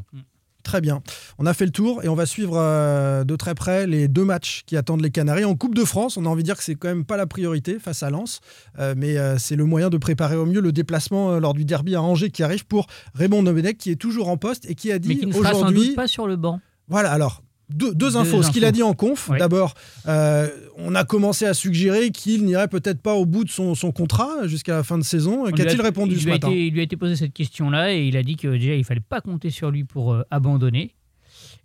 Très 0.61 0.79
bien. 0.79 1.01
On 1.39 1.47
a 1.47 1.55
fait 1.55 1.65
le 1.65 1.71
tour 1.71 2.03
et 2.03 2.07
on 2.07 2.13
va 2.13 2.27
suivre 2.27 2.53
euh, 2.55 3.23
de 3.23 3.35
très 3.35 3.55
près 3.55 3.87
les 3.87 4.07
deux 4.07 4.23
matchs 4.23 4.61
qui 4.67 4.77
attendent 4.77 5.01
les 5.01 5.09
Canaries. 5.09 5.43
En 5.43 5.55
Coupe 5.55 5.73
de 5.73 5.83
France, 5.83 6.17
on 6.17 6.25
a 6.27 6.29
envie 6.29 6.43
de 6.43 6.45
dire 6.45 6.55
que 6.55 6.63
c'est 6.63 6.75
quand 6.75 6.87
même 6.87 7.03
pas 7.03 7.17
la 7.17 7.25
priorité 7.25 7.79
face 7.79 8.03
à 8.03 8.11
Lens, 8.11 8.41
euh, 8.77 8.93
mais 8.95 9.17
euh, 9.17 9.39
c'est 9.39 9.55
le 9.55 9.65
moyen 9.65 9.89
de 9.89 9.97
préparer 9.97 10.35
au 10.35 10.45
mieux 10.45 10.61
le 10.61 10.71
déplacement 10.71 11.31
euh, 11.31 11.39
lors 11.39 11.55
du 11.55 11.65
derby 11.65 11.95
à 11.95 12.03
Angers 12.03 12.29
qui 12.29 12.43
arrive 12.43 12.67
pour 12.67 12.85
Raymond 13.15 13.41
Domenech 13.41 13.79
qui 13.79 13.89
est 13.89 13.95
toujours 13.95 14.29
en 14.29 14.37
poste 14.37 14.69
et 14.69 14.75
qui 14.75 14.91
a 14.91 14.95
Mais 14.95 14.99
dit 14.99 15.17
qui 15.17 15.25
ne 15.25 15.33
sera 15.33 15.51
sans 15.51 15.61
aujourd'hui. 15.61 15.87
doute 15.87 15.95
pas 15.95 16.07
sur 16.07 16.27
le 16.27 16.35
banc. 16.35 16.61
Voilà, 16.89 17.11
alors. 17.11 17.41
Deux, 17.73 18.17
infos. 18.17 18.43
Ce 18.43 18.51
qu'il 18.51 18.65
a 18.65 18.71
dit 18.71 18.83
en 18.83 18.93
conf, 18.93 19.29
d'abord, 19.37 19.73
euh, 20.07 20.47
on 20.77 20.95
a 20.95 21.03
commencé 21.03 21.45
à 21.45 21.53
suggérer 21.53 22.11
qu'il 22.11 22.45
n'irait 22.45 22.67
peut-être 22.67 23.01
pas 23.01 23.13
au 23.13 23.25
bout 23.25 23.43
de 23.43 23.49
son, 23.49 23.75
son 23.75 23.91
contrat 23.91 24.47
jusqu'à 24.47 24.73
la 24.75 24.83
fin 24.83 24.97
de 24.97 25.03
saison. 25.03 25.45
Qu'a-t-il 25.51 25.81
répondu 25.81 26.15
il 26.15 26.21
ce 26.21 26.27
matin 26.27 26.49
été- 26.49 26.67
Il 26.67 26.73
lui 26.73 26.79
a 26.81 26.83
été 26.83 26.97
posé 26.97 27.15
cette 27.15 27.33
question-là 27.33 27.93
et 27.93 28.05
il 28.07 28.17
a 28.17 28.23
dit 28.23 28.35
que 28.35 28.47
déjà 28.47 28.75
il 28.75 28.83
fallait 28.83 28.99
pas 28.99 29.21
compter 29.21 29.49
sur 29.49 29.71
lui 29.71 29.83
pour 29.83 30.13
euh, 30.13 30.23
abandonner 30.31 30.95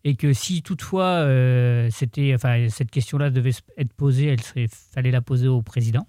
et 0.04 0.14
que 0.14 0.32
si 0.32 0.62
toutefois 0.62 1.04
euh, 1.04 1.88
c'était, 1.90 2.32
enfin 2.34 2.68
cette 2.68 2.90
question-là 2.90 3.30
devait 3.30 3.52
être 3.76 3.92
posée, 3.92 4.36
serait, 4.42 4.68
fallait 4.94 5.10
la 5.10 5.20
poser 5.20 5.48
au 5.48 5.62
président. 5.62 6.06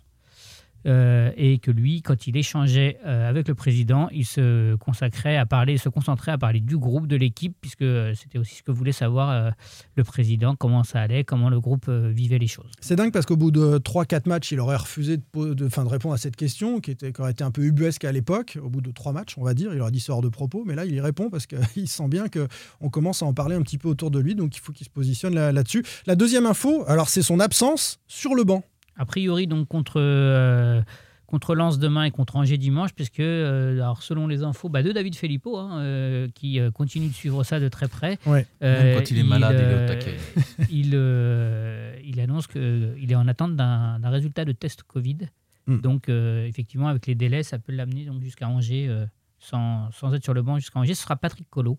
Euh, 0.88 1.32
et 1.36 1.60
que 1.60 1.70
lui, 1.72 2.02
quand 2.02 2.28
il 2.28 2.38
échangeait 2.38 2.98
euh, 3.06 3.28
avec 3.30 3.48
le 3.48 3.56
président, 3.56 4.08
il 4.12 4.26
se 4.26 4.76
consacrait 4.76 5.36
à 5.36 5.46
parler, 5.46 5.78
se 5.78 5.90
concentrait 5.90 6.32
à 6.32 6.38
parler 6.38 6.62
du 6.62 6.78
groupe, 6.78 7.08
de 7.08 7.18
l'équipe, 7.18 7.56
puisque 7.60 7.82
euh, 7.82 8.14
c'était 8.16 8.38
aussi 8.38 8.56
ce 8.56 8.64
que 8.64 8.72
voulait 8.72 8.92
savoir 8.92 9.52
le 9.96 10.04
président, 10.04 10.56
comment 10.56 10.84
ça 10.84 11.02
allait, 11.02 11.24
comment 11.24 11.50
le 11.50 11.60
groupe 11.60 11.90
vivait 11.90 12.38
les 12.38 12.48
choses. 12.48 12.72
C'est 12.80 12.96
dingue 12.96 13.12
parce 13.12 13.26
qu'au 13.26 13.36
bout 13.36 13.52
de 13.52 13.78
3-4 13.78 14.28
matchs, 14.30 14.52
il 14.52 14.60
aurait 14.60 14.78
refusé 14.78 15.18
de, 15.18 15.70
fin, 15.70 15.84
de 15.84 15.90
répondre 15.90 16.14
à 16.14 16.18
cette 16.18 16.36
question 16.36 16.80
qui, 16.80 16.92
était, 16.92 17.12
qui 17.12 17.22
aurait 17.22 17.32
été 17.32 17.44
un 17.44 17.52
peu 17.52 17.64
ubuesque 17.64 18.06
à 18.06 18.12
l'époque. 18.12 18.58
Au 18.62 18.70
bout 18.70 18.82
de 18.82 18.92
3 18.92 19.12
matchs, 19.14 19.36
on 19.38 19.44
va 19.44 19.54
dire, 19.54 19.74
il 19.74 19.82
aurait 19.82 19.92
dit 19.92 20.00
c'est 20.00 20.12
hors 20.12 20.22
de 20.22 20.30
propos, 20.30 20.64
mais 20.66 20.76
là 20.76 20.86
il 20.86 20.94
y 20.94 21.02
répond 21.02 21.30
parce 21.30 21.46
qu'il 21.48 21.88
sent 21.88 22.08
bien 22.08 22.26
qu'on 22.30 22.90
commence 22.90 23.22
à 23.22 23.26
en 23.26 23.34
parler 23.34 23.56
un 23.56 23.62
petit 23.62 23.78
peu 23.78 23.90
autour 23.90 24.12
de 24.12 24.20
lui, 24.20 24.36
donc 24.36 24.56
il 24.56 24.60
faut 24.60 24.72
qu'il 24.72 24.86
se 24.86 24.92
positionne 24.92 25.36
là- 25.36 25.52
là-dessus. 25.52 25.84
La 26.06 26.16
deuxième 26.16 26.46
info, 26.46 26.84
alors 26.88 27.10
c'est 27.10 27.22
son 27.22 27.40
absence 27.40 28.00
sur 28.08 28.36
le 28.36 28.44
banc. 28.44 28.64
A 28.98 29.06
priori, 29.06 29.48
donc 29.48 29.68
contre, 29.68 30.00
euh, 30.02 30.82
contre 31.28 31.56
Lens 31.56 31.78
demain 31.78 32.04
et 32.06 32.12
contre 32.12 32.36
Angers 32.36 32.58
dimanche, 32.58 32.94
puisque, 32.94 33.20
euh, 33.20 33.74
alors, 33.74 34.02
selon 34.02 34.28
les 34.28 34.44
infos 34.44 34.70
bah, 34.70 34.82
de 34.82 34.92
David 34.92 35.16
Filippo, 35.16 35.58
hein, 35.58 35.80
euh, 35.80 36.28
qui 36.34 36.60
euh, 36.60 36.72
continue 36.72 37.08
de 37.10 37.14
suivre 37.14 37.44
ça 37.44 37.60
de 37.60 37.68
très 37.68 37.88
près. 37.88 38.18
Ouais. 38.26 38.46
Même 38.62 38.98
quand 38.98 39.12
il 39.12 39.20
est 39.20 39.24
malade, 39.24 39.58
il 39.60 39.72
est 39.72 39.84
au 39.84 39.88
taquet. 39.88 40.18
il, 40.72 40.92
euh, 40.94 41.96
il 42.04 42.20
annonce 42.20 42.48
qu'il 42.48 43.12
est 43.12 43.16
en 43.16 43.28
attente 43.28 43.56
d'un 43.56 44.10
résultat 44.10 44.46
de 44.46 44.52
test 44.52 44.84
Covid. 44.84 45.28
Hmm. 45.68 45.82
Donc, 45.82 46.10
euh, 46.10 46.48
effectivement, 46.48 46.88
avec 46.88 47.08
les 47.08 47.16
délais, 47.16 47.44
ça 47.44 47.60
peut 47.60 47.74
l'amener 47.74 48.06
donc 48.06 48.22
jusqu'à 48.22 48.48
Angers 48.48 48.88
euh, 48.88 49.06
sans, 49.38 49.92
sans 49.92 50.14
être 50.14 50.24
sur 50.24 50.34
le 50.34 50.42
banc 50.42 50.58
jusqu'à 50.58 50.80
Angers, 50.80 50.96
ce 50.96 51.04
sera 51.04 51.18
Patrick 51.18 51.50
Collot 51.50 51.78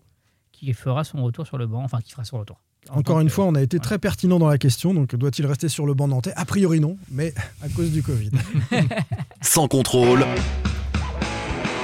qui 0.51 0.71
fera 0.73 1.03
son 1.03 1.23
retour 1.23 1.47
sur 1.47 1.57
le 1.57 1.67
banc, 1.67 1.83
enfin 1.83 1.99
qui 2.01 2.11
fera 2.11 2.23
son 2.23 2.39
retour. 2.39 2.61
En 2.89 2.99
Encore 2.99 3.19
une 3.19 3.29
fois, 3.29 3.45
on 3.45 3.53
a 3.55 3.61
été 3.61 3.77
très 3.79 3.99
pertinent 3.99 4.39
dans 4.39 4.47
la 4.47 4.57
question. 4.57 4.93
Donc, 4.93 5.15
doit-il 5.15 5.45
rester 5.45 5.69
sur 5.69 5.85
le 5.85 5.93
banc 5.93 6.07
nantais? 6.07 6.33
A 6.35 6.45
priori, 6.45 6.79
non, 6.79 6.97
mais 7.11 7.33
à 7.61 7.69
cause 7.69 7.91
du 7.91 8.01
Covid. 8.01 8.31
Sans 9.41 9.67
contrôle, 9.67 10.25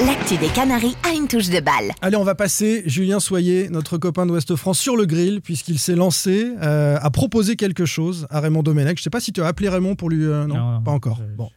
L'actu 0.05 0.35
des 0.37 0.47
Canaries 0.49 0.97
a 1.03 1.13
une 1.13 1.27
touche 1.27 1.49
de 1.49 1.61
balle. 1.61 1.91
Allez, 2.01 2.17
on 2.17 2.23
va 2.25 2.35
passer 2.35 2.83
Julien 2.85 3.21
Soyer, 3.21 3.69
notre 3.69 3.97
copain 3.97 4.25
d'Ouest 4.25 4.55
France, 4.57 4.77
sur 4.77 4.97
le 4.97 5.05
grill, 5.05 5.39
puisqu'il 5.41 5.79
s'est 5.79 5.95
lancé 5.95 6.51
euh, 6.61 6.97
à 7.01 7.09
proposer 7.11 7.55
quelque 7.55 7.85
chose 7.85 8.27
à 8.29 8.41
Raymond 8.41 8.61
Domenech. 8.63 8.97
Je 8.97 9.01
ne 9.01 9.03
sais 9.03 9.09
pas 9.09 9.21
si 9.21 9.31
tu 9.31 9.41
as 9.41 9.47
appelé 9.47 9.69
Raymond 9.69 9.95
pour 9.95 10.09
lui. 10.09 10.25
euh, 10.25 10.47
non, 10.47 10.55
Non, 10.57 10.81
pas 10.81 10.91
encore. 10.91 11.17
je- 11.19 11.35
Bon, 11.37 11.49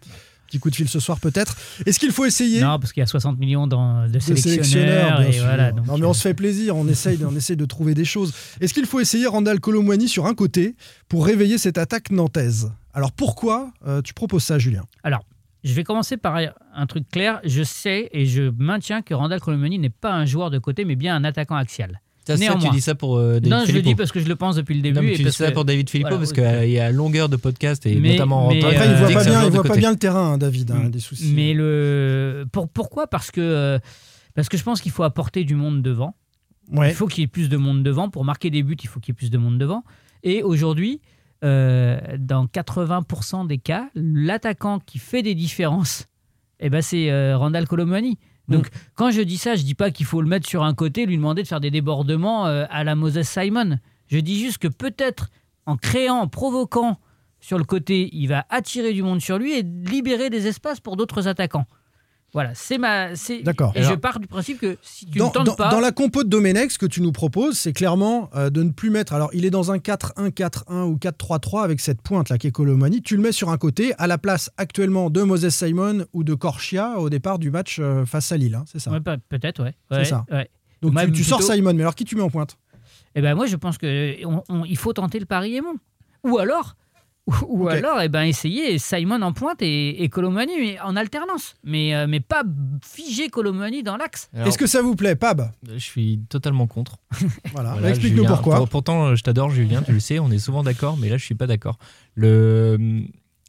petit 0.49 0.59
coup 0.59 0.71
de 0.71 0.75
fil 0.75 0.89
ce 0.89 0.99
soir 0.99 1.21
peut-être. 1.21 1.57
Est-ce 1.87 1.99
qu'il 2.01 2.11
faut 2.11 2.25
essayer 2.25 2.61
Non, 2.61 2.79
parce 2.81 2.93
qu'il 2.93 3.01
y 3.01 3.05
a 3.05 3.07
60 3.07 3.39
millions 3.39 3.67
dans- 3.67 4.07
de 4.09 4.13
de 4.13 4.19
sélectionneurs. 4.19 5.21
bien 5.21 5.29
et 5.29 5.33
sûr. 5.33 5.45
voilà, 5.45 5.71
donc, 5.73 5.87
non, 5.87 5.99
mais 5.99 6.07
on 6.07 6.13
se 6.15 6.23
fait 6.23 6.35
plaisir, 6.35 6.77
on 6.77 6.89
essaye, 6.89 7.19
on 7.25 7.35
essaye 7.37 7.57
de 7.57 7.65
trouver 7.67 7.95
des 7.95 8.05
choses. 8.05 8.33
Est-ce 8.61 8.75
qu'il 8.75 8.87
faut 8.87 9.01
essayer 9.01 9.27
Randall 9.27 9.61
Colomwani 9.61 10.09
sur 10.09 10.27
un 10.27 10.35
côté 10.35 10.75
pour 11.09 11.25
réveiller 11.27 11.59
cette 11.59 11.79
attaque 11.79 12.11
nantaise? 12.11 12.73
Alors 12.95 13.13
pourquoi 13.13 13.71
euh, 13.87 14.03
tu 14.03 14.15
proposes 14.15 14.43
ça, 14.45 14.59
Julien? 14.59 14.83
Alors, 15.05 15.23
je 15.65 15.73
vais 15.75 15.85
commencer 15.85 16.17
par 16.17 16.37
un 16.75 16.87
truc 16.87 17.09
clair. 17.11 17.41
Je 17.45 17.63
sais 17.63 18.09
et 18.13 18.27
je 18.27 18.51
maintiens 18.59 19.03
que 19.03 19.13
Randall 19.15 19.41
Colomani 19.41 19.79
n'est 19.79 19.91
pas 19.91 20.13
un 20.13 20.25
joueur 20.25 20.51
de 20.51 20.59
côté, 20.59 20.85
mais 20.85 20.97
bien 20.97 21.15
un 21.15 21.25
attaquant 21.25 21.57
axial. 21.57 22.01
Ça, 22.37 22.55
tu 22.57 22.69
dis 22.71 22.81
ça 22.81 22.95
pour 22.95 23.17
euh, 23.17 23.35
David 23.41 23.51
non, 23.51 23.65
je 23.67 23.73
le 23.73 23.83
dis 23.83 23.95
parce 23.95 24.13
que 24.13 24.21
je 24.21 24.29
le 24.29 24.37
pense 24.37 24.57
depuis 24.57 24.75
le 24.75 24.83
début. 24.83 24.97
Non, 24.97 25.03
mais 25.03 25.09
et 25.09 25.13
tu 25.13 25.19
dis 25.19 25.25
parce 25.25 25.37
ça 25.37 25.49
que- 25.49 25.55
pour 25.55 25.65
David 25.65 25.89
Filippo 25.89 26.09
voilà, 26.17 26.25
parce 26.27 26.31
oui. 26.55 26.63
qu'il 26.65 26.71
y 26.73 26.79
a 26.79 26.91
longueur 26.93 27.29
de 27.29 27.37
podcast 27.37 27.85
et 27.87 27.95
Mais- 27.97 28.13
notamment 28.13 28.47
en 28.47 28.51
mais, 28.51 28.59
antenne, 28.65 28.71
Après, 28.77 28.89
Euh, 28.89 28.93
il 28.93 28.99
voit 28.99 29.09
dit 29.09 29.15
pas 29.15 29.25
bien, 29.25 29.45
il 29.45 29.51
voit 29.51 29.63
pas 29.65 29.77
bien 29.77 29.91
le 29.91 29.97
terrain, 29.97 30.33
hein, 30.35 30.39
David, 30.39 30.71
hein, 30.71 30.89
des 30.91 31.01
soucis. 31.01 31.33
Mais 31.35 31.55
le 31.55 32.47
pour, 32.53 32.69
pourquoi? 32.69 33.07
Parce 33.07 33.31
que 33.31 33.41
euh, 33.41 33.79
parce 34.35 34.49
que 34.49 34.57
je 34.57 34.63
pense 34.63 34.81
qu'il 34.81 34.93
faut 34.93 35.03
apporter 35.03 35.45
du 35.45 35.55
monde 35.55 35.83
devant. 35.83 36.15
Ouais. 36.71 36.91
Il 36.91 36.95
faut 36.95 37.07
qu'il 37.07 37.23
y 37.23 37.25
ait 37.25 37.29
plus 37.29 37.49
de 37.49 37.57
monde 37.57 37.83
devant 37.83 38.11
pour 38.11 38.25
marquer 38.25 38.51
des 38.51 38.63
buts. 38.63 38.77
Il 38.83 38.89
faut 38.89 39.01
qu'il 39.01 39.13
y 39.13 39.15
ait 39.15 39.17
plus 39.17 39.31
de 39.31 39.39
monde 39.39 39.59
devant. 39.59 39.85
Et 40.23 40.43
aujourd'hui, 40.43 41.01
euh, 41.45 41.99
dans 42.19 42.47
80% 42.47 43.47
des 43.47 43.59
cas, 43.59 43.89
l'attaquant 43.95 44.79
qui 44.81 44.99
fait 44.99 45.23
des 45.23 45.35
différences, 45.35 46.07
eh 46.61 46.69
ben 46.71 46.83
c'est 46.83 47.11
euh, 47.11 47.37
Randall 47.39 47.67
Colomani. 47.67 48.19
Donc 48.49 48.67
Mm. 48.67 48.79
quand 48.95 49.11
je 49.11 49.21
dis 49.23 49.37
ça, 49.39 49.57
je 49.57 49.63
dis 49.63 49.75
pas 49.75 49.91
qu'il 49.91 50.07
faut 50.07 50.23
le 50.23 50.29
mettre 50.29 50.49
sur 50.49 50.63
un 50.65 50.75
côté, 50.75 51.07
lui 51.07 51.17
demander 51.17 51.43
de 51.43 51.49
faire 51.49 51.61
des 51.61 51.71
débordements 51.71 52.47
euh, 52.47 52.65
à 52.71 52.85
la 52.85 52.95
Moses 52.95 53.23
Simon. 53.23 53.79
Je 54.07 54.19
dis 54.19 54.39
juste 54.41 54.59
que 54.59 54.69
peut-être 54.69 55.29
en 55.67 55.77
créant, 55.77 56.17
en 56.21 56.29
provoquant 56.29 56.99
sur 57.41 57.59
le 57.59 57.65
côté, 57.65 58.09
il 58.13 58.27
va 58.27 58.47
attirer 58.51 58.93
du 58.93 59.03
monde 59.03 59.21
sur 59.21 59.39
lui 59.39 59.53
et 59.53 59.63
libérer 59.63 60.31
des 60.31 60.47
espaces 60.47 60.81
pour 60.81 60.97
d'autres 60.97 61.29
attaquants. 61.29 61.67
Voilà, 62.35 62.51
c'est 62.55 62.77
ma. 62.77 63.17
c'est- 63.17 63.43
D'accord. 63.43 63.73
Et 63.75 63.83
je 63.83 63.95
pars 63.95 64.21
du 64.21 64.27
principe 64.27 64.61
que 64.61 64.77
si 64.83 65.07
tu 65.07 65.19
Dans, 65.19 65.29
ne 65.29 65.33
tentes 65.33 65.47
dans- 65.47 65.55
pas. 65.57 65.71
dans 65.71 65.81
la 65.81 65.93
compo 65.93 66.25
de 66.25 66.29
Domenech, 66.29 66.71
ce 66.73 66.79
que 66.79 66.85
tu 66.87 67.01
nous 67.01 67.11
proposes, 67.11 67.57
c'est 67.59 67.73
clairement 67.73 68.29
euh, 68.35 68.51
de 68.51 68.63
ne 68.63 68.71
plus 68.71 68.91
mettre. 68.91 69.15
Alors, 69.15 69.31
il 69.33 69.47
est 69.47 69.51
dans 69.51 69.73
un 69.73 69.79
4-1-4-1 69.79 70.85
ou 70.85 70.97
4-3-3 70.99 71.63
avec 71.65 71.81
cette 71.81 72.03
pointe 72.03 72.29
là 72.29 72.37
qui 72.39 72.47
est 72.47 72.51
Colomani. 72.51 73.01
Tu 73.03 73.17
le 73.17 73.23
mets 73.23 73.33
sur 73.33 73.49
un 73.49 73.57
côté, 73.57 73.95
à 73.99 74.07
la 74.07 74.19
place 74.19 74.51
actuellement 74.59 75.09
de 75.11 75.23
Moses 75.23 75.49
Simon 75.49 76.05
ou 76.13 76.23
de 76.23 76.35
Corchia 76.35 76.99
au 76.99 77.09
départ 77.09 77.39
du 77.39 77.51
match 77.51 77.79
euh, 77.81 78.05
face 78.05 78.31
à 78.31 78.37
Lille. 78.37 78.55
hein, 78.55 78.65
c'est 78.67 78.79
ça. 78.79 78.91
Ouais, 78.91 79.01
pe- 79.01 79.17
peut-être, 79.29 79.63
ouais. 79.65 79.75
C'est 79.91 80.05
ça. 80.05 80.27
ouais. 80.31 80.51
Donc, 80.83 80.95
tu, 81.07 81.13
tu 81.13 81.25
sors 81.25 81.39
plutôt- 81.39 81.53
Simon, 81.55 81.73
mais 81.75 81.83
alors 81.83 81.95
qui 81.95 82.05
tu 82.05 82.15
mets 82.15 82.23
en 82.23 82.31
pointe? 82.31 82.57
Eh 83.15 83.23
ben 83.23 83.35
moi, 83.35 83.47
je 83.47 83.57
pense 83.57 83.79
que 83.79 84.25
on- 84.27 84.43
on- 84.49 84.65
il 84.65 84.77
faut 84.77 84.93
tenter 84.93 85.19
le 85.19 85.27
pari 85.27 85.57
aimant. 85.57 85.75
Ou 86.25 86.39
alors, 86.39 86.77
ou, 87.49 87.69
alors, 87.69 88.01
eh 88.01 88.09
ben 88.09 88.23
essayer 88.23 88.79
Simon 88.79 89.21
en 89.23 89.33
pointe 89.33 89.61
et, 89.63 90.03
et 90.03 90.09
Colomani 90.09 90.79
en 90.83 90.97
alternance, 90.97 91.55
mais 91.65 91.95
euh, 91.95 92.07
mais 92.09 92.21
pas 92.21 92.43
figer 92.85 93.29
Colomani 93.29 93.83
dans 93.83 93.97
l'axe. 93.97 94.31
Est-ce 94.35 94.57
que 94.59 94.67
ça 94.67 94.81
vous 94.83 94.97
plaît, 94.97 95.15
Pab? 95.17 95.51
Je 95.71 95.79
suis 95.79 96.21
totalement 96.29 96.67
contre. 96.67 96.97
Voilà, 97.53 97.73
Voilà, 97.73 97.91
explique-nous 97.91 98.25
pourquoi. 98.25 98.57
Pour- 98.57 98.69
pourtant, 98.69 99.15
je 99.15 99.23
t'adore, 99.23 99.51
Julien, 99.51 99.83
tu 99.83 99.93
le 99.93 100.01
sais, 100.01 100.19
on 100.19 100.31
est 100.31 100.39
souvent 100.39 100.63
d'accord, 100.63 100.97
mais 100.97 101.09
là, 101.09 101.17
je 101.19 101.25
suis 101.25 101.35
pas 101.35 101.47
d'accord. 101.47 101.79
Le, 102.15 102.79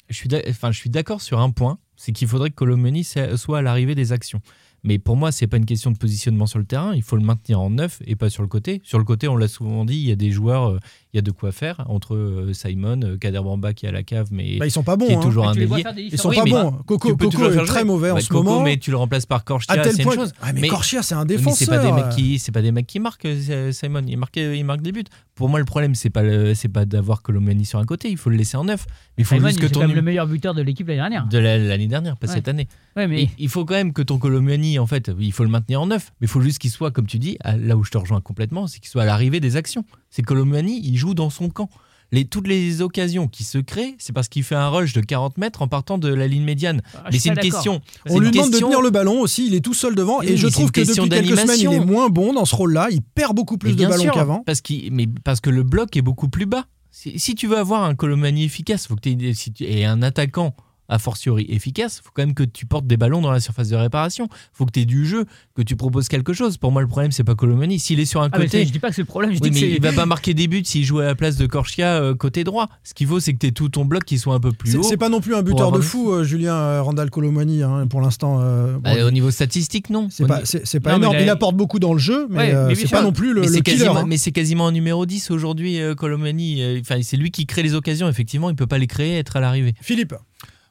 je 0.09 0.15
suis, 0.15 0.27
d'a- 0.29 0.41
enfin, 0.49 0.71
je 0.71 0.77
suis 0.79 0.89
d'accord 0.89 1.21
sur 1.21 1.39
un 1.39 1.49
point, 1.51 1.77
c'est 1.95 2.11
qu'il 2.11 2.27
faudrait 2.27 2.49
que 2.49 2.55
Colomani 2.55 3.03
soit 3.03 3.57
à 3.59 3.61
l'arrivée 3.61 3.95
des 3.95 4.11
actions. 4.11 4.41
Mais 4.83 4.97
pour 4.99 5.15
moi, 5.17 5.31
c'est 5.31 5.47
pas 5.47 5.57
une 5.57 5.65
question 5.65 5.91
de 5.91 5.97
positionnement 5.97 6.45
sur 6.47 6.59
le 6.59 6.65
terrain. 6.65 6.93
Il 6.95 7.03
faut 7.03 7.15
le 7.17 7.21
maintenir 7.23 7.59
en 7.59 7.69
neuf 7.69 8.01
et 8.05 8.15
pas 8.15 8.29
sur 8.29 8.41
le 8.43 8.47
côté. 8.47 8.81
Sur 8.83 8.97
le 8.97 9.03
côté, 9.05 9.27
on 9.27 9.35
l'a 9.35 9.47
souvent 9.47 9.83
dit, 9.85 9.95
il 9.97 10.07
y 10.07 10.11
a 10.11 10.15
des 10.15 10.31
joueurs, 10.31 10.69
euh, 10.69 10.79
il 11.13 11.17
y 11.17 11.19
a 11.19 11.21
de 11.21 11.31
quoi 11.31 11.51
faire 11.51 11.83
entre 11.87 12.15
euh, 12.15 12.53
Simon, 12.53 13.01
euh, 13.03 13.17
Kader 13.17 13.39
Bamba 13.41 13.73
qui 13.73 13.85
est 13.85 13.89
à 13.89 13.91
la 13.91 14.03
cave, 14.03 14.29
mais 14.31 14.57
Bah, 14.57 14.65
ils 14.67 14.71
sont 14.71 14.83
pas 14.83 14.95
bons. 14.95 15.05
qui 15.07 15.11
est 15.11 15.15
hein. 15.15 15.19
toujours 15.21 15.43
Mais 15.45 15.49
un 15.85 15.93
des 15.93 16.01
Ils 16.11 16.17
sont 16.17 16.31
pas 16.31 16.43
bons. 16.45 16.71
Coco, 16.85 17.09
peux 17.15 17.25
Coco 17.25 17.29
toujours 17.31 17.49
le 17.49 17.61
est 17.61 17.65
très 17.65 17.83
mauvais 17.83 18.11
en 18.11 18.15
Bah, 18.15 18.21
ce 18.21 18.29
Coco, 18.29 18.43
moment. 18.43 18.61
mais 18.63 18.77
tu 18.77 18.91
le 18.91 18.97
remplaces 18.97 19.25
par 19.25 19.39
À 19.39 19.43
Korchia, 19.43 19.77
tel 19.77 19.93
c'est 19.93 20.03
point. 20.03 20.13
une 20.13 20.19
chose. 20.19 20.33
Ah, 20.41 20.53
mais, 20.53 20.69
c'est 21.01 21.15
un 21.15 21.25
défenseur. 21.25 21.55
c'est 21.57 21.65
pas 21.67 21.79
des 21.79 21.91
mecs 21.91 22.09
qui 22.09 22.39
c'est 22.39 22.51
pas 22.51 22.61
des 22.61 22.71
mecs 22.71 22.87
qui 22.87 22.99
marquent 22.99 23.27
Simon 23.71 24.03
il 24.07 24.17
marque 24.17 24.37
il 24.37 24.63
marque 24.63 24.81
des 24.81 24.91
buts 24.91 25.03
pour 25.35 25.49
moi 25.49 25.59
le 25.59 25.65
problème 25.65 25.95
c'est 25.95 26.09
pas 26.09 26.53
c'est 26.55 26.67
pas 26.69 26.85
d'avoir 26.85 27.21
Colomani 27.21 27.65
sur 27.65 27.79
un 27.79 27.85
côté 27.85 28.09
il 28.09 28.17
faut 28.17 28.29
le 28.29 28.35
laisser 28.35 28.57
en 28.57 28.65
neuf 28.65 28.85
mais 29.17 29.23
il 29.23 29.25
faut 29.25 29.35
Simon, 29.35 29.47
juste 29.47 29.59
il 29.59 29.61
que 29.61 29.65
est 29.67 29.69
ton 29.69 29.81
quand 29.81 29.87
même 29.87 29.95
le 29.95 30.01
meilleur 30.01 30.27
buteur 30.27 30.53
de 30.53 30.61
l'équipe 30.61 30.87
l'année 30.87 30.99
dernière. 30.99 31.27
de 31.27 31.37
la- 31.37 31.57
l'année 31.57 31.87
dernière 31.87 32.17
pas 32.17 32.27
cette 32.27 32.47
année 32.47 32.67
Ouais, 32.95 33.07
mais 33.07 33.23
il, 33.23 33.29
il 33.37 33.49
faut 33.49 33.65
quand 33.65 33.75
même 33.75 33.93
que 33.93 34.01
ton 34.01 34.17
Colomani 34.17 34.68
en 34.77 34.85
fait 34.85 35.09
il 35.19 35.31
faut 35.31 35.43
le 35.43 35.49
maintenir 35.49 35.81
en 35.81 35.87
neuf 35.87 36.11
mais 36.21 36.25
il 36.25 36.29
faut 36.29 36.41
juste 36.41 36.59
qu'il 36.59 36.69
soit 36.69 36.91
comme 36.91 37.07
tu 37.07 37.17
dis 37.17 37.37
à- 37.39 37.57
là 37.57 37.75
où 37.77 37.83
je 37.83 37.89
te 37.91 37.97
rejoins 37.97 38.21
complètement 38.21 38.67
c'est 38.67 38.79
qu'il 38.79 38.89
soit 38.89 39.03
à 39.03 39.05
l'arrivée 39.05 39.39
des 39.39 39.55
actions 39.55 39.85
c'est 40.11 40.21
Colomani 40.21 40.81
il 40.83 40.97
joue 40.97 41.13
dans 41.15 41.29
son 41.31 41.49
camp 41.49 41.69
les, 42.11 42.25
toutes 42.25 42.47
les 42.47 42.81
occasions 42.81 43.27
qui 43.27 43.43
se 43.43 43.59
créent, 43.59 43.93
c'est 43.99 44.13
parce 44.13 44.27
qu'il 44.29 44.41
fait 44.43 44.55
un 44.55 44.69
rush 44.69 44.93
de 44.93 45.01
40 45.01 45.37
mètres 45.37 45.61
en 45.61 45.67
partant 45.67 45.99
de 45.99 46.11
la 46.11 46.27
ligne 46.27 46.43
médiane. 46.43 46.81
Ah, 46.95 47.03
mais 47.11 47.19
c'est 47.19 47.29
une 47.29 47.35
question. 47.51 47.81
On 48.09 48.17
lui 48.19 48.31
demande 48.31 48.49
de 48.51 48.57
tenir 48.69 48.81
le 48.81 48.89
ballon 48.89 49.21
aussi, 49.21 49.45
il 49.45 49.53
est 49.53 49.59
tout 49.63 49.75
seul 49.75 49.93
devant. 49.93 50.23
Et 50.23 50.35
je 50.35 50.47
trouve 50.47 50.71
que 50.71 50.79
depuis 50.87 51.09
quelques 51.27 51.27
semaines, 51.41 51.59
il 51.59 51.75
est 51.75 51.85
moins 51.85 52.09
bon 52.09 52.33
dans 52.33 52.45
ce 52.45 52.55
rôle-là. 52.55 52.87
Il 52.89 53.03
perd 53.03 53.35
beaucoup 53.35 53.59
plus 53.59 53.73
de 53.75 53.83
ballons 53.91 54.03
qu'avant. 54.15 54.41
Parce, 54.43 54.63
mais 54.91 55.05
parce 55.23 55.39
que 55.39 55.51
le 55.51 55.61
bloc 55.61 55.95
est 55.97 56.01
beaucoup 56.01 56.29
plus 56.29 56.47
bas. 56.47 56.65
Si, 56.89 57.19
si 57.19 57.35
tu 57.35 57.45
veux 57.45 57.57
avoir 57.59 57.83
un 57.83 57.93
Colomani 57.93 58.43
efficace 58.43 58.87
faut 58.87 58.95
que 58.95 59.07
si 59.35 59.53
tu- 59.53 59.65
et 59.65 59.85
un 59.85 60.01
attaquant 60.01 60.55
a 60.89 60.99
fortiori 60.99 61.45
efficace, 61.49 62.01
faut 62.03 62.09
quand 62.13 62.23
même 62.23 62.33
que 62.33 62.43
tu 62.43 62.65
portes 62.65 62.87
des 62.87 62.97
ballons 62.97 63.21
dans 63.21 63.31
la 63.31 63.39
surface 63.39 63.69
de 63.69 63.75
réparation. 63.75 64.27
faut 64.51 64.65
que 64.65 64.71
tu 64.71 64.81
aies 64.81 64.85
du 64.85 65.05
jeu, 65.05 65.25
que 65.55 65.61
tu 65.61 65.75
proposes 65.75 66.07
quelque 66.09 66.33
chose. 66.33 66.57
Pour 66.57 66.71
moi, 66.71 66.81
le 66.81 66.87
problème, 66.87 67.11
c'est 67.11 67.23
pas 67.23 67.35
Colomani. 67.35 67.79
S'il 67.79 67.99
est 67.99 68.05
sur 68.05 68.21
un 68.21 68.29
Ah, 68.31 68.37
côté. 68.39 68.65
je 68.65 68.71
dis 68.71 68.79
pas 68.79 68.89
que 68.89 68.95
c'est 68.95 69.01
le 69.03 69.05
problème, 69.05 69.31
je 69.31 69.39
Oui, 69.41 69.49
dis 69.51 69.61
mais 69.61 69.67
que 69.69 69.75
il 69.75 69.81
va 69.81 69.91
pas 69.93 70.05
marquer 70.05 70.33
des 70.33 70.47
buts 70.47 70.63
s'il 70.65 70.83
joue 70.83 70.99
à 70.99 71.05
la 71.05 71.15
place 71.15 71.37
de 71.37 71.45
Korchia 71.45 72.01
euh, 72.01 72.15
côté 72.15 72.43
droit. 72.43 72.67
Ce 72.83 72.93
qu'il 72.93 73.07
faut, 73.07 73.19
c'est 73.19 73.33
que 73.33 73.37
tu 73.39 73.47
aies 73.47 73.51
tout 73.51 73.69
ton 73.69 73.85
bloc 73.85 74.03
qui 74.03 74.17
soit 74.17 74.33
un 74.33 74.39
peu 74.39 74.51
plus 74.51 74.71
C'est 74.71 74.77
haut. 74.77 74.83
c'est 74.83 74.97
pas 74.97 75.09
non 75.09 75.21
plus 75.21 75.35
un 75.35 75.43
buteur 75.43 75.71
de 75.71 75.79
fou, 75.79 76.11
euh, 76.11 76.23
Julien 76.23 76.55
euh, 76.55 76.81
Randall 76.81 77.09
Colomani, 77.09 77.61
hein, 77.63 77.85
pour 77.87 78.01
l'instant. 78.01 78.39
euh, 78.41 78.77
Bah, 78.79 78.95
bon, 78.95 79.07
au 79.07 79.11
niveau 79.11 79.31
statistique, 79.31 79.89
non. 79.89 80.07
c'est 80.09 80.25
pas, 80.25 80.41
c'est- 80.43 80.79
pas 80.79 80.91
Non, 80.93 80.97
énorme. 80.97 81.15
il 81.19 81.23
Il 81.23 81.29
apporte 81.29 81.55
beaucoup 81.55 81.79
dans 81.79 81.93
le 81.93 81.99
jeu, 81.99 82.25
mais 82.29 82.37
Ouais, 82.37 82.53
euh, 82.55 82.67
mais 82.69 82.75
c'est 82.75 82.87
pas 82.89 83.01
non 83.03 83.11
plus 83.11 83.33
le, 83.33 83.41
mais 83.41 83.47
le 83.47 83.59
killer. 83.61 83.87
hein. 83.87 84.05
mais 84.07 84.17
c'est 84.17 84.31
quasiment 84.31 84.67
un 84.67 84.71
numéro 84.71 85.05
10 85.05 85.29
aujourd'hui, 85.29 85.79
euh, 85.79 85.93
Colomani. 85.93 86.79
Enfin, 86.81 86.95
c'est 87.03 87.17
lui 87.17 87.29
qui 87.31 87.45
crée 87.45 87.61
les 87.63 87.75
occasions. 87.75 88.07
Effectivement, 88.09 88.49
il 88.49 88.55
peut 88.55 88.65
pas 88.67 88.77
les 88.79 88.87
créer, 88.87 89.17
être 89.19 89.35
à 89.35 89.39
l'arrivée. 89.39 89.73
Philippe, 89.81 90.15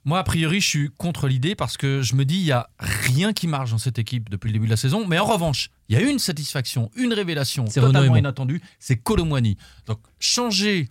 Moi, 0.09 0.19
a 0.21 0.25
priori, 0.25 0.59
je 0.63 0.67
suis 0.67 0.91
contre 0.97 1.29
l'idée 1.29 1.55
parce 1.55 1.77
que 1.77 2.01
je 2.01 2.15
me 2.15 2.25
dis, 2.25 2.39
il 2.39 2.45
n'y 2.45 2.51
a 2.53 2.71
rien 2.79 3.35
qui 3.35 3.47
marche 3.47 3.73
dans 3.73 3.77
cette 3.79 3.99
équipe 3.99 4.31
depuis 4.31 4.49
le 4.49 4.55
début 4.55 4.65
de 4.65 4.71
la 4.71 4.79
saison. 4.79 5.07
Mais 5.07 5.19
en 5.19 5.27
revanche, 5.27 5.69
il 5.91 5.99
y 5.99 6.03
a 6.03 6.03
une 6.09 6.19
satisfaction, 6.19 6.91
une 6.97 7.13
révélation 7.13 7.65
totalement 7.67 8.17
inattendue, 8.17 8.63
c'est 8.79 8.97
Colomwani. 8.97 9.59
Donc, 9.85 9.99
changer 10.19 10.89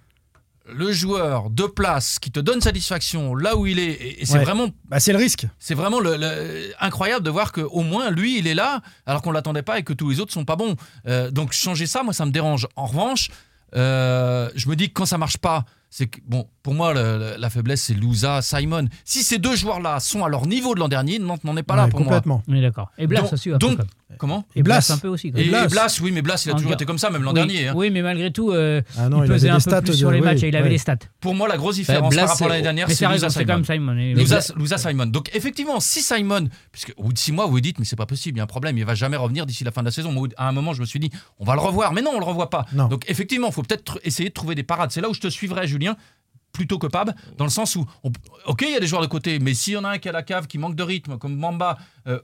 le 0.71 0.91
joueur 0.91 1.49
de 1.49 1.63
place 1.63 2.19
qui 2.19 2.29
te 2.29 2.39
donne 2.39 2.61
satisfaction 2.61 3.33
là 3.33 3.55
où 3.57 3.65
il 3.65 3.79
est, 3.79 3.85
et, 3.91 4.21
et 4.21 4.25
c'est 4.27 4.37
Ouais. 4.37 4.43
vraiment, 4.43 4.67
bah, 4.87 4.99
c'est 4.99 5.13
le 5.13 5.17
risque. 5.17 5.47
c'est 5.57 5.73
vraiment 5.73 5.99
le, 5.99 6.15
le- 6.15 6.73
incroyable 6.79 7.25
de 7.25 7.31
voir 7.31 7.53
qu'au 7.53 7.81
moins 7.81 8.11
lui, 8.11 8.37
il 8.37 8.45
est 8.45 8.53
là, 8.53 8.83
alors 9.07 9.23
qu'on 9.23 9.29
ne 9.31 9.33
l'attendait 9.35 9.63
pas 9.63 9.79
et 9.79 9.83
que 9.83 9.93
tous 9.93 10.11
les 10.11 10.19
autres 10.19 10.31
sont 10.33 10.45
pas 10.45 10.57
bons. 10.57 10.75
Euh, 11.07 11.31
donc, 11.31 11.53
changer 11.53 11.87
ça, 11.87 12.03
moi, 12.03 12.13
ça 12.13 12.23
me 12.27 12.31
dérange. 12.31 12.67
En 12.75 12.85
revanche, 12.85 13.29
euh, 13.75 14.49
je 14.55 14.69
me 14.69 14.75
dis 14.75 14.89
que 14.89 14.93
quand 14.93 15.07
ça 15.07 15.17
marche 15.17 15.37
pas, 15.37 15.65
c'est 15.89 16.07
que, 16.07 16.19
bon, 16.25 16.47
pour 16.63 16.73
moi, 16.73 16.93
le- 16.93 17.17
le- 17.17 17.35
la 17.39 17.49
faiblesse, 17.49 17.83
c'est 17.83 17.93
Louza, 17.93 18.41
Simon. 18.41 18.87
Si 19.05 19.23
ces 19.23 19.37
deux 19.37 19.55
joueurs-là 19.55 19.99
sont 19.99 20.23
à 20.25 20.29
leur 20.29 20.45
niveau 20.45 20.75
de 20.75 20.79
l'an 20.79 20.87
dernier, 20.89 21.17
Nantes 21.19 21.43
n'en 21.43 21.55
est 21.57 21.63
pas 21.63 21.75
là 21.75 21.87
pour 21.87 21.99
moi. 22.01 22.07
complètement. 22.09 22.43
On 22.47 22.55
est 22.55 22.61
d'accord. 22.61 22.91
Et 22.97 23.07
Blas 23.07 23.21
Donc- 23.21 23.33
aussi, 23.33 23.49
un 23.49 23.53
peu 23.53 23.59
donc- 23.59 23.77
comme. 23.77 23.87
Comment 24.17 24.45
Et 24.55 24.63
Blas. 24.63 24.75
Blas 24.87 24.95
un 24.95 24.97
peu 24.99 25.09
aussi. 25.09 25.31
quoi. 25.31 25.41
et, 25.41 25.47
et 25.47 25.49
Blas. 25.49 25.99
Oui, 26.01 26.11
mais 26.13 26.21
Blas, 26.21 26.41
il 26.45 26.49
a 26.49 26.53
En 26.53 26.55
toujours 26.55 26.69
dire- 26.69 26.75
été 26.75 26.85
comme 26.85 26.97
ça, 26.97 27.09
même 27.09 27.23
l'an 27.23 27.31
oui, 27.31 27.35
dernier. 27.35 27.67
hein. 27.67 27.73
Oui, 27.75 27.89
mais 27.91 28.01
malgré 28.01 28.31
tout, 28.31 28.51
euh, 28.51 28.81
Ah 28.97 29.09
non, 29.09 29.21
il 29.21 29.27
il, 29.27 29.33
pesait 29.33 29.49
un 29.49 29.59
peu 29.59 29.81
plus 29.81 29.89
de- 29.91 29.95
sur 29.97 30.11
les 30.11 30.19
oui, 30.19 30.25
matchs 30.25 30.43
et 30.43 30.47
il 30.47 30.55
avait 30.55 30.69
les 30.69 30.77
stats. 30.77 30.95
Pour 31.19 31.35
moi, 31.35 31.47
la 31.49 31.57
grosse 31.57 31.75
différence 31.75 32.13
Blas, 32.13 32.21
par 32.23 32.29
rapport 32.31 32.47
à 32.47 32.49
c'est- 32.49 32.53
l'année 32.53 32.63
dernière, 32.63 32.89
c'est 32.89 33.05
Louza 33.05 33.29
Simon. 33.29 33.63
Simon. 33.65 33.93
Louza, 34.55 34.77
Simon. 34.77 35.05
Donc 35.07 35.29
effectivement, 35.35 35.79
si 35.79 36.01
Simon, 36.01 36.47
puisque 36.71 36.93
au 36.97 37.03
bout 37.03 37.13
de 37.13 37.17
six 37.17 37.31
mois, 37.31 37.45
vous 37.45 37.51
vous 37.51 37.61
dites, 37.61 37.79
mais 37.79 37.85
c'est 37.85 37.95
pas 37.95 38.05
possible, 38.05 38.37
il 38.37 38.39
y 38.39 38.41
a 38.41 38.43
un 38.43 38.47
problème, 38.47 38.77
il 38.77 38.85
va 38.85 38.95
jamais 38.95 39.17
revenir 39.17 39.45
d'ici 39.45 39.63
la 39.63 39.71
fin 39.71 39.81
de 39.81 39.87
la 39.87 39.91
saison. 39.91 40.11
Moi, 40.11 40.27
à 40.37 40.47
un 40.47 40.51
moment, 40.51 40.73
je 40.73 40.81
me 40.81 40.85
suis 40.85 40.99
dit, 40.99 41.11
on 41.39 41.45
va 41.45 41.53
le 41.55 41.61
revoir, 41.61 41.93
mais 41.93 42.01
non, 42.01 42.11
on 42.15 42.19
le 42.19 42.25
revoit 42.25 42.49
pas. 42.49 42.65
Donc 42.89 43.03
effectivement, 43.07 43.47
il 43.49 43.53
faut 43.53 43.63
peut-être 43.63 43.95
tr- 43.95 43.99
essayer 44.03 44.29
de 44.29 44.33
trouver 44.33 44.55
des 44.55 44.63
parades. 44.63 44.91
C'est 44.91 45.01
là 45.01 45.09
où 45.09 45.13
je 45.13 45.19
te 45.21 45.27
suivrai, 45.27 45.67
Julien 45.67 45.86
plutôt 46.51 46.79
que 46.79 46.87
Pab, 46.87 47.13
dans 47.37 47.45
le 47.45 47.51
sens 47.51 47.75
où, 47.75 47.85
ok, 48.47 48.61
il 48.63 48.71
y 48.71 48.75
a 48.75 48.79
des 48.79 48.87
joueurs 48.87 49.03
de 49.03 49.07
côté, 49.07 49.37
mais 49.39 49.53
s'il 49.53 49.73
y 49.73 49.77
en 49.77 49.83
a 49.83 49.89
un 49.89 49.97
qui 49.99 50.09
a 50.09 50.11
la 50.11 50.23
cave, 50.23 50.47
qui 50.47 50.57
manque 50.57 50.75
de 50.75 50.83
rythme, 50.83 51.17
comme 51.17 51.35
Mamba, 51.35 51.77
euh, 52.07 52.19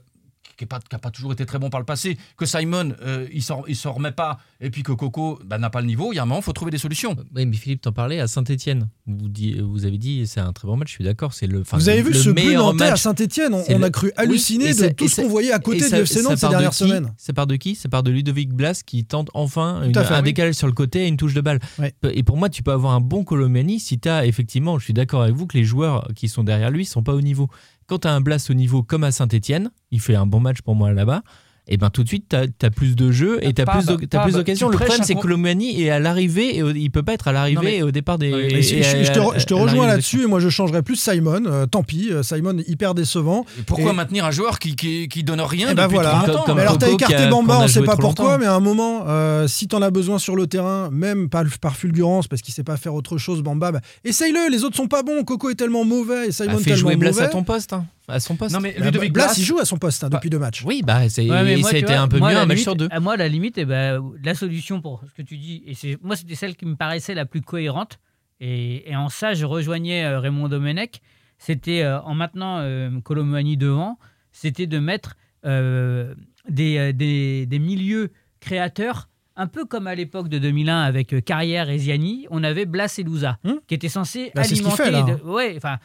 qui 0.56 0.64
n'a 0.64 0.68
pas, 0.68 0.78
qui 0.78 0.94
a 0.94 0.98
pas 0.98 1.10
toujours 1.10 1.32
été 1.32 1.44
très 1.46 1.58
bon 1.58 1.68
par 1.70 1.80
le 1.80 1.86
passé, 1.86 2.16
que 2.36 2.46
Simon, 2.46 2.94
euh, 3.02 3.26
il 3.32 3.38
ne 3.38 3.54
il 3.68 3.76
s'en 3.76 3.92
remet 3.92 4.12
pas, 4.12 4.38
et 4.60 4.70
puis 4.70 4.82
que 4.84 4.92
Coco 4.92 5.38
bah, 5.44 5.58
n'a 5.58 5.68
pas 5.70 5.80
le 5.80 5.86
niveau, 5.88 6.12
il 6.12 6.16
y 6.16 6.18
a 6.18 6.22
un 6.22 6.26
moment, 6.26 6.40
il 6.40 6.44
faut 6.44 6.52
trouver 6.52 6.70
des 6.70 6.78
solutions. 6.78 7.16
Oui, 7.34 7.44
mais 7.46 7.56
Philippe, 7.56 7.80
t'en 7.82 7.92
parlais 7.92 8.20
à 8.20 8.28
Saint-Etienne. 8.28 8.88
Vous, 9.06 9.28
vous 9.62 9.84
avez 9.84 9.98
dit 9.98 10.26
c'est 10.26 10.40
un 10.40 10.52
très 10.52 10.68
bon 10.68 10.76
match, 10.76 10.88
je 10.88 10.94
suis 10.94 11.04
d'accord. 11.04 11.34
C'est 11.34 11.46
le. 11.46 11.62
Vous 11.72 11.88
avez 11.88 12.02
vu 12.02 12.10
le 12.12 12.18
ce 12.18 12.30
but 12.30 12.34
meilleur 12.44 12.66
nantais 12.72 12.84
à 12.86 12.90
match. 12.90 13.00
Saint-Etienne 13.02 13.52
on, 13.54 13.64
C'est 13.64 13.74
on 13.74 13.82
a 13.82 13.90
cru 13.90 14.06
Oui, 14.08 14.12
halluciner 14.16 14.72
de 14.74 14.88
tout 14.88 15.08
ce 15.08 15.16
ça- 15.16 15.22
qu'on 15.22 15.28
voyait 15.28 15.52
à 15.52 15.58
côté 15.58 15.80
ça- 15.80 15.96
du 15.96 16.02
FC 16.04 16.22
Nantes 16.22 16.38
ces 16.38 16.46
de 16.46 16.50
dernières 16.50 16.72
semaines. 16.74 17.12
Ça 17.18 17.32
part 17.32 17.46
de 17.46 17.56
qui 17.56 17.74
Ça 17.74 17.88
part 17.88 18.02
de 18.02 18.10
Ludovic 18.12 18.52
Blas 18.52 18.82
qui 18.86 19.04
tente 19.04 19.30
enfin 19.34 19.82
une- 19.82 19.92
Tout 19.92 19.98
à 19.98 20.04
fait, 20.04 20.14
un 20.14 20.18
oui. 20.18 20.24
décalage 20.24 20.54
sur 20.54 20.66
le 20.68 20.72
côté 20.72 21.04
et 21.04 21.08
une 21.08 21.16
touche 21.16 21.34
de 21.34 21.40
balle. 21.40 21.58
Ouais. 21.78 21.92
Et 22.12 22.22
pour 22.22 22.36
moi, 22.36 22.48
tu 22.48 22.62
peux 22.62 22.72
avoir 22.72 22.92
un 22.94 23.00
bon 23.00 23.24
Colomani 23.24 23.80
si 23.80 23.98
tu 23.98 24.08
as 24.08 24.24
effectivement, 24.26 24.78
je 24.78 24.84
suis 24.84 24.94
d'accord 24.94 25.22
avec 25.22 25.34
vous, 25.34 25.46
que 25.46 25.58
les 25.58 25.64
joueurs 25.64 26.08
qui 26.14 26.28
sont 26.28 26.44
derrière 26.44 26.70
lui 26.70 26.84
sont 26.84 27.02
pas 27.02 27.12
au 27.14 27.20
niveau. 27.20 27.48
Quand 27.86 27.98
tu 27.98 28.08
as 28.08 28.12
un 28.12 28.20
Blas 28.20 28.46
au 28.50 28.54
niveau 28.54 28.82
comme 28.82 29.04
à 29.04 29.12
Saint-Etienne, 29.12 29.70
il 29.90 30.00
fait 30.00 30.14
un 30.14 30.26
bon 30.26 30.40
match 30.40 30.62
pour 30.62 30.74
moi 30.74 30.92
là-bas. 30.92 31.22
Et 31.66 31.78
ben 31.78 31.88
tout 31.88 32.02
de 32.02 32.08
suite, 32.08 32.28
tu 32.60 32.66
as, 32.66 32.70
plus 32.70 32.94
de 32.94 33.10
jeux 33.10 33.38
et 33.42 33.54
tu 33.54 33.62
as 33.62 33.64
plus 33.64 33.86
Pab, 33.86 34.24
plus 34.24 34.34
d'occasions. 34.34 34.68
Le 34.68 34.76
problème, 34.76 35.00
c'est 35.02 35.14
que 35.14 35.20
Colomani 35.20 35.80
est 35.82 35.88
à 35.88 35.98
l'arrivée 35.98 36.56
et 36.58 36.62
au- 36.62 36.70
il 36.72 36.90
peut 36.90 37.02
pas 37.02 37.14
être 37.14 37.26
à 37.28 37.32
l'arrivée 37.32 37.78
et 37.78 37.82
au 37.82 37.90
départ 37.90 38.18
des. 38.18 38.26
Et 38.28 38.58
et 38.58 38.62
je, 38.62 38.84
à- 38.98 39.02
je 39.04 39.12
te, 39.12 39.48
je 39.48 39.54
rejoins 39.54 39.86
là-dessus 39.86 40.24
et 40.24 40.26
moi 40.26 40.40
je 40.40 40.50
changerais 40.50 40.82
plus 40.82 40.96
Simon. 40.96 41.42
euh, 41.46 41.64
tant 41.64 41.82
pis, 41.82 42.08
euh, 42.10 42.22
Simon 42.22 42.58
hyper 42.66 42.94
décevant. 42.94 43.46
Et 43.58 43.62
pourquoi 43.62 43.92
Et- 43.92 43.94
maintenir 43.94 44.26
un 44.26 44.30
joueur 44.30 44.58
qui, 44.58 44.76
qui, 44.76 45.08
qui 45.08 45.24
donne 45.24 45.40
rien 45.40 45.68
Eh 45.70 45.74
ben 45.74 45.84
depuis 45.84 45.94
voilà. 45.94 46.10
30 46.10 46.26
Comme- 46.26 46.36
ans 46.36 46.42
comme 46.44 46.56
Mais 46.56 46.62
alors 46.62 46.76
t'as 46.76 46.90
écarté 46.90 47.14
a- 47.16 47.26
Bamba, 47.28 47.60
on 47.62 47.68
sait 47.68 47.80
pas 47.82 47.96
pourquoi, 47.96 48.24
longtemps. 48.32 48.38
mais 48.40 48.46
à 48.46 48.54
un 48.54 48.60
moment, 48.60 49.04
euh, 49.08 49.48
si 49.48 49.66
t'en 49.66 49.80
as 49.80 49.90
besoin 49.90 50.18
sur 50.18 50.36
le 50.36 50.46
terrain, 50.46 50.90
même 50.92 51.30
par, 51.30 51.44
par 51.62 51.76
fulgurance, 51.76 52.28
parce 52.28 52.42
qu'il 52.42 52.52
sait 52.52 52.62
pas 52.62 52.76
faire 52.76 52.94
autre 52.94 53.16
chose, 53.16 53.40
Bamba, 53.42 53.72
bah, 53.72 53.80
essaye-le. 54.04 54.50
Les 54.50 54.64
autres 54.64 54.76
sont 54.76 54.86
pas 54.88 55.02
bons. 55.02 55.24
Coco 55.24 55.48
est 55.48 55.54
tellement 55.54 55.84
mauvais 55.86 56.28
et 56.28 56.32
Simon 56.32 56.52
Bah, 56.52 56.58
fais 56.58 56.64
tellement 56.64 56.76
jouer 56.78 56.96
Blas 56.96 57.10
mauvais. 57.12 57.22
à 57.24 57.28
ton 57.28 57.42
poste, 57.42 57.72
hein, 57.72 57.86
à 58.08 58.20
son 58.20 58.36
poste. 58.36 58.54
Non, 58.54 58.60
mais 58.60 58.74
Bah, 58.78 58.84
Ludovic 58.86 59.12
Blas, 59.12 59.26
Blas, 59.26 59.34
il 59.38 59.44
joue 59.44 59.58
à 59.58 59.64
son 59.64 59.76
poste 59.78 60.04
hein, 60.04 60.08
depuis 60.10 60.30
deux 60.30 60.38
matchs. 60.38 60.62
Oui, 60.64 60.82
bah 60.84 61.08
c'est 61.08 61.28
Ouais, 61.30 61.56
moi, 61.56 61.62
ça 61.62 61.76
a 61.76 61.78
tu 61.78 61.84
été 61.84 61.92
vois, 61.92 62.02
un 62.02 62.08
peu 62.08 62.18
moi, 62.18 62.30
mieux 62.30 62.36
un 62.36 62.40
match 62.46 62.56
limite- 62.56 62.62
sur 62.62 62.76
deux. 62.76 62.88
À 62.90 63.00
moi, 63.00 63.16
la 63.16 63.28
limite, 63.28 63.56
eh 63.58 63.64
ben, 63.64 64.02
la 64.22 64.34
solution 64.34 64.80
pour 64.80 65.02
ce 65.08 65.12
que 65.14 65.22
tu 65.22 65.36
dis, 65.38 65.62
et 65.66 65.74
c'est 65.74 65.96
moi, 66.02 66.16
c'était 66.16 66.34
celle 66.34 66.56
qui 66.56 66.66
me 66.66 66.76
paraissait 66.76 67.14
la 67.14 67.24
plus 67.26 67.40
cohérente. 67.42 67.98
Et, 68.40 68.90
et 68.90 68.96
en 68.96 69.08
ça, 69.08 69.34
je 69.34 69.44
rejoignais 69.46 70.04
euh, 70.04 70.20
Raymond 70.20 70.48
Domenech. 70.48 71.00
C'était 71.38 71.82
euh, 71.82 72.00
en 72.02 72.14
maintenant 72.14 72.58
euh, 72.58 72.90
Colomani 73.00 73.56
devant, 73.56 73.98
c'était 74.32 74.66
de 74.66 74.78
mettre 74.78 75.16
euh, 75.46 76.14
des, 76.48 76.92
des, 76.92 77.46
des 77.46 77.58
milieux 77.58 78.10
créateurs. 78.40 79.08
Un 79.36 79.48
peu 79.48 79.64
comme 79.64 79.88
à 79.88 79.94
l'époque 79.96 80.28
de 80.28 80.38
2001 80.38 80.82
avec 80.82 81.24
Carrière 81.24 81.68
et 81.68 81.78
Ziani, 81.78 82.26
on 82.30 82.44
avait 82.44 82.66
Blas 82.66 82.94
et 82.98 83.02
Louza, 83.02 83.38
Hum. 83.44 83.58
qui 83.66 83.74
étaient 83.74 83.88
censés 83.88 84.30
Bah, 84.34 84.44
c'est 84.44 84.54
ce 84.54 84.62
qu'il 84.62 84.66
alimenter. 84.70 84.84
fait, 84.84 84.90
là. 84.92 85.02
de- 85.02 85.22
ouais, 85.28 85.54
enfin, 85.56 85.78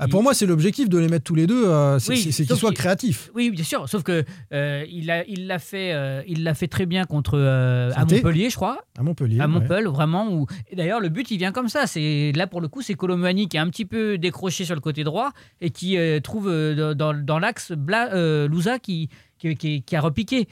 Ah, 0.00 0.06
pour 0.08 0.22
moi, 0.22 0.32
c'est 0.32 0.46
l'objectif 0.46 0.88
de 0.88 0.96
les 0.98 1.08
mettre 1.08 1.24
tous 1.24 1.34
les 1.34 1.46
deux. 1.46 1.66
euh, 1.66 1.98
c'est 1.98 2.12
Oui, 2.12 2.20
qu'ils 2.20 2.56
soient 2.56 2.72
créatifs. 2.72 3.30
Oui, 3.34 3.50
bien 3.50 3.64
sûr. 3.64 3.88
Sauf 3.88 4.02
que 4.04 4.24
euh, 4.52 4.84
il 4.88 5.06
l'a 5.46 5.58
fait, 5.58 5.92
euh, 5.92 6.22
il 6.28 6.44
l'a 6.44 6.54
fait 6.54 6.68
très 6.68 6.86
bien 6.86 7.04
contre 7.04 7.38
à. 7.38 8.04
Montpellier, 8.04 8.48
je 8.50 8.54
crois. 8.56 8.78
À 8.98 9.02
Montpellier. 9.02 9.40
À 9.40 9.42
ouais. 9.42 9.48
Montpellier, 9.48 9.88
vraiment. 9.88 10.30
Où... 10.32 10.46
D'ailleurs, 10.72 11.00
le 11.00 11.08
but, 11.08 11.30
il 11.30 11.38
vient 11.38 11.52
comme 11.52 11.68
ça. 11.68 11.86
C'est 11.86 12.32
là 12.36 12.46
pour 12.46 12.60
le 12.60 12.68
coup, 12.68 12.80
c'est 12.82 12.94
Colomani 12.94 13.48
qui 13.48 13.56
est 13.56 13.60
un 13.60 13.68
petit 13.70 13.84
peu 13.86 14.18
décroché 14.18 14.64
sur 14.64 14.74
le 14.74 14.80
côté 14.80 15.02
droit 15.04 15.32
et 15.60 15.70
qui 15.70 15.96
trouve 16.22 16.46
dans, 16.48 17.12
dans 17.14 17.38
l'axe 17.38 17.72
Bla- 17.72 18.46
Louza 18.46 18.78
qui, 18.78 19.08
qui, 19.38 19.54
qui- 19.56 19.82
qui 19.82 19.96
a 19.96 20.00
repiqué. 20.00 20.48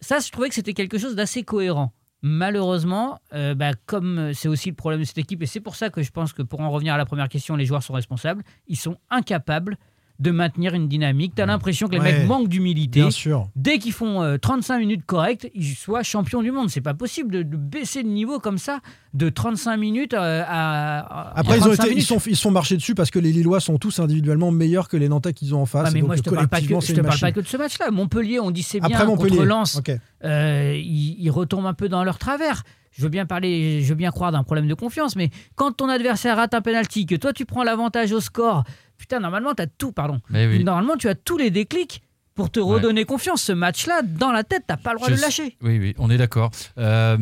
Ça, 0.00 0.18
je 0.20 0.30
trouvais 0.30 0.48
que 0.48 0.54
c'était 0.54 0.74
quelque 0.74 0.98
chose 0.98 1.16
d'assez 1.16 1.42
cohérent. 1.42 1.92
Malheureusement, 2.22 3.20
euh, 3.32 3.54
bah, 3.54 3.72
comme 3.86 4.18
euh, 4.18 4.32
c'est 4.32 4.48
aussi 4.48 4.70
le 4.70 4.74
problème 4.74 5.00
de 5.00 5.04
cette 5.04 5.18
équipe, 5.18 5.40
et 5.42 5.46
c'est 5.46 5.60
pour 5.60 5.76
ça 5.76 5.88
que 5.88 6.02
je 6.02 6.10
pense 6.10 6.32
que 6.32 6.42
pour 6.42 6.60
en 6.60 6.70
revenir 6.70 6.94
à 6.94 6.96
la 6.96 7.06
première 7.06 7.28
question, 7.28 7.54
les 7.54 7.64
joueurs 7.64 7.82
sont 7.82 7.92
responsables, 7.92 8.42
ils 8.66 8.76
sont 8.76 8.96
incapables 9.08 9.76
de 10.18 10.30
maintenir 10.32 10.74
une 10.74 10.88
dynamique. 10.88 11.34
Tu 11.36 11.42
as 11.42 11.46
l'impression 11.46 11.86
que 11.86 11.92
les 11.94 12.00
Ouais. 12.00 12.18
mecs 12.18 12.26
manquent 12.26 12.48
d'humilité 12.48 13.00
Bien 13.00 13.10
sûr. 13.12 13.48
dès 13.54 13.78
qu'ils 13.78 13.92
font 13.92 14.20
euh, 14.22 14.36
35 14.36 14.78
minutes 14.80 15.04
correctes, 15.06 15.48
ils 15.54 15.74
soient 15.76 16.02
champions 16.02 16.42
du 16.42 16.50
monde. 16.50 16.70
C'est 16.70 16.80
pas 16.80 16.94
possible 16.94 17.30
de, 17.32 17.42
de 17.44 17.56
baisser 17.56 18.02
le 18.02 18.08
niveau 18.08 18.40
comme 18.40 18.58
ça 18.58 18.80
de 19.14 19.28
35 19.28 19.76
minutes 19.76 20.14
euh, 20.14 20.42
à, 20.46 20.98
à- 21.30 21.38
Après, 21.38 21.58
ils, 21.58 21.62
ont 21.62 21.66
35 21.66 21.84
été, 21.86 21.94
ils, 21.96 22.02
sont, 22.02 22.18
ils 22.26 22.36
sont 22.36 22.50
marchés 22.50 22.76
dessus 22.76 22.94
parce 22.96 23.10
que 23.12 23.20
les 23.20 23.30
Lillois 23.32 23.60
sont 23.60 23.78
tous 23.78 24.00
individuellement 24.00 24.50
meilleurs 24.50 24.88
que 24.88 24.96
les 24.96 25.08
Nantais 25.08 25.32
qu'ils 25.32 25.54
ont 25.54 25.62
en 25.62 25.66
face. 25.66 25.88
Ouais, 25.88 25.94
mais 25.94 26.02
moi, 26.06 26.16
je 26.16 26.22
te 26.22 26.30
parle 26.30 26.48
pas 26.48 26.60
que, 26.60 26.66
c'est 26.66 26.70
je 26.88 26.92
te 26.94 26.98
une 27.00 27.06
parle 27.06 27.18
pas 27.20 27.26
machine. 27.26 27.34
que 27.34 27.40
de 27.40 27.46
ce 27.46 27.56
match-là. 27.56 27.90
Montpellier, 27.92 28.40
on 28.40 28.50
dit 28.50 28.62
c'est 28.64 28.80
bien 28.80 28.96
Après 28.96 29.06
Montpellier. 29.06 29.36
contre 29.36 29.44
Lens. 29.48 29.76
Ok. 29.76 29.92
euh, 30.24 30.74
ils, 30.76 31.16
ils 31.20 31.30
retombent 31.30 31.66
un 31.66 31.74
peu 31.74 31.88
dans 31.88 32.02
leur 32.02 32.18
travers. 32.18 32.64
Je 32.90 33.02
veux 33.02 33.08
bien 33.10 33.26
parler, 33.26 33.82
je 33.82 33.88
veux 33.90 33.94
bien 33.94 34.10
croire 34.10 34.32
d'un 34.32 34.42
problème 34.42 34.66
de 34.66 34.74
confiance, 34.74 35.14
mais 35.14 35.30
quand 35.54 35.70
ton 35.70 35.88
adversaire 35.88 36.36
rate 36.36 36.54
un 36.54 36.60
penalty, 36.62 37.06
que 37.06 37.14
toi 37.14 37.32
tu 37.32 37.44
prends 37.44 37.62
l'avantage 37.62 38.10
au 38.10 38.18
score, 38.20 38.64
putain, 38.98 39.20
normalement 39.20 39.54
tu 39.54 39.62
as 39.62 39.66
tout, 39.66 39.92
pardon. 39.92 40.20
Mais 40.30 40.46
oui. 40.46 40.62
Normalement 40.64 40.96
tu 40.96 41.08
as 41.08 41.14
tous 41.14 41.38
les 41.38 41.50
déclics 41.50 42.02
pour 42.34 42.50
te 42.50 42.60
redonner 42.60 43.04
confiance. 43.04 43.42
Ce 43.42 43.52
match-là, 43.52 44.02
dans 44.02 44.30
la 44.32 44.44
tête, 44.44 44.64
t'as 44.66 44.76
pas 44.76 44.92
le 44.92 44.96
droit 44.98 45.08
Je 45.08 45.14
de 45.14 45.18
sais- 45.18 45.24
lâcher. 45.24 45.56
Oui, 45.62 45.78
oui, 45.78 45.94
on 45.98 46.10
est 46.10 46.18
d'accord. 46.18 46.50
Euh, 46.78 47.16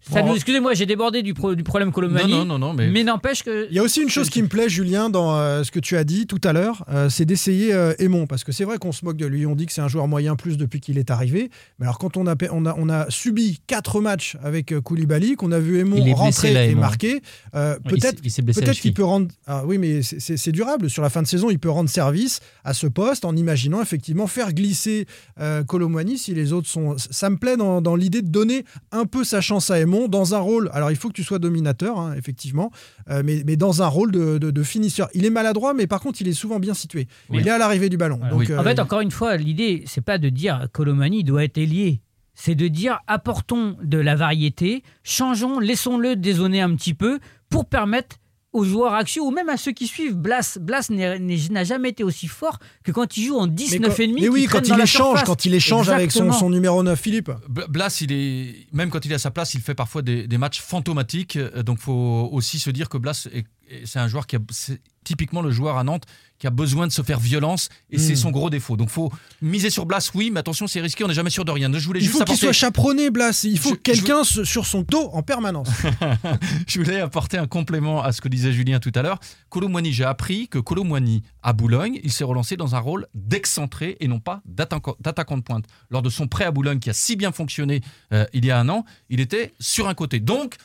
Ça 0.00 0.20
pour- 0.20 0.28
nous- 0.28 0.34
Excusez-moi, 0.34 0.74
j'ai 0.74 0.86
débordé 0.86 1.22
du, 1.22 1.34
pro- 1.34 1.54
du 1.54 1.62
problème 1.62 1.92
Colomani. 1.92 2.30
Non, 2.32 2.38
non, 2.38 2.58
non, 2.58 2.58
non, 2.68 2.74
mais- 2.74 2.88
mais 2.90 3.04
n'empêche 3.04 3.42
que 3.42 3.66
Il 3.70 3.76
y 3.76 3.78
a 3.78 3.82
aussi 3.82 4.02
une 4.02 4.08
chose 4.08 4.30
qui 4.30 4.42
me 4.42 4.48
plaît, 4.48 4.68
Julien, 4.68 5.10
dans 5.10 5.36
euh, 5.36 5.62
ce 5.64 5.70
que 5.70 5.80
tu 5.80 5.96
as 5.96 6.04
dit 6.04 6.26
tout 6.26 6.40
à 6.44 6.52
l'heure, 6.52 6.84
euh, 6.88 7.08
c'est 7.10 7.24
d'essayer 7.24 7.72
euh, 7.72 7.94
Aymon, 7.98 8.26
parce 8.26 8.44
que 8.44 8.52
c'est 8.52 8.64
vrai 8.64 8.78
qu'on 8.78 8.92
se 8.92 9.04
moque 9.04 9.16
de 9.16 9.26
lui, 9.26 9.46
on 9.46 9.54
dit 9.54 9.66
que 9.66 9.72
c'est 9.72 9.80
un 9.80 9.88
joueur 9.88 10.08
moyen 10.08 10.36
plus 10.36 10.56
depuis 10.56 10.80
qu'il 10.80 10.98
est 10.98 11.10
arrivé, 11.10 11.50
mais 11.78 11.86
alors 11.86 11.98
quand 11.98 12.16
on 12.16 12.26
a, 12.26 12.34
on 12.50 12.66
a, 12.66 12.74
on 12.78 12.88
a 12.88 13.06
subi 13.10 13.60
quatre 13.66 14.00
matchs 14.00 14.36
avec 14.42 14.72
euh, 14.72 14.80
Koulibaly, 14.80 15.36
qu'on 15.36 15.52
a 15.52 15.58
vu 15.58 15.76
Il 15.76 15.80
Aymon 15.80 15.96
est 15.96 16.00
blessé, 16.02 16.14
rentrer 16.14 16.52
là, 16.52 16.64
et 16.66 16.74
marquer, 16.74 17.22
euh, 17.54 17.76
peut-être 17.84 18.22
peut-être 18.22 18.80
qu'il 18.80 18.94
peut 18.94 19.04
rendre... 19.04 19.28
Ah 19.46 19.62
oui, 19.66 19.78
mais 19.78 20.02
c'est- 20.02 20.48
durable, 20.52 20.88
sur 20.88 21.02
la 21.02 21.10
fin 21.10 21.20
de 21.22 21.26
saison, 21.26 21.50
il 21.50 21.58
peut 21.58 21.68
rendre 21.70 21.90
service 21.90 22.40
à 22.64 22.72
ce 22.74 22.86
poste 22.86 23.24
en 23.26 23.36
imaginant 23.36 23.82
effectivement 23.82 24.26
faire 24.26 24.52
glisser 24.54 25.06
euh, 25.40 25.62
Colomwani 25.62 26.16
si 26.18 26.32
les 26.34 26.52
autres 26.52 26.68
sont... 26.68 26.96
Ça 26.98 27.28
me 27.30 27.36
plaît 27.36 27.56
dans, 27.56 27.80
dans 27.82 27.94
l'idée 27.96 28.22
de 28.22 28.28
donner 28.28 28.64
un 28.92 29.04
peu 29.04 29.24
sa 29.24 29.40
chance 29.40 29.70
à 29.70 29.77
Dans 29.86 30.34
un 30.34 30.38
rôle... 30.38 30.70
Alors 30.72 30.90
il 30.90 30.96
faut 30.96 31.08
que 31.08 31.14
tu 31.14 31.24
sois 31.24 31.38
dominateur, 31.38 31.98
hein, 31.98 32.14
effectivement, 32.16 32.70
euh, 33.10 33.22
mais, 33.24 33.42
mais 33.46 33.56
dans 33.56 33.82
un 33.82 33.86
rôle 33.86 34.10
de, 34.12 34.38
de- 34.38 34.50
de 34.50 34.62
finisseur. 34.62 35.08
Il 35.14 35.24
est 35.24 35.30
maladroit, 35.30 35.74
mais 35.74 35.86
par 35.86 36.00
contre, 36.00 36.20
il 36.20 36.28
est 36.28 36.32
souvent 36.32 36.58
bien 36.58 36.74
situé. 36.74 37.08
Oui. 37.30 37.38
Il 37.40 37.48
est 37.48 37.50
à 37.50 37.58
l'arrivée 37.58 37.88
du 37.88 37.96
ballon. 37.96 38.20
Donc, 38.30 38.50
en 38.50 38.60
euh, 38.60 38.62
fait, 38.62 38.78
encore 38.78 39.00
une 39.00 39.10
fois, 39.10 39.36
l'idée, 39.36 39.82
c'est 39.86 40.00
pas 40.04 40.18
de 40.18 40.28
dire 40.28 40.68
Colomani 40.72 41.24
doit 41.24 41.44
être 41.44 41.58
ailier. 41.58 42.00
C'est 42.34 42.54
de 42.54 42.68
dire 42.68 43.00
apportons 43.08 43.76
de 43.82 43.98
la 43.98 44.14
variété, 44.14 44.84
changeons, 45.02 45.58
laissons-le 45.58 46.14
dézoner 46.14 46.60
un 46.60 46.74
petit 46.76 46.94
peu 46.94 47.18
pour 47.48 47.66
permettre 47.66 48.16
aux 48.58 48.64
joueurs 48.64 48.94
axiaux 48.94 49.24
ou 49.26 49.30
même 49.30 49.48
à 49.48 49.56
ceux 49.56 49.72
qui 49.72 49.86
suivent. 49.86 50.14
Blas, 50.16 50.58
Blas 50.60 50.88
n'a 50.90 51.64
jamais 51.64 51.88
été 51.90 52.04
aussi 52.04 52.26
fort 52.26 52.58
que 52.84 52.92
quand 52.92 53.16
il 53.16 53.24
joue 53.26 53.36
en 53.38 53.46
mais 53.46 53.52
19 53.54 53.96
quand- 53.96 54.02
et 54.02 54.06
demi. 54.06 54.20
mais 54.22 54.28
oui, 54.28 54.46
quand 54.50 54.66
il 54.68 54.80
échange, 54.80 55.24
quand 55.24 55.44
il 55.44 55.54
échange 55.54 55.88
avec 55.88 56.12
son, 56.12 56.50
numéro 56.50 56.82
9, 56.82 57.00
Philippe. 57.00 57.30
Blas, 57.48 57.98
il 58.00 58.12
est, 58.12 58.66
même 58.72 58.90
quand 58.90 59.04
il 59.04 59.12
est 59.12 59.16
à 59.16 59.18
sa 59.18 59.30
place, 59.30 59.54
il 59.54 59.60
fait 59.60 59.74
parfois 59.74 60.02
des, 60.02 60.26
des 60.26 60.38
matchs 60.38 60.60
fantomatiques. 60.60 61.36
Euh, 61.36 61.62
Donc, 61.62 61.78
faut 61.78 62.28
aussi 62.32 62.58
se 62.58 62.70
dire 62.70 62.88
que 62.88 62.98
Blas, 62.98 63.28
est- 63.32 63.44
c'est 63.84 63.98
un 63.98 64.08
joueur 64.08 64.26
qui 64.26 64.36
a, 64.36 64.38
c'est 64.50 64.80
typiquement 65.04 65.40
le 65.40 65.50
joueur 65.50 65.78
à 65.78 65.84
Nantes 65.84 66.04
qui 66.38 66.46
a 66.46 66.50
besoin 66.50 66.86
de 66.86 66.92
se 66.92 67.02
faire 67.02 67.18
violence 67.18 67.68
et 67.90 67.98
c'est 67.98 68.12
Mm. 68.12 68.16
son 68.16 68.30
gros 68.30 68.48
défaut. 68.50 68.76
Donc, 68.76 68.90
faut 68.90 69.10
miser 69.42 69.70
sur 69.70 69.86
Blas, 69.86 70.10
oui, 70.14 70.30
mais 70.30 70.38
attention, 70.40 70.66
c'est 70.68 70.80
risqué, 70.80 71.02
on 71.02 71.08
n'est 71.08 71.14
jamais 71.14 71.30
sûr 71.30 71.44
de 71.44 71.50
rien. 71.50 71.68
Je 71.72 71.84
voulais 71.86 71.98
Il 72.00 72.04
juste 72.04 72.18
faut 72.18 72.24
qu'il 72.24 72.36
soit 72.36 72.52
chaperonné, 72.52 73.10
Blas. 73.10 73.40
Il 73.44 73.58
faut 73.58 73.70
Je- 73.70 73.74
quelqu'un 73.76 74.22
sur 74.22 74.66
son 74.66 74.82
dos 74.82 75.08
en 75.12 75.22
permanence. 75.22 75.68
Je 76.68 76.78
voulais 76.80 77.00
apporter 77.00 77.38
un 77.38 77.46
complément 77.46 78.02
à 78.02 78.12
ce 78.12 78.20
que 78.20 78.28
disait 78.28 78.52
Julien 78.52 78.78
tout 78.80 78.92
à 78.94 79.02
l'heure. 79.02 79.18
Colomboigny, 79.48 79.92
j'ai 79.92 80.04
appris 80.04 80.46
que 80.48 80.58
Colomboigny, 80.58 81.22
à 81.42 81.52
Boulogne, 81.52 81.98
il 82.04 82.12
s'est 82.12 82.24
relancé 82.24 82.56
dans 82.56 82.74
un 82.74 82.78
rôle 82.80 83.06
d'excentré 83.14 83.96
et 84.00 84.08
non 84.08 84.20
pas 84.20 84.42
d'attaquant 84.44 84.94
d'attaquant 85.00 85.38
de 85.38 85.42
pointe. 85.42 85.64
Lors 85.90 86.02
de 86.02 86.10
son 86.10 86.28
prêt 86.28 86.44
à 86.44 86.50
Boulogne, 86.50 86.78
qui 86.78 86.90
a 86.90 86.94
si 86.94 87.16
bien 87.16 87.32
fonctionné 87.32 87.80
euh, 88.12 88.26
il 88.32 88.44
y 88.44 88.50
a 88.50 88.58
un 88.60 88.68
an, 88.68 88.84
il 89.10 89.20
était 89.20 89.52
sur 89.58 89.88
un 89.88 89.94
côté. 89.94 90.20
Donc, 90.20 90.56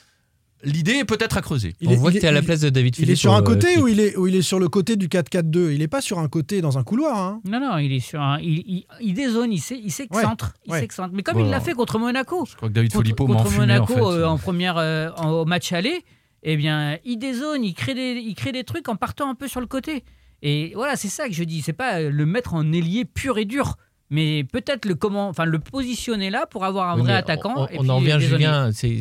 l'idée 0.63 0.93
est 0.93 1.05
peut-être 1.05 1.37
à 1.37 1.41
creuser. 1.41 1.73
Il 1.81 1.87
On 1.87 1.91
est- 1.91 1.95
voit 1.95 2.11
que 2.11 2.17
tu 2.17 2.23
es 2.25 2.27
à 2.27 2.31
la 2.31 2.41
place 2.41 2.61
de 2.61 2.69
David 2.69 2.95
Il 2.97 3.01
est 3.01 3.05
Philippe. 3.05 3.17
sur 3.19 3.33
un 3.33 3.39
euh, 3.39 3.43
côté 3.43 3.67
Philippe. 3.67 3.83
ou 3.83 3.87
il 3.87 3.99
est, 3.99 4.17
ou 4.17 4.27
il 4.27 4.35
est 4.35 4.41
sur 4.41 4.59
le 4.59 4.67
côté 4.69 4.95
du 4.95 5.07
4-4-2 5.07 5.71
Il 5.73 5.79
n'est 5.79 5.87
pas 5.87 6.01
sur 6.01 6.19
un 6.19 6.27
côté 6.27 6.61
dans 6.61 6.77
un 6.77 6.83
couloir. 6.83 7.17
hein. 7.17 7.41
Non, 7.45 7.59
non, 7.59 7.77
il 7.77 7.91
est 7.93 7.99
sur 7.99 8.21
un. 8.21 8.39
Il, 8.39 8.59
il, 8.67 8.85
il 9.01 9.13
dézone, 9.13 9.51
il 9.53 9.59
s'excentre. 9.59 10.53
il 10.65 10.71
ouais. 10.71 10.79
s'excentre. 10.79 11.11
Mais 11.13 11.23
comme 11.23 11.35
Bon. 11.37 11.45
il 11.45 11.49
l'a 11.49 11.59
fait 11.59 11.73
contre 11.73 11.99
Monaco. 11.99 12.45
Je 12.49 12.55
crois 12.55 12.69
que 12.69 12.73
David 12.73 12.91
contre, 12.91 13.03
Filippo 13.03 13.25
contre 13.27 13.41
enfumé, 13.41 13.57
Monaco 13.59 13.93
en 13.93 14.11
fait. 14.11 14.17
euh, 14.17 14.25
en 14.27 14.37
première, 14.37 14.77
euh, 14.77 15.09
en- 15.17 15.31
au 15.31 15.45
match 15.45 15.71
aller, 15.73 16.01
eh 16.43 16.57
bien, 16.57 16.97
il 17.05 17.17
dézone, 17.17 17.63
il 17.63 17.73
crée, 17.73 17.93
des, 17.93 18.21
il 18.23 18.35
crée 18.35 18.51
des 18.51 18.63
trucs 18.63 18.89
en 18.89 18.95
partant 18.95 19.29
un 19.29 19.35
peu 19.35 19.47
sur 19.47 19.59
le 19.61 19.67
côté. 19.67 20.03
Et 20.41 20.71
voilà, 20.75 20.95
c'est 20.97 21.07
ça 21.07 21.27
que 21.27 21.33
je 21.33 21.43
dis. 21.43 21.61
C'est 21.61 21.71
pas 21.73 22.01
euh, 22.01 22.09
le 22.11 22.25
mettre 22.25 22.53
en 22.53 22.71
ailier 22.73 23.05
pur 23.05 23.37
et 23.37 23.45
dur, 23.45 23.75
mais 24.09 24.43
peut-être 24.43 24.85
le 24.85 24.95
comment, 24.95 25.29
enfin 25.29 25.45
le 25.45 25.57
positionner 25.59 26.29
là 26.29 26.45
pour 26.45 26.65
avoir 26.65 26.89
un 26.89 26.95
Oui, 26.95 27.01
vrai 27.03 27.13
attaquant. 27.13 27.53
On, 27.55 27.67
et 27.67 27.77
on 27.77 27.81
puis 27.81 27.91
en 27.91 27.95
revient. 27.97 28.17
Julien, 28.19 28.69
c'est 28.73 28.99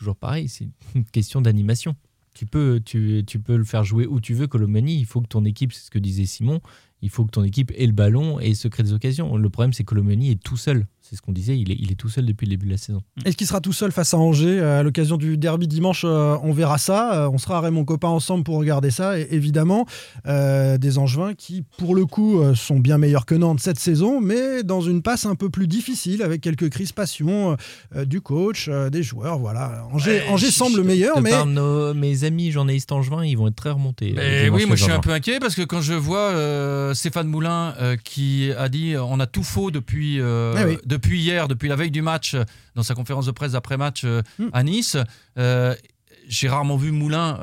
toujours 0.00 0.16
pareil, 0.16 0.48
c'est 0.48 0.66
une 0.94 1.04
question 1.12 1.40
d'animation. 1.40 1.94
Tu 2.34 2.46
peux, 2.46 2.80
tu, 2.82 3.22
peux 3.44 3.56
le 3.56 3.64
faire 3.64 3.84
jouer 3.84 4.06
où 4.06 4.20
tu 4.20 4.34
veux, 4.34 4.46
Colomani. 4.46 4.96
Il 4.98 5.04
faut 5.04 5.20
que 5.20 5.26
ton 5.26 5.44
équipe, 5.44 5.72
c'est 5.72 5.84
ce 5.84 5.90
que 5.90 5.98
disait 5.98 6.24
Simon, 6.24 6.60
il 7.02 7.10
faut 7.10 7.24
que 7.24 7.30
ton 7.30 7.44
équipe 7.44 7.70
ait 7.76 7.86
le 7.86 7.92
ballon 7.92 8.40
et 8.40 8.54
se 8.54 8.66
crée 8.68 8.82
des 8.82 8.92
occasions. 8.92 9.36
Le 9.36 9.50
problème, 9.50 9.72
c'est 9.72 9.84
que 9.84 9.90
Colomani 9.90 10.30
est 10.30 10.42
tout 10.42 10.56
seul. 10.56 10.86
C'est 11.10 11.16
ce 11.16 11.22
qu'on 11.22 11.32
disait, 11.32 11.58
il 11.58 11.72
est, 11.72 11.76
il 11.76 11.90
est 11.90 11.96
tout 11.96 12.08
seul 12.08 12.24
depuis 12.24 12.46
le 12.46 12.50
début 12.50 12.66
de 12.66 12.70
la 12.70 12.78
saison. 12.78 13.02
Est-ce 13.24 13.36
qu'il 13.36 13.48
sera 13.48 13.60
tout 13.60 13.72
seul 13.72 13.90
face 13.90 14.14
à 14.14 14.16
Angers 14.16 14.60
euh, 14.60 14.78
à 14.78 14.82
l'occasion 14.84 15.16
du 15.16 15.36
derby 15.36 15.66
dimanche 15.66 16.04
euh, 16.04 16.36
On 16.44 16.52
verra 16.52 16.78
ça. 16.78 17.24
Euh, 17.24 17.30
on 17.32 17.36
sera 17.36 17.56
à 17.56 17.60
Raymond 17.62 17.84
Copain 17.84 18.06
ensemble 18.06 18.44
pour 18.44 18.58
regarder 18.58 18.92
ça. 18.92 19.18
Et 19.18 19.26
évidemment, 19.32 19.86
des 20.24 20.98
Angevins 20.98 21.34
qui, 21.34 21.64
pour 21.78 21.96
le 21.96 22.06
coup, 22.06 22.40
sont 22.54 22.78
bien 22.78 22.96
meilleurs 22.96 23.26
que 23.26 23.34
Nantes 23.34 23.58
cette 23.58 23.80
saison, 23.80 24.20
mais 24.20 24.62
dans 24.62 24.82
une 24.82 25.02
passe 25.02 25.26
un 25.26 25.34
peu 25.34 25.50
plus 25.50 25.66
difficile 25.66 26.22
avec 26.22 26.42
quelques 26.42 26.70
crispations 26.70 27.56
du 28.06 28.20
coach, 28.20 28.68
des 28.68 29.02
joueurs. 29.02 29.40
Voilà. 29.40 29.88
Angers, 29.92 30.22
Angers 30.28 30.52
semble 30.52 30.84
meilleur, 30.84 31.20
mais. 31.20 31.32
Nos, 31.44 31.92
mes 31.94 32.22
amis 32.22 32.52
journalistes 32.52 32.92
angevins, 32.92 33.24
ils 33.24 33.36
vont 33.36 33.48
être 33.48 33.56
très 33.56 33.70
remontés. 33.70 34.14
oui, 34.52 34.64
moi 34.66 34.76
je 34.76 34.84
suis 34.84 34.92
un 34.92 35.00
peu 35.00 35.10
inquiet 35.10 35.40
parce 35.40 35.56
que 35.56 35.62
quand 35.62 35.80
je 35.80 35.94
vois 35.94 36.94
Stéphane 36.94 37.26
Moulin 37.26 37.74
qui 38.04 38.52
a 38.56 38.68
dit 38.68 38.94
on 38.96 39.18
a 39.18 39.26
tout 39.26 39.42
faux 39.42 39.72
depuis, 39.72 40.18
depuis 40.18 40.99
depuis 41.00 41.18
hier, 41.18 41.48
depuis 41.48 41.68
la 41.68 41.76
veille 41.76 41.90
du 41.90 42.02
match, 42.02 42.34
euh, 42.34 42.44
dans 42.74 42.82
sa 42.82 42.94
conférence 42.94 43.24
de 43.24 43.30
presse 43.30 43.52
d'après-match 43.52 44.02
euh, 44.04 44.22
hmm. 44.38 44.48
à 44.52 44.62
Nice. 44.62 44.96
Euh, 45.38 45.74
j'ai 46.28 46.48
rarement 46.48 46.76
vu 46.76 46.92
Moulin 46.92 47.40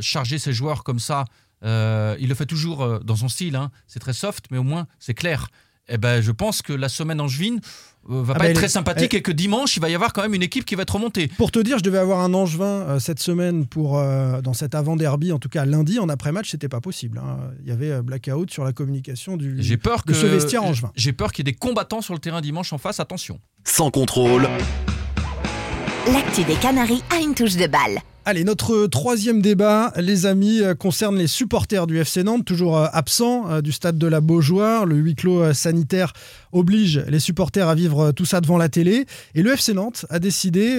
charger 0.00 0.38
ses 0.38 0.52
joueurs 0.52 0.82
comme 0.82 0.98
ça. 0.98 1.24
il 1.62 2.28
le 2.28 2.34
fait 2.34 2.46
toujours 2.46 3.00
dans 3.00 3.14
son 3.14 3.28
style. 3.28 3.54
Hein. 3.54 3.70
C'est 3.86 4.00
très 4.00 4.12
soft, 4.12 4.46
mais 4.50 4.58
au 4.58 4.64
moins 4.64 4.88
c'est 4.98 5.14
clair. 5.14 5.48
Et 5.86 5.94
eh 5.94 5.98
ben, 5.98 6.20
je 6.20 6.32
pense 6.32 6.62
que 6.62 6.72
la 6.72 6.88
semaine 6.88 7.20
angevine 7.20 7.60
va 8.06 8.34
ah 8.34 8.38
pas 8.38 8.44
ben, 8.44 8.50
être 8.50 8.56
très 8.56 8.68
sympathique 8.68 9.14
et 9.14 9.22
que 9.22 9.32
dimanche, 9.32 9.76
il 9.76 9.80
va 9.80 9.88
y 9.88 9.94
avoir 9.94 10.12
quand 10.12 10.22
même 10.22 10.34
une 10.34 10.42
équipe 10.42 10.64
qui 10.64 10.74
va 10.74 10.82
être 10.82 10.94
remontée. 10.94 11.28
Pour 11.28 11.50
te 11.50 11.58
dire, 11.58 11.78
je 11.78 11.82
devais 11.82 11.98
avoir 11.98 12.20
un 12.20 12.34
Angevin 12.34 12.98
cette 12.98 13.20
semaine 13.20 13.66
pour, 13.66 14.00
dans 14.42 14.54
cet 14.54 14.74
avant-derby, 14.74 15.32
en 15.32 15.38
tout 15.38 15.48
cas 15.48 15.64
lundi, 15.64 15.98
en 15.98 16.08
après-match, 16.08 16.50
c'était 16.50 16.68
pas 16.68 16.80
possible. 16.80 17.18
Hein. 17.18 17.38
Il 17.62 17.68
y 17.68 17.72
avait 17.72 18.02
blackout 18.02 18.50
sur 18.50 18.64
la 18.64 18.72
communication 18.72 19.36
du, 19.36 19.56
j'ai 19.58 19.76
peur 19.76 20.02
de 20.06 20.12
ce 20.12 20.26
vestiaire 20.26 20.64
Angevin. 20.64 20.90
J'ai 20.96 21.12
peur 21.12 21.32
qu'il 21.32 21.46
y 21.46 21.48
ait 21.48 21.52
des 21.52 21.58
combattants 21.58 22.00
sur 22.00 22.14
le 22.14 22.20
terrain 22.20 22.40
dimanche 22.40 22.72
en 22.72 22.78
face, 22.78 23.00
attention. 23.00 23.40
Sans 23.64 23.90
contrôle. 23.90 24.48
L'actu 26.12 26.44
des 26.44 26.54
Canaries 26.54 27.02
a 27.10 27.20
une 27.20 27.34
touche 27.34 27.56
de 27.56 27.66
balle. 27.66 27.98
Allez, 28.26 28.44
notre 28.44 28.86
troisième 28.86 29.42
débat, 29.42 29.92
les 29.98 30.24
amis, 30.24 30.62
euh, 30.62 30.74
concerne 30.74 31.18
les 31.18 31.26
supporters 31.26 31.86
du 31.86 31.98
FC 31.98 32.22
Nantes, 32.22 32.46
toujours 32.46 32.78
euh, 32.78 32.86
absents 32.90 33.50
euh, 33.50 33.60
du 33.60 33.70
stade 33.70 33.98
de 33.98 34.06
la 34.06 34.22
Beaujoire. 34.22 34.86
Le 34.86 34.96
huis 34.96 35.14
clos 35.14 35.52
sanitaire 35.52 36.14
oblige 36.50 37.04
les 37.06 37.18
supporters 37.20 37.68
à 37.68 37.74
vivre 37.74 38.12
tout 38.12 38.24
ça 38.24 38.40
devant 38.40 38.56
la 38.56 38.70
télé. 38.70 39.04
Et 39.34 39.42
le 39.42 39.52
FC 39.52 39.74
Nantes 39.74 40.06
a 40.08 40.20
décidé, 40.20 40.78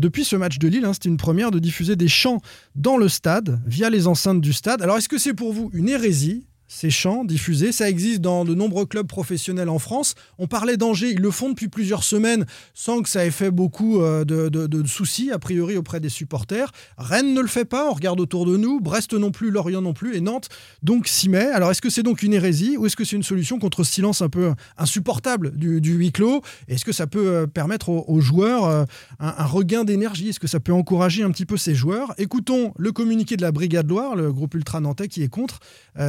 depuis 0.00 0.24
ce 0.24 0.36
match 0.36 0.58
de 0.58 0.68
Lille, 0.68 0.86
hein, 0.86 0.94
c'était 0.94 1.10
une 1.10 1.18
première, 1.18 1.50
de 1.50 1.58
diffuser 1.58 1.96
des 1.96 2.08
chants 2.08 2.40
dans 2.76 2.96
le 2.96 3.10
stade, 3.10 3.60
via 3.66 3.90
les 3.90 4.06
enceintes 4.06 4.40
du 4.40 4.54
stade. 4.54 4.80
Alors, 4.80 4.96
est-ce 4.96 5.10
que 5.10 5.18
c'est 5.18 5.34
pour 5.34 5.52
vous 5.52 5.70
une 5.74 5.90
hérésie 5.90 6.46
ces 6.68 6.90
chants 6.90 7.24
diffusés. 7.24 7.72
Ça 7.72 7.88
existe 7.88 8.20
dans 8.20 8.44
de 8.44 8.54
nombreux 8.54 8.86
clubs 8.86 9.06
professionnels 9.06 9.68
en 9.68 9.78
France. 9.78 10.14
On 10.38 10.46
parlait 10.46 10.76
d'Angers, 10.76 11.10
ils 11.10 11.20
le 11.20 11.30
font 11.30 11.50
depuis 11.50 11.68
plusieurs 11.68 12.02
semaines 12.02 12.46
sans 12.74 13.02
que 13.02 13.08
ça 13.08 13.24
ait 13.24 13.30
fait 13.30 13.50
beaucoup 13.50 14.00
euh, 14.00 14.24
de, 14.24 14.86
soucis, 14.86 15.30
a 15.30 15.38
priori, 15.38 15.76
auprès 15.76 16.00
des 16.00 16.08
supporters. 16.08 16.72
Rennes 16.98 17.34
ne 17.34 17.40
le 17.40 17.46
fait 17.46 17.64
pas, 17.64 17.88
on 17.90 17.94
regarde 17.94 18.20
autour 18.20 18.46
de 18.46 18.56
nous. 18.56 18.80
Brest 18.80 19.12
non 19.14 19.30
plus, 19.30 19.50
Lorient 19.50 19.82
non 19.82 19.92
plus, 19.92 20.16
et 20.16 20.20
Nantes 20.20 20.48
donc 20.82 21.08
s'y 21.08 21.28
met. 21.28 21.46
Alors 21.46 21.70
est-ce 21.70 21.82
que 21.82 21.90
c'est 21.90 22.02
donc 22.02 22.22
une 22.22 22.32
hérésie 22.32 22.76
ou 22.76 22.86
est-ce 22.86 22.96
que 22.96 23.04
c'est 23.04 23.16
une 23.16 23.22
solution 23.22 23.58
contre 23.58 23.84
ce 23.84 23.92
silence 23.92 24.22
un 24.22 24.28
peu 24.28 24.52
insupportable 24.76 25.56
du, 25.56 25.80
huis 25.80 26.12
clos? 26.12 26.42
Est-ce 26.68 26.84
que 26.84 26.92
ça 26.92 27.06
peut 27.06 27.28
euh, 27.28 27.46
permettre 27.46 27.88
aux, 27.88 28.20
joueurs 28.20 28.64
euh, 28.64 28.84
un, 29.20 29.44
regain 29.44 29.84
d'énergie? 29.84 30.30
Est-ce 30.30 30.40
que 30.40 30.48
ça 30.48 30.60
peut 30.60 30.72
encourager 30.72 31.22
un 31.22 31.30
petit 31.30 31.46
peu 31.46 31.56
ces 31.56 31.74
joueurs? 31.74 32.14
Écoutons 32.18 32.72
le 32.76 32.92
communiqué 32.92 33.36
de 33.36 33.42
la 33.42 33.52
Brigade 33.52 33.88
Loire, 33.88 34.16
le 34.16 34.32
groupe 34.32 34.54
ultra 34.54 34.80
nantais 34.80 35.08
qui 35.08 35.22
est 35.22 35.28
contre. 35.28 35.60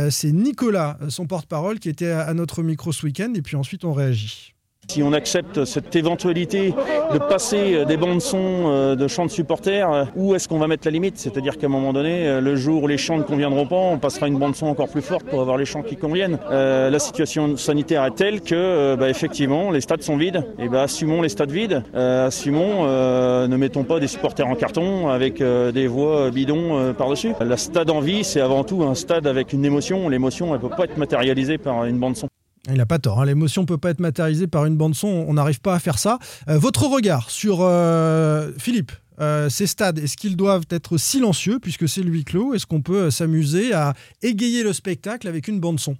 c'est 0.10 0.32
Nicolas, 0.48 0.98
son 1.10 1.28
porte-parole, 1.28 1.80
qui 1.80 1.90
était 1.90 2.10
à 2.12 2.34
notre 2.34 2.64
micro 2.64 2.94
ce 2.94 3.06
week-end, 3.06 3.34
et 3.36 3.42
puis 3.42 3.58
ensuite 3.58 3.84
on 3.84 3.92
réagit. 3.92 4.54
Si 4.90 5.04
on 5.04 5.12
accepte 5.12 5.66
cette 5.66 5.96
éventualité 5.98 6.74
de 7.14 7.18
passer 7.18 7.86
des 7.86 7.98
bandes 7.98 8.22
son 8.22 8.38
euh, 8.40 8.96
de 8.96 9.08
chants 9.10 9.26
de 9.26 9.32
supporters, 9.32 9.92
euh, 9.92 10.06
où 10.16 10.34
est-ce 10.34 10.48
qu'on 10.48 10.60
va 10.60 10.68
mettre 10.68 10.88
la 10.88 10.92
limite? 10.92 11.18
C'est-à-dire 11.18 11.58
qu'à 11.58 11.68
un 11.68 11.70
moment 11.70 11.92
donné, 11.92 12.26
euh, 12.26 12.40
le 12.40 12.56
jour 12.56 12.84
où 12.84 12.88
les 12.88 12.98
chants 12.98 13.18
ne 13.18 13.24
conviendront 13.24 13.68
pas, 13.68 13.76
on 13.76 13.98
passera 13.98 14.30
une 14.30 14.40
bande 14.40 14.56
son 14.56 14.68
encore 14.68 14.88
plus 14.88 15.02
forte 15.02 15.26
pour 15.26 15.42
avoir 15.42 15.58
les 15.58 15.66
chants 15.66 15.82
qui 15.82 15.98
conviennent. 15.98 16.40
la 16.50 17.00
situation 17.00 17.58
sanitaire 17.58 18.06
est 18.06 18.16
telle 18.16 18.42
que, 18.42 18.96
bah, 18.96 19.10
effectivement, 19.10 19.72
les 19.72 19.82
stades 19.82 20.04
sont 20.04 20.16
vides. 20.16 20.46
Et 20.58 20.70
bah, 20.70 20.84
assumons 20.84 21.22
les 21.22 21.30
stades 21.30 21.52
vides. 21.52 21.84
assumons, 21.94 22.86
ne 22.86 23.58
mettons 23.58 23.84
pas 23.84 24.00
des 24.00 24.08
supporters 24.08 24.48
en 24.48 24.56
carton 24.56 25.10
avec 25.10 25.44
des 25.44 25.88
voix 25.88 26.32
bidons 26.32 26.94
par-dessus. 26.98 27.34
La 27.42 27.58
stade 27.58 27.90
en 27.90 28.00
vie, 28.00 28.24
c'est 28.24 28.42
avant 28.42 28.64
tout 28.64 28.84
un 28.84 28.96
stade 28.96 29.28
avec 29.28 29.54
une 29.54 29.66
émotion. 29.66 30.08
L'émotion, 30.10 30.54
elle 30.54 30.62
peut 30.62 30.70
pas 30.70 30.86
être 30.86 30.98
matérialisée 30.98 31.58
par 31.58 31.86
une 31.86 32.00
bande 32.00 32.16
son. 32.16 32.28
Il 32.70 32.76
n'a 32.76 32.86
pas 32.86 33.00
tort, 33.00 33.22
hein. 33.22 33.26
l'émotion 33.26 33.62
ne 33.62 33.68
peut 33.68 33.78
pas 33.78 33.92
être 33.92 34.00
matérialisée 34.00 34.48
par 34.48 34.66
une 34.66 34.76
bande-son, 34.76 35.08
on 35.08 35.34
n'arrive 35.34 35.62
pas 35.62 35.76
à 35.76 35.80
faire 35.80 35.98
ça. 35.98 36.20
Euh, 36.50 36.58
votre 36.58 36.86
regard 36.86 37.30
sur 37.30 37.60
euh, 37.62 38.52
Philippe 38.58 38.92
euh, 39.20 39.50
ces 39.50 39.68
stades, 39.68 40.00
est-ce 40.00 40.18
qu'ils 40.18 40.36
doivent 40.36 40.66
être 40.70 40.98
silencieux 40.98 41.60
puisque 41.60 41.88
c'est 41.88 42.04
le 42.04 42.10
huis 42.10 42.26
clos? 42.26 42.54
Est-ce 42.54 42.66
qu'on 42.66 42.82
peut 42.82 43.10
s'amuser 43.10 43.74
à 43.74 43.96
égayer 44.22 44.64
le 44.64 44.74
spectacle 44.74 45.28
avec 45.28 45.48
une 45.48 45.60
bande-son 45.60 45.98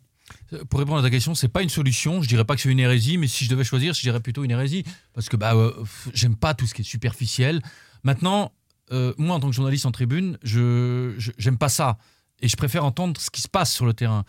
pour 0.70 0.80
répondre 0.80 1.00
à 1.00 1.02
ta 1.02 1.10
question, 1.10 1.36
c'est 1.36 1.48
pas 1.48 1.62
une 1.62 1.70
solution. 1.70 2.22
Je 2.22 2.28
dirais 2.28 2.44
pas 2.44 2.56
que 2.56 2.62
c'est 2.62 2.70
une 2.70 2.82
hérésie, 2.82 3.18
mais 3.18 3.28
si 3.28 3.46
je 3.46 3.50
devais 3.50 3.64
choisir, 3.64 3.94
je 3.94 4.02
dirais 4.02 4.20
plutôt 4.20 4.44
une 4.44 4.52
hérésie 4.52 4.84
parce 5.14 5.30
que 5.30 5.38
bah 5.38 5.54
j'aime 6.14 6.36
pas 6.36 6.54
tout 6.54 6.68
ce 6.68 6.74
qui 6.74 6.82
est 6.82 6.86
superficiel. 6.86 7.62
Maintenant, 8.04 8.52
moi 8.92 9.38
en 9.38 9.40
tant 9.40 9.50
que 9.50 9.56
journaliste 9.56 9.86
en 9.86 9.92
tribune, 9.92 10.38
je 10.44 11.14
j'aime 11.38 11.58
pas 11.58 11.70
ça 11.70 11.98
et 12.42 12.50
je 12.50 12.58
préfère 12.58 12.84
entendre 12.84 13.20
ce 13.22 13.30
qui 13.30 13.42
se 13.42 13.48
passe 13.48 13.74
sur 13.74 13.86
le 13.86 13.94
terrain 13.94 14.26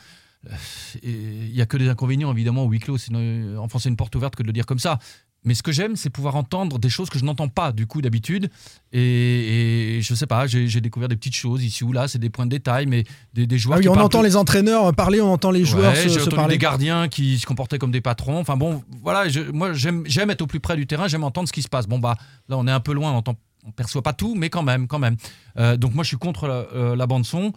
il 1.03 1.53
n'y 1.53 1.61
a 1.61 1.67
que 1.67 1.77
des 1.77 1.89
inconvénients, 1.89 2.33
évidemment, 2.33 2.65
au 2.65 2.71
huis 2.71 2.81
clos, 2.81 2.99
c'est 2.99 3.13
enfoncer 3.57 3.89
une 3.89 3.97
porte 3.97 4.15
ouverte 4.17 4.37
que 4.37 4.43
de 4.43 4.49
le 4.49 4.53
dire 4.53 4.67
comme 4.67 4.79
ça. 4.79 4.99
Mais 5.45 5.55
ce 5.55 5.63
que 5.63 5.71
j'aime, 5.71 5.95
c'est 5.95 6.11
pouvoir 6.11 6.35
entendre 6.37 6.79
des 6.79 6.89
choses 6.89 7.11
que 7.11 7.19
je 7.19 7.25
n'entends 7.25 7.49
pas 7.49 7.71
du 7.71 7.87
coup 7.87 8.03
d'habitude. 8.03 8.51
Et, 8.93 10.01
je 10.03 10.15
sais 10.15 10.27
pas, 10.27 10.47
j'ai 10.47 10.81
découvert 10.81 11.09
des 11.09 11.17
petites 11.17 11.35
choses 11.35 11.63
ici 11.63 11.85
ou 11.85 11.93
là, 11.93 12.09
c'est 12.09 12.19
des 12.19 12.29
points 12.29 12.45
de 12.45 12.51
détail, 12.51 12.87
mais 12.87 13.05
des, 13.35 13.59
joueurs. 13.59 13.79
Ah 13.79 13.81
oui, 13.81 13.89
on 13.89 13.95
entend 13.95 14.23
les 14.23 14.37
entraîneurs 14.37 14.93
parler, 14.95 15.21
on 15.21 15.33
entend 15.33 15.51
les 15.51 15.65
joueurs 15.65 15.95
se, 15.97 16.09
J'ai 16.09 16.21
entendu 16.21 16.49
des 16.49 16.59
gardiens 16.59 17.09
qui 17.09 17.39
se 17.39 17.47
comportaient 17.47 17.79
comme 17.79 17.93
des 17.93 18.01
patrons. 18.01 18.39
Enfin 18.41 18.57
bon, 18.57 18.83
voilà, 19.03 19.31
moi 19.53 19.73
j'aime 19.73 20.05
être 20.31 20.43
au 20.43 20.47
plus 20.47 20.61
près 20.61 20.77
du 20.77 20.87
terrain, 20.87 21.07
j'aime 21.07 21.25
entendre 21.25 21.47
ce 21.49 21.53
qui 21.53 21.63
se 21.63 21.69
passe. 21.69 21.87
Bon 21.87 21.99
bah 21.99 22.17
là, 22.49 22.59
on 22.59 22.67
est 22.67 22.73
un 22.73 22.81
peu 22.81 22.93
loin, 22.93 23.13
on 23.13 23.17
entend 23.17 23.37
on 23.67 23.73
perçoit 23.73 24.03
pas 24.03 24.13
tout, 24.13 24.35
mais 24.35 24.51
quand 24.51 24.63
même, 24.63 24.87
quand 24.87 24.99
même. 24.99 25.17
Euh, 25.59 25.77
donc 25.77 25.93
moi, 25.93 26.03
je 26.03 26.09
suis 26.09 26.17
contre 26.17 26.47
la, 26.47 26.55
euh, 26.75 26.97
la 26.97 27.07
bande 27.07 27.27
son. 27.27 27.53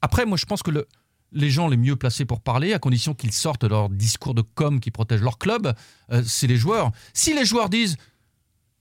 Après, 0.00 0.24
moi, 0.24 0.36
je 0.36 0.44
pense 0.44 0.62
que 0.62 0.70
le, 0.70 0.86
les 1.32 1.50
gens 1.50 1.68
les 1.68 1.76
mieux 1.76 1.96
placés 1.96 2.24
pour 2.24 2.40
parler, 2.40 2.72
à 2.72 2.78
condition 2.78 3.14
qu'ils 3.14 3.32
sortent 3.32 3.64
leur 3.64 3.88
discours 3.88 4.34
de 4.34 4.42
com 4.42 4.80
qui 4.80 4.90
protège 4.90 5.20
leur 5.20 5.38
club, 5.38 5.74
euh, 6.12 6.22
c'est 6.24 6.46
les 6.46 6.56
joueurs. 6.56 6.92
Si 7.12 7.34
les 7.34 7.44
joueurs 7.44 7.68
disent 7.68 7.96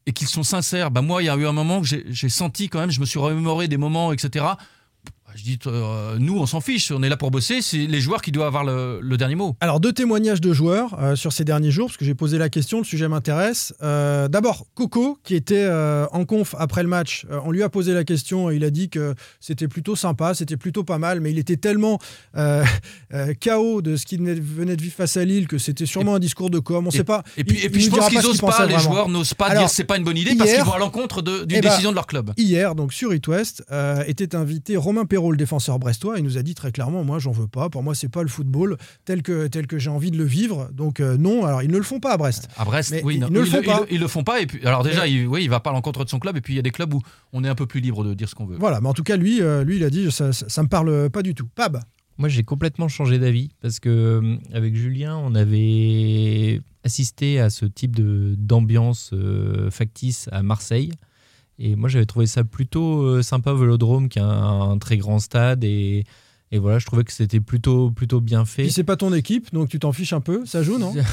et 0.05 0.13
qu'ils 0.13 0.27
sont 0.27 0.43
sincères, 0.43 0.91
bah 0.91 1.01
moi, 1.01 1.23
il 1.23 1.25
y 1.25 1.29
a 1.29 1.35
eu 1.35 1.47
un 1.47 1.51
moment 1.51 1.81
que 1.81 1.87
j'ai 1.87 2.29
senti 2.29 2.69
quand 2.69 2.79
même, 2.79 2.91
je 2.91 2.99
me 2.99 3.05
suis 3.05 3.19
remémoré 3.19 3.67
des 3.67 3.77
moments, 3.77 4.13
etc 4.13 4.45
je 5.35 5.43
dis, 5.43 5.59
euh, 5.67 6.15
nous, 6.17 6.37
on 6.37 6.45
s'en 6.45 6.61
fiche, 6.61 6.91
on 6.91 7.03
est 7.03 7.09
là 7.09 7.17
pour 7.17 7.29
bosser, 7.29 7.61
c'est 7.61 7.87
les 7.87 7.99
joueurs 7.99 8.21
qui 8.21 8.31
doivent 8.31 8.47
avoir 8.47 8.63
le, 8.63 9.17
dernier 9.17 9.35
mot. 9.35 9.55
Alors, 9.59 9.81
deux 9.81 9.91
témoignages 9.91 10.39
de 10.39 10.53
joueurs 10.53 10.97
euh, 10.99 11.15
sur 11.15 11.33
ces 11.33 11.43
derniers 11.43 11.71
jours, 11.71 11.87
parce 11.87 11.97
que 11.97 12.05
j'ai 12.05 12.15
posé 12.15 12.37
la 12.37 12.47
question, 12.47 12.77
le 12.77 12.85
sujet 12.85 13.07
m'intéresse. 13.09 13.73
Euh, 13.83 14.29
d'abord, 14.29 14.65
Coco, 14.75 15.17
qui 15.23 15.35
était 15.35 15.69
en 16.11 16.25
conf 16.25 16.55
après 16.57 16.83
le 16.83 16.89
match, 16.89 17.25
on 17.43 17.51
lui 17.51 17.63
a 17.63 17.69
posé 17.69 17.93
la 17.93 18.03
question, 18.03 18.49
il 18.49 18.63
a 18.63 18.69
dit 18.69 18.89
que 18.89 19.13
c'était 19.39 19.67
plutôt 19.67 19.95
sympa, 19.95 20.33
c'était 20.33 20.57
plutôt 20.57 20.83
pas 20.83 20.97
mal, 20.97 21.19
mais 21.19 21.31
il 21.31 21.39
était 21.39 21.57
tellement 21.57 21.99
KO 22.33 23.81
de 23.81 23.95
ce 23.95 24.05
qu'il 24.05 24.21
venait 24.21 24.75
de 24.75 24.81
vivre 24.81 24.95
face 24.95 25.17
à 25.17 25.25
Lille 25.25 25.47
que 25.47 25.57
c'était 25.57 25.85
sûrement 25.85 26.15
un 26.15 26.19
discours 26.19 26.49
de 26.49 26.59
com, 26.59 26.87
on 26.87 26.89
et, 26.89 26.97
sait 26.97 27.03
pas. 27.03 27.23
Et 27.37 27.43
puis, 27.43 27.59
et 27.59 27.69
puis 27.69 27.81
je 27.81 27.89
pense 27.89 28.09
qu'ils 28.09 28.21
n'osent 28.21 28.39
pas, 28.39 28.65
les 28.65 28.79
joueurs 28.79 29.09
n'osent 29.09 29.33
pas 29.33 29.55
dire 29.55 29.69
c'est 29.69 29.83
pas 29.83 29.97
une 29.97 30.03
bonne 30.03 30.17
idée 30.17 30.35
parce 30.35 30.53
qu'ils 30.53 30.63
vont 30.63 30.73
à 30.73 30.79
l'encontre 30.79 31.21
d'une 31.21 31.45
ben, 31.45 31.61
décision 31.61 31.89
de 31.89 31.95
leur 31.95 32.07
club. 32.07 32.31
Hier, 32.37 32.75
donc 32.75 32.93
sur 32.93 33.13
It 33.13 33.27
West, 33.27 33.65
était 34.07 34.35
invité 34.35 34.77
Romain 34.77 35.05
Perrault 35.05 35.24
le 35.31 35.37
défenseur 35.37 35.79
brestois, 35.79 36.17
il 36.17 36.23
nous 36.23 36.37
a 36.37 36.43
dit 36.43 36.55
très 36.55 36.71
clairement 36.71 37.03
moi 37.03 37.19
j'en 37.19 37.31
veux 37.31 37.47
pas, 37.47 37.69
pour 37.69 37.83
moi 37.83 37.95
c'est 37.95 38.09
pas 38.09 38.21
le 38.21 38.29
football 38.29 38.77
tel 39.05 39.21
que 39.21 39.47
tel 39.47 39.67
que 39.67 39.77
j'ai 39.77 39.89
envie 39.89 40.11
de 40.11 40.17
le 40.17 40.23
vivre. 40.23 40.69
Donc 40.73 40.99
euh, 40.99 41.17
non, 41.17 41.45
alors 41.45 41.63
ils 41.63 41.71
ne 41.71 41.77
le 41.77 41.83
font 41.83 41.99
pas 41.99 42.13
à 42.13 42.17
Brest. 42.17 42.47
À 42.57 42.65
Brest, 42.65 42.95
oui, 43.03 43.15
ils, 43.15 43.19
ne 43.21 43.39
le 43.39 43.45
font 43.45 43.61
pas. 43.61 43.85
Ils, 43.89 43.99
le 43.99 44.07
font 44.07 44.23
pas 44.23 44.41
et 44.41 44.45
puis 44.45 44.65
alors 44.65 44.83
déjà 44.83 45.07
il, 45.07 45.27
oui, 45.27 45.43
il 45.43 45.49
va 45.49 45.59
pas 45.59 45.69
à 45.69 45.73
l'encontre 45.73 46.03
de 46.03 46.09
son 46.09 46.19
club 46.19 46.37
et 46.37 46.41
puis 46.41 46.53
il 46.53 46.55
y 46.57 46.59
a 46.59 46.63
des 46.63 46.71
clubs 46.71 46.93
où 46.93 47.01
on 47.33 47.43
est 47.43 47.49
un 47.49 47.55
peu 47.55 47.65
plus 47.65 47.79
libre 47.79 48.03
de 48.03 48.13
dire 48.13 48.29
ce 48.29 48.35
qu'on 48.35 48.45
veut. 48.45 48.57
Voilà, 48.57 48.81
mais 48.81 48.89
en 48.89 48.93
tout 48.93 49.03
cas 49.03 49.17
lui 49.17 49.41
euh, 49.41 49.63
lui 49.63 49.77
il 49.77 49.83
a 49.83 49.89
dit 49.89 50.11
ça, 50.11 50.33
ça, 50.33 50.63
me 50.63 50.67
parle 50.67 51.09
pas 51.09 51.21
du 51.21 51.33
tout. 51.33 51.47
Pab. 51.55 51.79
Moi, 52.17 52.29
j'ai 52.29 52.43
complètement 52.43 52.87
changé 52.87 53.19
d'avis 53.19 53.49
parce 53.61 53.81
que 53.81 53.89
euh, 53.89 54.37
avec 54.53 54.73
Julien, 54.73 55.17
on 55.17 55.35
avait 55.35 56.61
assisté 56.85 57.41
à 57.41 57.49
ce 57.49 57.65
type 57.65 57.93
de 57.93 58.35
d'ambiance 58.37 59.13
factice 59.69 60.29
à 60.31 60.41
Marseille. 60.43 60.91
Et 61.59 61.75
moi, 61.75 61.89
j'avais 61.89 62.05
trouvé 62.05 62.25
ça 62.25 62.43
plutôt 62.43 63.01
euh, 63.01 63.21
sympa, 63.21 63.53
Vélodrome, 63.53 64.09
qui 64.09 64.19
est 64.19 64.23
un, 64.23 64.77
très 64.77 64.97
grand 64.97 65.19
stade. 65.19 65.63
Et, 65.63 66.03
et, 66.51 66.59
voilà, 66.59 66.79
je 66.79 66.85
trouvais 66.85 67.03
que 67.03 67.13
c'était 67.13 67.39
plutôt, 67.39 67.91
plutôt 67.91 68.21
bien 68.21 68.45
fait. 68.45 68.63
Puis 68.63 68.71
c'est 68.71 68.83
pas 68.83 68.97
ton 68.97 69.13
équipe, 69.13 69.53
donc 69.53 69.69
tu 69.69 69.79
t'en 69.79 69.91
fiches 69.91 70.13
un 70.13 70.21
peu. 70.21 70.45
Ça 70.45 70.63
joue, 70.63 70.77
non? 70.77 70.93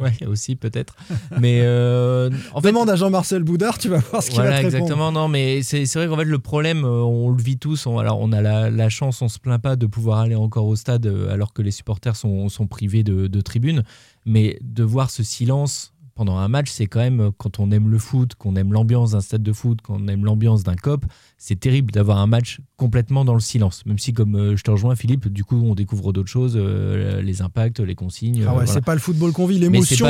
Ouais, 0.00 0.26
aussi 0.26 0.56
peut-être. 0.56 0.96
Mais 1.38 1.60
euh, 1.62 2.30
en 2.52 2.60
fait, 2.60 2.68
Demande 2.68 2.90
à 2.90 2.96
Jean-Marcel 2.96 3.42
Boudard, 3.42 3.78
tu 3.78 3.88
vas 3.88 3.98
voir 3.98 4.22
ce 4.22 4.30
qu'il 4.30 4.40
voilà, 4.40 4.50
va 4.50 4.56
te 4.56 4.64
répondre. 4.64 4.76
exactement. 4.76 5.12
Non, 5.12 5.28
mais 5.28 5.62
c'est 5.62 5.86
c'est 5.86 5.98
vrai 5.98 6.08
qu'en 6.08 6.16
fait, 6.16 6.24
le 6.24 6.38
problème, 6.38 6.84
euh, 6.84 7.02
on 7.02 7.30
le 7.30 7.40
vit 7.42 7.58
tous. 7.58 7.86
On, 7.86 7.98
alors, 7.98 8.18
on 8.20 8.32
a 8.32 8.42
la, 8.42 8.70
la 8.70 8.88
chance, 8.88 9.22
on 9.22 9.28
se 9.28 9.38
plaint 9.38 9.60
pas 9.60 9.76
de 9.76 9.86
pouvoir 9.86 10.18
aller 10.18 10.34
encore 10.34 10.66
au 10.66 10.76
stade 10.76 11.06
euh, 11.06 11.32
alors 11.32 11.52
que 11.52 11.62
les 11.62 11.70
supporters 11.70 12.16
sont, 12.16 12.48
sont 12.48 12.66
privés 12.66 13.02
de, 13.02 13.26
de 13.26 13.40
tribunes. 13.40 13.84
Mais 14.26 14.58
de 14.62 14.82
voir 14.82 15.10
ce 15.10 15.22
silence 15.22 15.94
pendant 16.18 16.36
un 16.38 16.48
match, 16.48 16.68
c'est 16.68 16.86
quand 16.86 16.98
même, 16.98 17.20
euh, 17.20 17.30
quand 17.38 17.60
on 17.60 17.70
aime 17.70 17.88
le 17.88 17.98
foot, 17.98 18.34
qu'on 18.34 18.56
aime 18.56 18.72
l'ambiance 18.72 19.12
d'un 19.12 19.20
stade 19.20 19.42
de 19.44 19.52
foot, 19.52 19.82
qu'on 19.82 20.08
aime 20.08 20.24
l'ambiance 20.24 20.64
d'un 20.64 20.74
COP, 20.74 21.04
c'est 21.38 21.60
terrible 21.60 21.92
d'avoir 21.92 22.18
un 22.18 22.26
match 22.26 22.58
complètement 22.76 23.24
dans 23.24 23.34
le 23.34 23.40
silence. 23.40 23.86
Même 23.86 24.00
si, 24.00 24.12
comme 24.12 24.34
euh, 24.34 24.56
je 24.56 24.64
te 24.64 24.70
rejoins, 24.72 24.96
Philippe, 24.96 25.28
du 25.28 25.44
coup, 25.44 25.62
on 25.64 25.76
découvre 25.76 26.12
d'autres 26.12 26.28
choses, 26.28 26.54
euh, 26.56 27.22
les 27.22 27.40
impacts, 27.40 27.78
les 27.78 27.94
consignes. 27.94 28.42
Ah 28.42 28.48
ouais, 28.48 28.52
voilà. 28.54 28.66
c'est 28.66 28.84
pas 28.84 28.94
le 28.94 29.00
football 29.00 29.30
qu'on 29.30 29.46
vit, 29.46 29.58
l'émotion. 29.60 30.08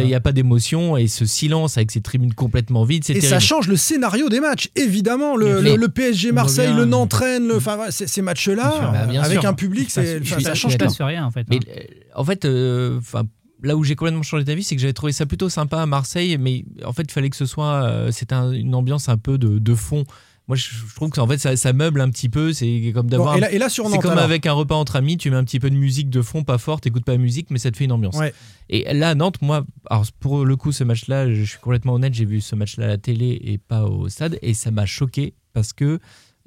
Il 0.00 0.04
n'y 0.06 0.14
a 0.16 0.20
pas 0.20 0.32
d'émotion 0.32 0.96
et 0.96 1.06
ce 1.06 1.24
silence 1.26 1.76
avec 1.78 1.92
ces 1.92 2.00
tribunes 2.00 2.34
complètement 2.34 2.82
vides, 2.82 3.04
c'est 3.04 3.12
Et 3.12 3.20
terrible. 3.20 3.30
ça 3.30 3.38
change 3.38 3.68
le 3.68 3.76
scénario 3.76 4.28
des 4.28 4.40
matchs, 4.40 4.70
évidemment. 4.74 5.36
Le, 5.36 5.62
Mais- 5.62 5.70
le- 5.70 5.76
le 5.76 5.88
PSG 5.88 6.32
Marseille, 6.32 6.74
le 6.76 6.86
Nantes 6.86 7.12
Rennes, 7.14 7.46
le- 7.46 7.56
enfin, 7.58 7.78
ces, 7.90 8.08
ces 8.08 8.20
matchs-là, 8.22 8.68
Bien 8.68 8.80
sûr, 8.80 8.92
bah, 8.92 9.06
bien 9.06 9.22
avec 9.22 9.40
sûr. 9.42 9.48
un 9.48 9.54
public, 9.54 9.86
enfin, 9.96 10.02
ça 10.40 10.54
change 10.56 10.76
tout. 10.76 10.86
rien 11.04 11.24
en 11.24 11.30
fait. 11.30 11.46
Mais 11.48 11.58
hein. 11.58 11.60
euh, 11.68 11.82
en 12.20 12.24
fait, 12.24 12.44
euh, 12.44 12.98
'fin, 13.00 13.22
là 13.66 13.76
où 13.76 13.84
j'ai 13.84 13.94
complètement 13.96 14.22
changé 14.22 14.44
d'avis, 14.44 14.62
c'est 14.62 14.74
que 14.76 14.80
j'avais 14.80 14.92
trouvé 14.94 15.12
ça 15.12 15.26
plutôt 15.26 15.48
sympa 15.48 15.82
à 15.82 15.86
Marseille, 15.86 16.38
mais 16.38 16.64
en 16.84 16.92
fait, 16.92 17.02
il 17.02 17.10
fallait 17.12 17.30
que 17.30 17.36
ce 17.36 17.46
soit, 17.46 17.82
euh, 17.84 18.10
c'était 18.12 18.34
un- 18.34 18.52
une 18.52 18.74
ambiance 18.74 19.08
un 19.08 19.18
peu 19.18 19.36
de, 19.38 19.58
de 19.58 19.74
fond. 19.74 20.04
Moi, 20.48 20.56
je, 20.56 20.68
je 20.88 20.94
trouve 20.94 21.10
que 21.10 21.18
en 21.18 21.26
fait, 21.26 21.38
ça, 21.38 21.56
ça 21.56 21.72
meuble 21.72 22.00
un 22.00 22.08
petit 22.08 22.28
peu. 22.28 22.52
C'est 22.52 22.92
comme 22.94 23.08
d'avoir. 23.10 23.32
Bon, 23.32 23.38
et 23.38 23.40
là- 23.40 23.52
et 23.52 23.58
là, 23.58 23.68
sur 23.68 23.84
c'est 23.90 23.98
comme 23.98 24.12
alors 24.12 24.22
avec 24.24 24.46
un 24.46 24.52
repas 24.52 24.76
entre 24.76 24.94
amis. 24.94 25.16
Tu 25.16 25.28
mets 25.28 25.36
un 25.36 25.42
petit 25.42 25.58
peu 25.58 25.70
de 25.70 25.74
musique 25.74 26.08
de 26.08 26.22
fond, 26.22 26.44
pas 26.44 26.56
forte. 26.58 26.84
T'écoutes 26.84 27.04
pas 27.04 27.12
la 27.12 27.18
musique, 27.18 27.50
mais 27.50 27.58
ça 27.58 27.72
te 27.72 27.76
fait 27.76 27.84
une 27.84 27.90
ambiance. 27.92 28.16
Ouais. 28.16 28.32
Et 28.68 28.94
là, 28.94 29.16
Nantes, 29.16 29.42
moi, 29.42 29.64
alors 29.90 30.06
pour 30.20 30.44
le 30.44 30.54
coup, 30.54 30.70
ce 30.70 30.84
match-là, 30.84 31.34
je 31.34 31.42
suis 31.42 31.58
complètement 31.58 31.94
honnête, 31.94 32.14
j'ai 32.14 32.24
vu 32.24 32.40
ce 32.40 32.54
match-là 32.54 32.84
à 32.84 32.88
la 32.88 32.98
télé 32.98 33.40
et 33.42 33.58
pas 33.58 33.84
au 33.86 34.08
stade, 34.08 34.38
et 34.40 34.54
ça 34.54 34.70
m'a 34.70 34.86
choqué 34.86 35.34
parce 35.52 35.72
que 35.72 35.98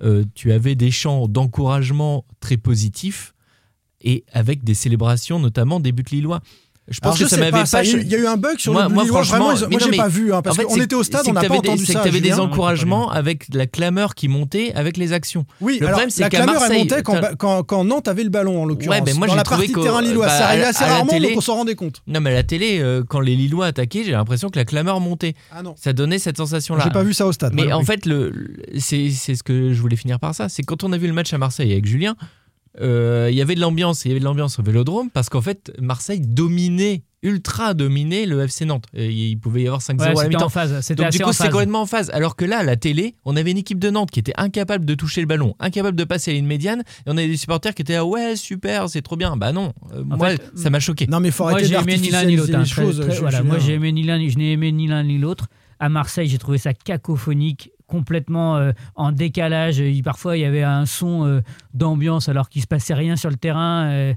euh, 0.01 0.23
tu 0.33 0.53
avais 0.53 0.75
des 0.75 0.91
chants 0.91 1.27
d'encouragement 1.27 2.23
très 2.39 2.55
positifs 2.55 3.33
et 4.01 4.23
avec 4.31 4.63
des 4.63 4.75
célébrations, 4.75 5.39
notamment 5.39 5.81
des 5.81 5.91
buts 5.91 6.05
lillois. 6.09 6.39
Je 6.89 6.99
pense 6.99 7.15
Alors, 7.15 7.29
que 7.29 7.35
ça 7.35 7.37
m'avait 7.37 7.51
pas, 7.51 7.63
pas. 7.65 7.83
il 7.83 8.07
y 8.07 8.15
a 8.15 8.17
eu- 8.17 8.25
un 8.27 8.35
bug 8.37 8.57
sur 8.57 8.73
moi, 8.73 8.83
le 8.87 8.89
moi, 8.89 9.05
franchement, 9.05 9.51
vraiment, 9.53 9.69
moi, 9.69 9.79
j'ai 9.79 9.97
pas 9.97 10.07
vu, 10.07 10.33
hein, 10.33 10.41
parce 10.41 10.55
en 10.55 10.59
fait, 10.61 10.65
qu'on 10.65 10.75
c'est- 10.75 10.81
était 10.83 10.95
au 10.95 11.03
stade, 11.03 11.21
c'est 11.23 11.29
on 11.29 11.33
que 11.33 11.35
n'a 11.35 11.41
pas 11.41 11.47
t'avais 11.47 11.59
entendu 11.59 11.85
C'est 11.85 11.93
ça, 11.93 11.99
que 11.99 12.03
tu 12.03 12.09
avais 12.09 12.21
des 12.21 12.33
encouragements 12.39 13.11
avec 13.11 13.45
la 13.53 13.67
clameur 13.67 14.15
qui 14.15 14.27
montait 14.27 14.71
avec 14.73 14.97
les 14.97 15.13
actions. 15.13 15.45
Oui, 15.61 15.77
le 15.79 15.87
problème, 15.87 16.09
c'est 16.09 16.21
la 16.21 16.29
qu'à 16.29 16.37
clameur, 16.37 16.55
elle 16.55 16.61
Marseille, 16.61 16.79
montait 16.79 17.35
quand, 17.37 17.83
Nantes 17.83 18.07
avait 18.07 18.23
le 18.23 18.29
ballon, 18.29 18.63
en 18.63 18.65
l'occurrence. 18.65 18.95
Ouais, 18.97 19.01
ben 19.01 19.15
moi, 19.17 19.27
j'ai 19.27 19.43
trouvé 19.43 19.67
qu'au- 19.69 19.83
terrain 19.83 20.01
lillois, 20.01 20.25
bah, 20.25 20.37
ça 20.37 20.47
arrivait 20.47 20.63
assez 20.65 20.83
rarement, 20.83 21.19
donc 21.19 21.31
on 21.37 21.41
s'en 21.41 21.55
rendait 21.55 21.75
compte. 21.75 22.01
Non, 22.07 22.19
mais 22.21 22.33
la 22.33 22.43
télé, 22.43 22.79
euh, 22.79 23.03
quand 23.07 23.19
les 23.19 23.35
Lillois 23.35 23.67
attaquaient, 23.67 24.03
j'ai 24.03 24.11
l'impression 24.11 24.49
que 24.49 24.57
la 24.57 24.65
clameur 24.65 24.99
montait. 24.99 25.35
Ah 25.51 25.61
non. 25.63 25.75
Ça 25.77 25.93
donnait 25.93 26.19
cette 26.19 26.37
sensation-là. 26.37 26.83
J'ai 26.83 26.89
pas 26.91 27.03
vu 27.03 27.13
ça 27.13 27.25
au 27.27 27.31
stade. 27.31 27.53
Mais 27.53 27.71
en 27.71 27.83
fait, 27.83 28.07
c'est 28.77 29.09
c'est 29.11 29.35
ce 29.35 29.43
que 29.43 29.73
je 29.73 29.81
voulais 29.81 29.95
finir 29.95 30.19
par 30.19 30.33
ça. 30.35 30.49
C'est 30.49 30.63
quand 30.63 30.83
on 30.83 30.91
a 30.93 30.97
vu 30.97 31.07
le 31.07 31.13
match 31.13 31.33
à 31.33 31.37
Marseille 31.37 31.71
avec 31.71 31.85
Julien, 31.85 32.15
euh, 32.79 33.27
il 33.31 33.37
y 33.37 33.41
avait 33.41 33.55
de 33.55 33.59
l'ambiance. 33.61 34.05
Il 34.05 34.09
y 34.09 34.11
avait 34.11 34.19
de 34.19 34.25
l'ambiance 34.25 34.59
au 34.59 34.63
Vélodrome 34.63 35.09
parce 35.09 35.29
qu'en 35.29 35.41
fait, 35.41 35.71
Marseille 35.81 36.21
dominait, 36.21 37.03
ultra 37.23 37.73
dominait 37.73 38.25
le 38.25 38.41
FC 38.43 38.65
Nantes. 38.65 38.85
Et 38.93 39.11
il 39.11 39.37
pouvait 39.37 39.63
y 39.63 39.67
avoir 39.67 39.81
5-0 39.81 39.99
Ouais, 39.99 40.05
à 40.19 40.23
la 40.23 40.29
mi-temps. 40.29 40.45
en 40.45 40.49
phase, 40.49 40.71
Donc 40.95 41.09
du 41.09 41.19
coup, 41.19 41.33
c'est 41.33 41.49
complètement 41.49 41.81
en 41.81 41.85
phase. 41.85 42.09
Alors 42.13 42.35
que 42.35 42.45
là, 42.45 42.59
à 42.59 42.63
la 42.63 42.75
télé, 42.77 43.15
on 43.25 43.35
avait 43.35 43.51
une 43.51 43.57
équipe 43.57 43.79
de 43.79 43.89
Nantes 43.89 44.11
qui 44.11 44.19
était 44.19 44.33
incapable 44.37 44.85
de 44.85 44.95
toucher 44.95 45.21
le 45.21 45.27
ballon, 45.27 45.55
incapable 45.59 45.97
de 45.97 46.03
passer 46.03 46.31
à 46.31 46.33
une 46.35 46.45
médiane, 46.45 46.81
et 46.81 46.83
on 47.07 47.17
avait 47.17 47.27
des 47.27 47.37
supporters 47.37 47.73
qui 47.75 47.81
étaient 47.81 47.95
ah 47.95 48.05
ouais 48.05 48.35
super, 48.35 48.87
c'est 48.89 49.01
trop 49.01 49.17
bien. 49.17 49.35
Bah 49.35 49.51
non, 49.51 49.73
euh, 49.93 50.03
moi 50.05 50.29
fait, 50.29 50.41
ça 50.55 50.69
m'a 50.69 50.79
choqué. 50.79 51.07
Non, 51.07 51.19
mais 51.19 51.29
il 51.29 51.33
faut 51.33 51.43
Moi, 51.43 51.53
arrêter 51.53 51.67
j'ai 51.69 51.75
aimé 51.75 51.97
ni 51.97 52.09
l'un 52.09 52.23
ni 52.25 52.35
l'autre. 52.35 52.55
hein, 52.55 52.63
voilà, 53.19 53.43
moi, 53.43 53.57
j'ai 53.59 53.73
aimé 53.73 53.91
ni 53.91 54.03
l'un, 54.03 54.25
je 54.29 54.37
n'ai 54.37 54.53
aimé 54.53 54.71
ni 54.71 54.87
l'un 54.87 55.03
ni 55.03 55.17
l'autre. 55.17 55.47
À 55.81 55.89
Marseille, 55.89 56.27
j'ai 56.27 56.37
trouvé 56.37 56.57
ça 56.57 56.73
cacophonique, 56.73 57.71
complètement 57.89 58.57
euh, 58.57 58.71
en 58.95 59.11
décalage. 59.11 59.79
Il- 59.79 60.03
parfois, 60.03 60.37
il 60.37 60.41
y 60.41 60.45
avait 60.45 60.63
un 60.63 60.85
son 60.85 61.25
euh, 61.25 61.41
d'ambiance 61.73 62.29
alors 62.29 62.47
qu'il 62.49 62.61
se 62.61 62.67
passait 62.67 62.93
rien 62.93 63.15
sur 63.15 63.29
le 63.29 63.35
terrain. 63.37 63.89
euh. 63.89 64.13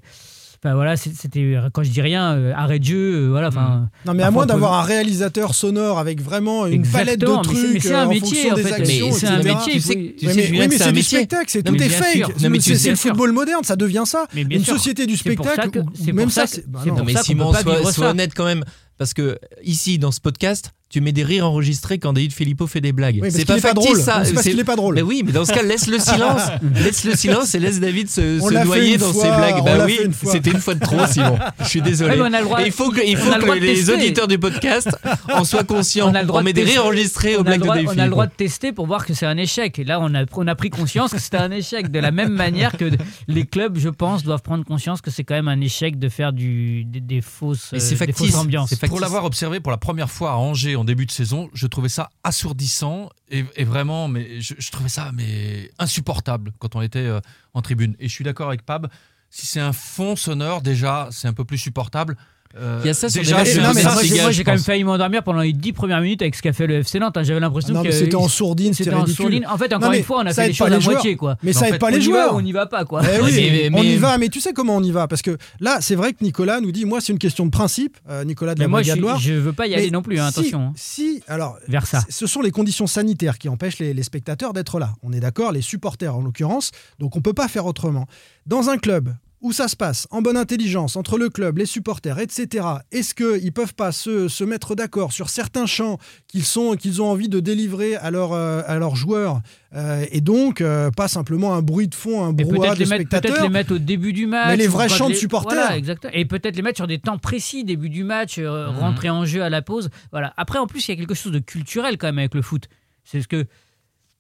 Enfin 0.65 0.77
voilà, 0.77 0.97
c'était 0.97 1.57
quand 1.73 1.83
je 1.83 1.91
dis 1.91 2.01
rien, 2.01 2.35
euh, 2.37 2.53
arrêt 2.55 2.79
de 2.79 2.85
jeu, 2.85 3.15
euh, 3.25 3.29
voilà. 3.31 3.49
Enfin, 3.49 3.89
Non, 4.07 4.15
mais 4.15 4.23
à 4.23 4.31
moins 4.31 4.47
d'avoir 4.47 4.75
un 4.75 4.83
réalisateur 4.83 5.57
sonore 5.57 5.99
avec 5.99 6.23
vraiment 6.23 6.67
une 6.69 6.87
palette 6.87 7.19
de 7.19 7.27
trucs 7.43 7.59
mais 7.73 7.81
c'est 7.81 7.93
un 7.93 8.07
métier, 8.07 8.53
en 8.53 8.55
des 8.55 8.63
fait. 8.63 8.85
c'est 9.13 9.27
un 9.27 9.43
métier, 9.43 9.73
Tu 9.73 9.77
il 9.79 9.83
sais, 9.83 9.93
faut- 9.93 9.99
tu 9.99 10.27
Oui, 10.29 10.33
sais, 10.35 10.51
mais, 10.53 10.61
oui, 10.69 10.77
c'est 10.79 10.87
du 10.87 10.95
métier. 10.95 11.19
spectacle, 11.19 11.47
c'est 11.49 11.67
Non, 11.67 11.73
tout 11.77 11.83
est 11.83 11.89
fake. 11.89 12.41
Non, 12.49 12.61
C'est 12.61 12.91
le 12.91 12.95
football 12.95 13.33
moderne, 13.33 13.65
ça 13.65 13.75
devient 13.75 14.05
ça. 14.07 14.27
Mais 14.35 14.43
Une 14.43 14.63
sûr. 14.63 14.75
société 14.75 15.05
du 15.07 15.17
C'est 15.17 15.35
pour 15.35 15.45
ça 15.47 15.55
spectacle, 15.55 15.83
que- 15.85 16.13
même 16.13 16.27
pour 16.27 16.33
ça, 16.33 16.47
c'est 16.47 16.63
que- 16.63 16.69
bah 16.69 16.79
c'est 16.85 16.91
non. 16.91 16.97
Non, 16.99 17.05
mais 17.07 17.17
Simon, 17.17 17.53
sois, 17.91 18.11
honnête 18.11 18.31
quand 18.37 18.45
même. 18.45 18.63
Parce 18.99 19.15
que 19.15 19.37
ici, 19.65 19.99
dans 19.99 20.13
ce 20.13 20.21
podcast, 20.21 20.71
tu 20.93 21.01
mets 21.01 21.13
des 21.13 21.25
rires 21.25 21.47
enregistrés 21.47 21.99
quand 21.99 22.13
David 22.13 22.35
Filippo 22.35 22.67
fait 22.67 22.83
des 22.83 22.93
blagues. 22.93 23.19
Oui, 23.23 23.31
c'est 23.33 23.47
pas 23.47 23.73
drôle. 23.73 23.99
ça. 23.99 24.25
C'est 24.25 24.35
parce 24.35 24.47
qu'il 24.47 24.61
est 24.61 24.65
pas 24.65 24.77
drôle. 24.77 24.97
Mais 24.97 25.03
oui, 25.03 25.23
mais 25.25 25.33
dans 25.33 25.47
ce 25.47 25.53
cas, 25.53 25.63
laisse 25.63 25.87
le 25.87 25.99
silence. 25.99 26.43
laisse 26.85 27.05
le 27.05 27.17
silence 27.17 27.55
et 27.55 27.61
laisse 27.61 27.81
David 27.81 28.11
se, 28.11 28.39
noyer 28.65 28.99
dans 28.99 29.11
fois, 29.11 29.23
ses 29.23 29.31
blagues. 29.31 29.65
Bah 29.65 29.87
oui, 29.87 29.99
c'était 30.31 30.51
une 30.51 30.61
fois 30.61 30.75
de 30.75 30.81
trop, 30.81 31.07
Simon. 31.11 31.39
Je 31.61 31.65
suis 31.65 31.81
désolé. 31.81 32.11
Ouais, 32.11 32.17
mais 32.19 32.29
on 32.29 32.35
a 32.35 32.41
le 32.41 32.45
droit- 32.45 32.61
et 32.61 32.67
il 32.67 32.73
faut 32.73 32.91
que, 32.91 33.01
il 33.07 33.17
faut 33.17 33.55
les 33.55 33.89
auditeurs 33.89 34.29
du 34.29 34.39
podcast 34.39 34.91
en 35.33 35.45
soient 35.45 35.65
conscients. 35.65 36.11
On 36.11 36.15
a 36.15 36.21
le 36.21 36.27
droit 36.29 36.41
on 36.41 36.43
de 36.43 36.47
met 36.47 36.53
des 36.53 36.63
rires 36.65 36.85
enregistrés 36.85 37.37
aux 37.37 37.43
blagues 37.43 37.63
de 37.63 37.69
David 37.69 37.89
On 37.89 37.99
a 37.99 38.05
le 38.05 38.11
droit 38.11 38.27
de 38.27 38.33
tester 38.33 38.73
pour 38.73 38.87
voir 38.87 39.07
que 39.07 39.15
c'est 39.15 39.27
un 39.27 39.39
échec. 39.39 39.79
Et 39.79 39.85
là, 39.85 39.99
on 39.99 40.15
a, 40.15 40.25
on 40.35 40.47
a 40.47 40.55
pris 40.55 40.69
conscience 40.69 41.13
que 41.13 41.19
c'était 41.19 41.39
un 41.39 41.51
échec. 41.51 41.91
De 41.91 42.01
la 42.01 42.11
même 42.11 42.33
manière 42.33 42.77
que 42.77 42.91
les 43.29 43.47
clubs, 43.47 43.79
je 43.79 43.89
pense, 43.89 44.25
doivent 44.25 44.43
prendre 44.43 44.65
conscience 44.67 45.01
que 45.01 45.11
c'est 45.11 45.25
quand 45.25 45.35
même 45.35 45.49
un 45.49 45.61
échec 45.63 45.99
de 45.99 46.11
faire 46.11 46.35
du, 46.35 46.85
des, 46.85 47.01
des 47.01 47.23
fausses, 47.23 47.71
euh, 47.73 48.07
des 48.07 48.13
fausses 48.13 48.35
ambiances. 48.35 48.69
C'est 48.69 48.77
factice. 48.77 48.91
Pour 48.91 49.01
l'avoir 49.01 49.25
observé 49.25 49.61
pour 49.61 49.73
la 49.73 49.79
première 49.79 50.11
fois 50.11 50.33
à 50.33 50.37
Angers 50.37 50.77
en 50.83 50.85
début 50.85 51.07
de 51.07 51.13
saison, 51.13 51.49
je 51.55 51.69
trouvais 51.69 51.89
ça 51.89 52.11
assourdissant 52.25 53.09
et, 53.31 53.45
vraiment, 53.63 54.09
mais 54.09 54.41
je, 54.41 54.55
je 54.59 54.71
trouvais 54.73 54.89
ça 54.89 55.13
mais 55.15 55.71
insupportable 55.79 56.53
quand 56.59 56.75
on 56.75 56.83
était 56.83 57.07
euh, 57.07 57.21
en 57.55 57.63
tribune. 57.63 57.95
Et 58.01 58.09
je 58.09 58.13
suis 58.13 58.25
d'accord 58.25 58.49
avec 58.49 58.67
Pab. 58.67 58.89
Si 59.31 59.47
c'est 59.47 59.61
un 59.61 59.73
fond 59.73 60.17
sonore, 60.17 60.61
déjà, 60.61 61.09
c'est 61.13 61.29
un 61.29 61.33
peu 61.33 61.45
plus 61.45 61.59
supportable. 61.59 62.17
Euh, 62.57 62.81
Il 62.83 62.87
y 62.87 62.91
a 62.91 62.95
ça 62.95 63.09
sur 63.09 63.23
déjà, 63.23 63.37
des 63.37 63.39
matchs 63.41 63.49
c'est 63.49 63.55
de 63.57 63.61
un 63.61 63.69
Non, 63.69 63.75
mais 63.75 63.81
ça, 63.83 63.93
moi, 63.95 64.31
j'ai- 64.31 64.45
quand 64.45 64.53
même 64.53 64.61
failli 64.61 64.85
m'endormir 64.85 65.23
pendant 65.23 65.41
les 65.41 65.53
10 65.53 65.73
premières 65.73 66.01
minutes 66.01 66.21
avec 66.23 66.35
ce 66.35 66.43
qu'a 66.43 66.53
fait 66.53 66.67
le 66.67 66.75
FC 66.81 66.99
Nantes. 66.99 67.17
hein. 67.17 67.23
J'avais 67.23 67.41
l'impression 67.41 67.73
Non, 67.73 67.83
que 67.83 67.87
mais 67.89 67.93
c'était 67.93 68.15
en 68.15 68.29
sourdine, 68.29 68.75
c'était 68.75 68.93
en 68.93 68.99
ridicule. 69.03 69.17
sourdine. 69.25 69.47
En 69.47 69.57
fait, 69.57 69.73
encore 69.73 69.93
une 69.93 70.03
fois, 70.05 70.19
on 70.19 70.27
a 70.27 70.33
fait 70.35 70.49
pas 70.49 70.53
choses 70.53 70.69
les 70.71 70.75
à 70.77 70.81
joueurs. 70.81 70.95
moitié. 70.97 71.17
Quoi. 71.17 71.37
Mais 71.43 71.49
Mais 71.49 71.53
ça 71.55 71.67
aide 71.69 71.73
fait, 71.75 71.79
pas 71.79 71.91
les 71.91 71.99
y 71.99 72.03
joueurs. 72.03 72.35
ou 72.35 72.39
on 72.39 72.43
n'y 72.43 72.53
va 72.53 72.67
pas. 72.67 72.85
Quoi. 72.85 73.03
Eh 73.05 73.21
oui, 73.23 73.33
Mais- 73.35 73.71
on 73.79 73.83
mais- 73.83 73.95
y 73.95 73.97
va, 73.97 74.19
mais 74.19 74.29
tu 74.29 74.41
sais 74.41 74.53
comment 74.53 74.77
on 74.77 74.83
y 74.83 74.91
va 74.91 75.09
Parce 75.09 75.23
que 75.23 75.37
là, 75.61 75.79
c'est 75.81 75.95
vrai 75.95 76.13
que 76.13 76.23
Nicolas 76.23 76.61
nous 76.61 76.73
dit, 76.73 76.85
moi, 76.85 77.01
c'est 77.01 77.13
une 77.13 77.19
question 77.19 77.47
de 77.47 77.51
principe, 77.51 77.97
euh, 78.11 78.25
Nicolas 78.25 78.55
de 78.55 78.59
Mais 78.61 78.65
la 78.65 78.69
moi, 78.69 78.83
je, 78.83 78.93
je 79.21 79.33
veux 79.35 79.53
pas 79.53 79.67
y 79.67 79.75
aller 79.75 79.91
non 79.91 80.03
plus. 80.03 80.19
hein, 80.21 80.27
attention. 80.27 80.61
hein. 80.61 80.73
Si, 80.77 81.23
alors, 81.29 81.57
Vers 81.69 81.87
ça. 81.87 82.03
ce 82.09 82.27
sont 82.27 82.43
les 82.43 82.51
conditions 82.51 82.87
sanitaires 82.87 83.39
qui 83.39 83.49
empêchent 83.49 83.79
les, 83.79 83.95
les 83.95 84.03
spectateurs 84.03 84.53
d'être 84.53 84.79
là. 84.79 84.91
On 85.03 85.13
est 85.13 85.21
d'accord, 85.21 85.53
les 85.53 85.63
supporters 85.63 86.15
en 86.15 86.21
l'occurrence. 86.21 86.71
Donc, 86.99 87.17
on 87.17 87.21
peut 87.23 87.33
pas 87.33 87.49
faire 87.49 87.67
autrement. 87.67 88.07
Dans 88.47 88.69
un 88.69 88.77
club 88.77 89.15
où 89.43 89.53
ça 89.53 89.69
se 89.69 89.77
passe? 89.77 90.07
En 90.11 90.23
bonne 90.23 90.37
intelligence 90.39 90.97
entre 90.97 91.19
le 91.19 91.29
club, 91.29 91.59
les 91.59 91.67
supporters, 91.67 92.19
etc. 92.19 92.65
Est-ce 92.93 93.15
qu'ils 93.15 93.53
peuvent 93.53 93.75
pas 93.75 93.93
se, 93.93 94.29
se 94.29 94.45
mettre 94.45 94.75
d'accord 94.75 95.13
sur 95.13 95.29
certains 95.29 95.67
chants 95.67 95.99
qu'ils 96.29 96.45
sont 96.45 96.77
qu'ils 96.77 97.03
ont 97.03 97.11
envie 97.11 97.29
de 97.29 97.41
délivrer 97.41 97.97
à, 97.97 98.11
leur, 98.11 98.33
euh, 98.33 98.63
à 98.67 98.79
leurs 98.79 98.97
joueurs? 98.97 99.41
Euh, 99.75 100.05
et 100.11 100.21
donc 100.21 100.61
euh, 100.61 100.91
pas 100.91 101.09
simplement 101.09 101.55
un 101.55 101.63
bruit 101.63 101.89
de 101.89 101.95
fond, 101.95 102.23
un 102.25 102.33
brouhaha 102.33 102.75
peut-être 102.75 102.79
de 102.79 102.85
mettre, 102.85 103.09
peut-être 103.09 103.21
spectateurs 103.25 103.43
les 103.45 103.49
mettre 103.49 103.75
au 103.75 103.79
début 103.79 104.13
du 104.13 104.27
match. 104.27 104.49
Mais 104.49 104.57
les 104.57 104.67
vrais 104.69 104.89
chants 104.89 105.09
de 105.09 105.13
les- 105.15 105.19
supporters. 105.19 105.59
Voilà, 105.59 105.77
exactement. 105.77 106.13
Et 106.15 106.25
peut-être 106.25 106.57
les 106.57 106.63
mettre 106.63 106.77
sur 106.79 106.87
des 106.87 106.99
temps 106.99 107.19
précis, 107.19 107.65
début 107.65 107.89
du 107.91 108.05
match, 108.05 108.37
euh, 108.39 108.71
Mhm. 108.71 108.79
rentrer 108.79 109.11
en 109.11 109.25
jeu 109.25 109.43
à 109.43 109.51
la 109.51 109.63
pause. 109.63 109.91
Voilà. 110.13 110.33
Après, 110.37 110.59
en 110.59 110.67
plus, 110.67 110.87
il 110.87 110.91
y 110.91 110.95
a 110.95 110.97
quelque 110.99 111.15
chose 111.15 111.33
de 111.33 111.39
culturel 111.39 111.99
quand 111.99 112.07
même 112.09 112.19
avec 112.19 112.35
le 112.35 112.43
foot. 112.43 112.69
C'est 113.05 113.21
ce 113.23 113.29
que 113.29 113.47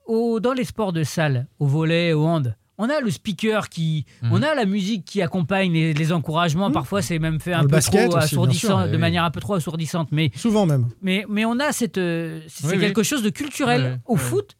au, 0.06 0.40
dans 0.40 0.52
les 0.52 0.64
sports 0.64 0.92
de 0.92 1.04
salle, 1.04 1.46
au 1.60 1.66
volet, 1.66 2.12
au 2.12 2.24
hand, 2.26 2.56
on 2.84 2.88
a 2.90 3.00
le 3.00 3.10
speaker 3.10 3.68
qui, 3.68 4.04
Mhm. 4.22 4.32
on 4.32 4.42
a 4.42 4.54
la 4.54 4.64
musique 4.64 5.04
qui 5.04 5.22
accompagne 5.22 5.72
les, 5.72 5.94
les 5.94 6.12
encouragements. 6.12 6.70
Parfois, 6.70 7.00
c'est 7.02 7.18
même 7.18 7.40
fait 7.40 7.52
un 7.52 7.66
peu 7.66 7.78
trop 7.80 7.98
aussi, 7.98 8.16
assourdissant, 8.18 8.78
sûr, 8.80 8.86
de 8.88 8.92
oui. 8.92 8.98
manière 8.98 9.24
un 9.24 9.30
peu 9.30 9.40
trop 9.40 9.54
assourdissante. 9.54 10.08
Mais 10.12 10.30
Souvent 10.34 10.66
même. 10.66 10.88
mais, 11.00 11.24
mais 11.28 11.44
on 11.44 11.58
a 11.60 11.72
cette. 11.72 11.98
euh, 11.98 12.40
C'est 12.48 12.64
Oui, 12.64 12.70
c'est 12.70 12.76
oui. 12.76 12.82
quelque 12.82 13.02
chose 13.02 13.22
de 13.22 13.30
culturel. 13.30 14.00
Au 14.06 14.16
foot, 14.16 14.56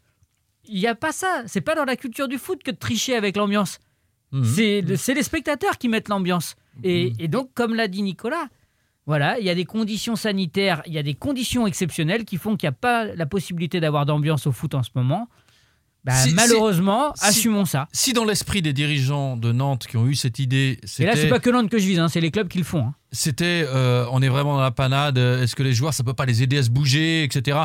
il 0.65 0.79
n'y 0.79 0.87
a 0.87 0.95
pas 0.95 1.13
ça. 1.13 1.43
C'est 1.47 1.61
pas 1.61 1.75
dans 1.75 1.85
la 1.85 1.97
culture 1.97 2.29
du 2.29 2.39
foot 2.39 2.63
que 2.63 2.71
de 2.71 2.77
tricher 2.77 3.17
avec 3.17 3.37
l'ambiance. 3.37 3.79
Mhm. 4.33 4.45
C'est 4.45 4.81
le- 4.81 4.97
c'est 4.97 5.15
les 5.15 5.23
spectateurs 5.23 5.77
qui 5.79 5.89
mettent 5.89 6.09
l'ambiance. 6.09 6.55
Et, 6.85 7.11
Mhm. 7.11 7.17
et 7.19 7.29
donc, 7.29 7.51
comme 7.55 7.75
l'a 7.75 7.89
dit 7.89 8.03
Nicolas, 8.03 8.47
voilà, 9.05 9.39
il 9.41 9.45
y 9.45 9.51
a 9.51 9.55
des 9.55 9.65
conditions 9.65 10.15
sanitaires, 10.17 10.81
il 10.87 10.93
y 10.93 10.99
a 10.99 11.03
des 11.03 11.15
conditions 11.15 11.67
exceptionnelles 11.67 12.25
qui 12.25 12.37
font 12.39 12.57
qu'il 12.57 12.69
n'y 12.69 12.75
a 12.75 12.79
pas 12.81 13.05
la 13.05 13.27
possibilité 13.27 13.81
d'avoir 13.81 14.07
d'ambiance 14.07 14.47
au 14.47 14.53
foot 14.53 14.75
en 14.77 14.83
ce 14.85 14.91
moment. 14.95 15.29
Bah, 16.05 16.13
Si- 16.17 16.35
malheureusement, 16.35 17.13
si- 17.15 17.27
assumons 17.27 17.65
ça. 17.65 17.89
Si 17.93 18.13
dans 18.13 18.25
l'esprit 18.25 18.61
des 18.61 18.73
dirigeants 18.73 19.37
de 19.37 19.53
Nantes 19.53 19.87
qui 19.89 19.97
ont 19.97 20.07
eu 20.09 20.17
cette 20.17 20.39
idée, 20.41 20.81
Et 20.99 21.05
là, 21.05 21.15
c'est 21.15 21.29
pas 21.29 21.39
que 21.39 21.49
Nantes 21.51 21.71
que 21.71 21.79
je 21.79 21.87
vise, 21.87 21.99
hein, 22.01 22.09
c'est 22.09 22.21
les 22.21 22.31
clubs 22.33 22.49
qui 22.49 22.59
le 22.59 22.65
font. 22.65 22.87
hein. 22.87 22.95
c'était 23.13 23.65
euh, 23.69 24.05
on 24.11 24.21
est 24.23 24.29
vraiment 24.29 24.55
dans 24.55 24.61
la 24.63 24.71
panade, 24.73 25.19
euh, 25.19 25.43
est-ce 25.43 25.55
que 25.55 25.63
les 25.63 25.75
joueurs 25.75 25.93
ça 25.95 26.03
peut 26.03 26.15
pas 26.15 26.25
les 26.27 26.43
aider 26.43 26.59
à 26.59 26.63
se 26.63 26.71
bouger, 26.71 27.23
etc. 27.25 27.59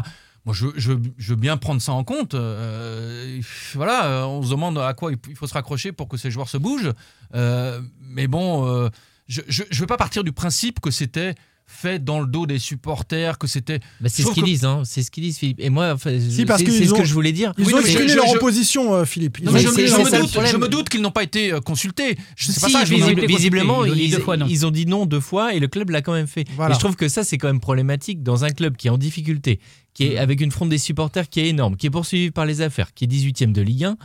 Moi 0.46 0.54
je, 0.54 0.68
je, 0.76 0.94
je 1.18 1.30
veux 1.30 1.36
bien 1.40 1.58
prendre 1.58 1.82
ça 1.82 1.94
en 1.94 2.04
compte. 2.04 2.36
euh, 2.36 3.42
voilà, 3.74 4.28
on 4.28 4.44
se 4.44 4.50
demande 4.52 4.78
à 4.78 4.94
quoi 4.94 5.12
il 5.12 5.36
faut 5.36 5.48
se 5.48 5.54
raccrocher 5.54 5.92
pour 5.92 6.08
que 6.08 6.18
ces 6.18 6.30
joueurs 6.32 6.50
se 6.50 6.58
bougent. 6.58 6.94
Euh, 7.34 7.82
mais 8.02 8.28
bon, 8.28 8.90
je 9.28 9.42
ne 9.42 9.76
veux 9.80 9.88
pas 9.88 9.98
partir 9.98 10.24
du 10.24 10.32
principe 10.32 10.80
que 10.80 10.92
c'était 10.92 11.34
fait 11.70 12.04
dans 12.04 12.22
le 12.22 12.28
dos 12.28 12.46
des 12.46 12.60
supporters, 12.60 13.38
que 13.38 13.46
c'était. 13.46 13.80
Bah, 14.00 14.08
c'est 14.10 14.24
ce 14.24 14.32
qu'ils 14.32 14.44
que- 14.44 14.48
disent, 14.48 14.66
hein. 14.66 14.84
c'est 14.86 15.04
ce 15.04 15.12
qu'ils 15.12 15.24
disent, 15.24 15.38
Philippe. 15.38 15.60
Et 15.60 15.70
moi, 15.70 15.92
enfin, 15.94 16.12
Si, 16.20 16.46
parce 16.46 16.64
c'est 16.64 16.86
ce 16.86 16.94
ont- 16.94 16.98
que 16.98 17.04
je 17.04 17.14
voulais 17.14 17.34
dire. 17.34 17.54
Ils 17.58 17.66
Oui, 17.68 17.74
ont 17.74 17.80
exprimé 17.80 18.14
leur 18.14 18.26
je- 18.28 18.36
opposition, 18.38 18.94
euh, 18.94 19.06
Philippe. 19.06 19.40
Non, 19.44 19.52
mais 19.52 19.60
je, 19.60 19.68
me 19.68 19.76
doute, 20.22 20.48
je 20.52 20.58
me 20.58 20.68
doute 20.70 20.90
qu'ils 20.90 21.02
n'ont 21.02 21.12
pas 21.12 21.24
été 21.24 21.52
euh, 21.52 21.60
consultés. 21.60 22.18
Je 22.38 22.52
sais 22.52 22.60
pas 22.62 22.68
Si, 22.68 22.74
ça. 22.74 22.86
je 22.86 22.94
visiblement, 23.28 23.84
Ils 23.86 23.92
ont 23.92 23.96
dit 23.96 24.04
ils, 24.06 24.12
deux 24.12 24.20
fois 24.20 24.38
non. 24.38 24.48
ils 24.50 24.66
ont 24.66 24.72
dit 24.72 24.86
non 24.86 25.06
deux 25.06 25.20
fois 25.20 25.54
et 25.54 25.60
le 25.60 25.68
club 25.68 25.90
l'a 25.90 26.02
quand 26.02 26.14
même 26.14 26.28
fait. 26.28 26.46
Voilà. 26.56 26.72
Et 26.72 26.76
je 26.76 26.80
trouve 26.80 26.96
que 26.96 27.10
ça, 27.10 27.24
c'est 27.24 27.38
quand 27.38 27.48
même 27.48 27.60
problématique 27.60 28.24
dans 28.24 28.46
un 28.46 28.50
club 28.50 28.78
qui 28.78 28.88
est 28.88 28.92
en 28.92 28.98
difficulté, 28.98 29.60
qui 29.94 30.06
Mm. 30.06 30.12
est 30.14 30.18
avec 30.18 30.42
une 30.42 30.52
fronde 30.52 30.70
des 30.70 30.78
supporters 30.78 31.28
qui 31.30 31.42
est 31.42 31.48
énorme, 31.50 31.76
qui 31.76 31.88
est 31.88 31.92
poursuivi 31.92 32.32
par 32.32 32.46
les 32.46 32.62
affaires, 32.62 32.94
qui 32.94 33.04
est 33.04 33.08
18e 33.08 33.52
de 33.54 33.62
Ligue 33.62 33.84
1. 33.84 33.98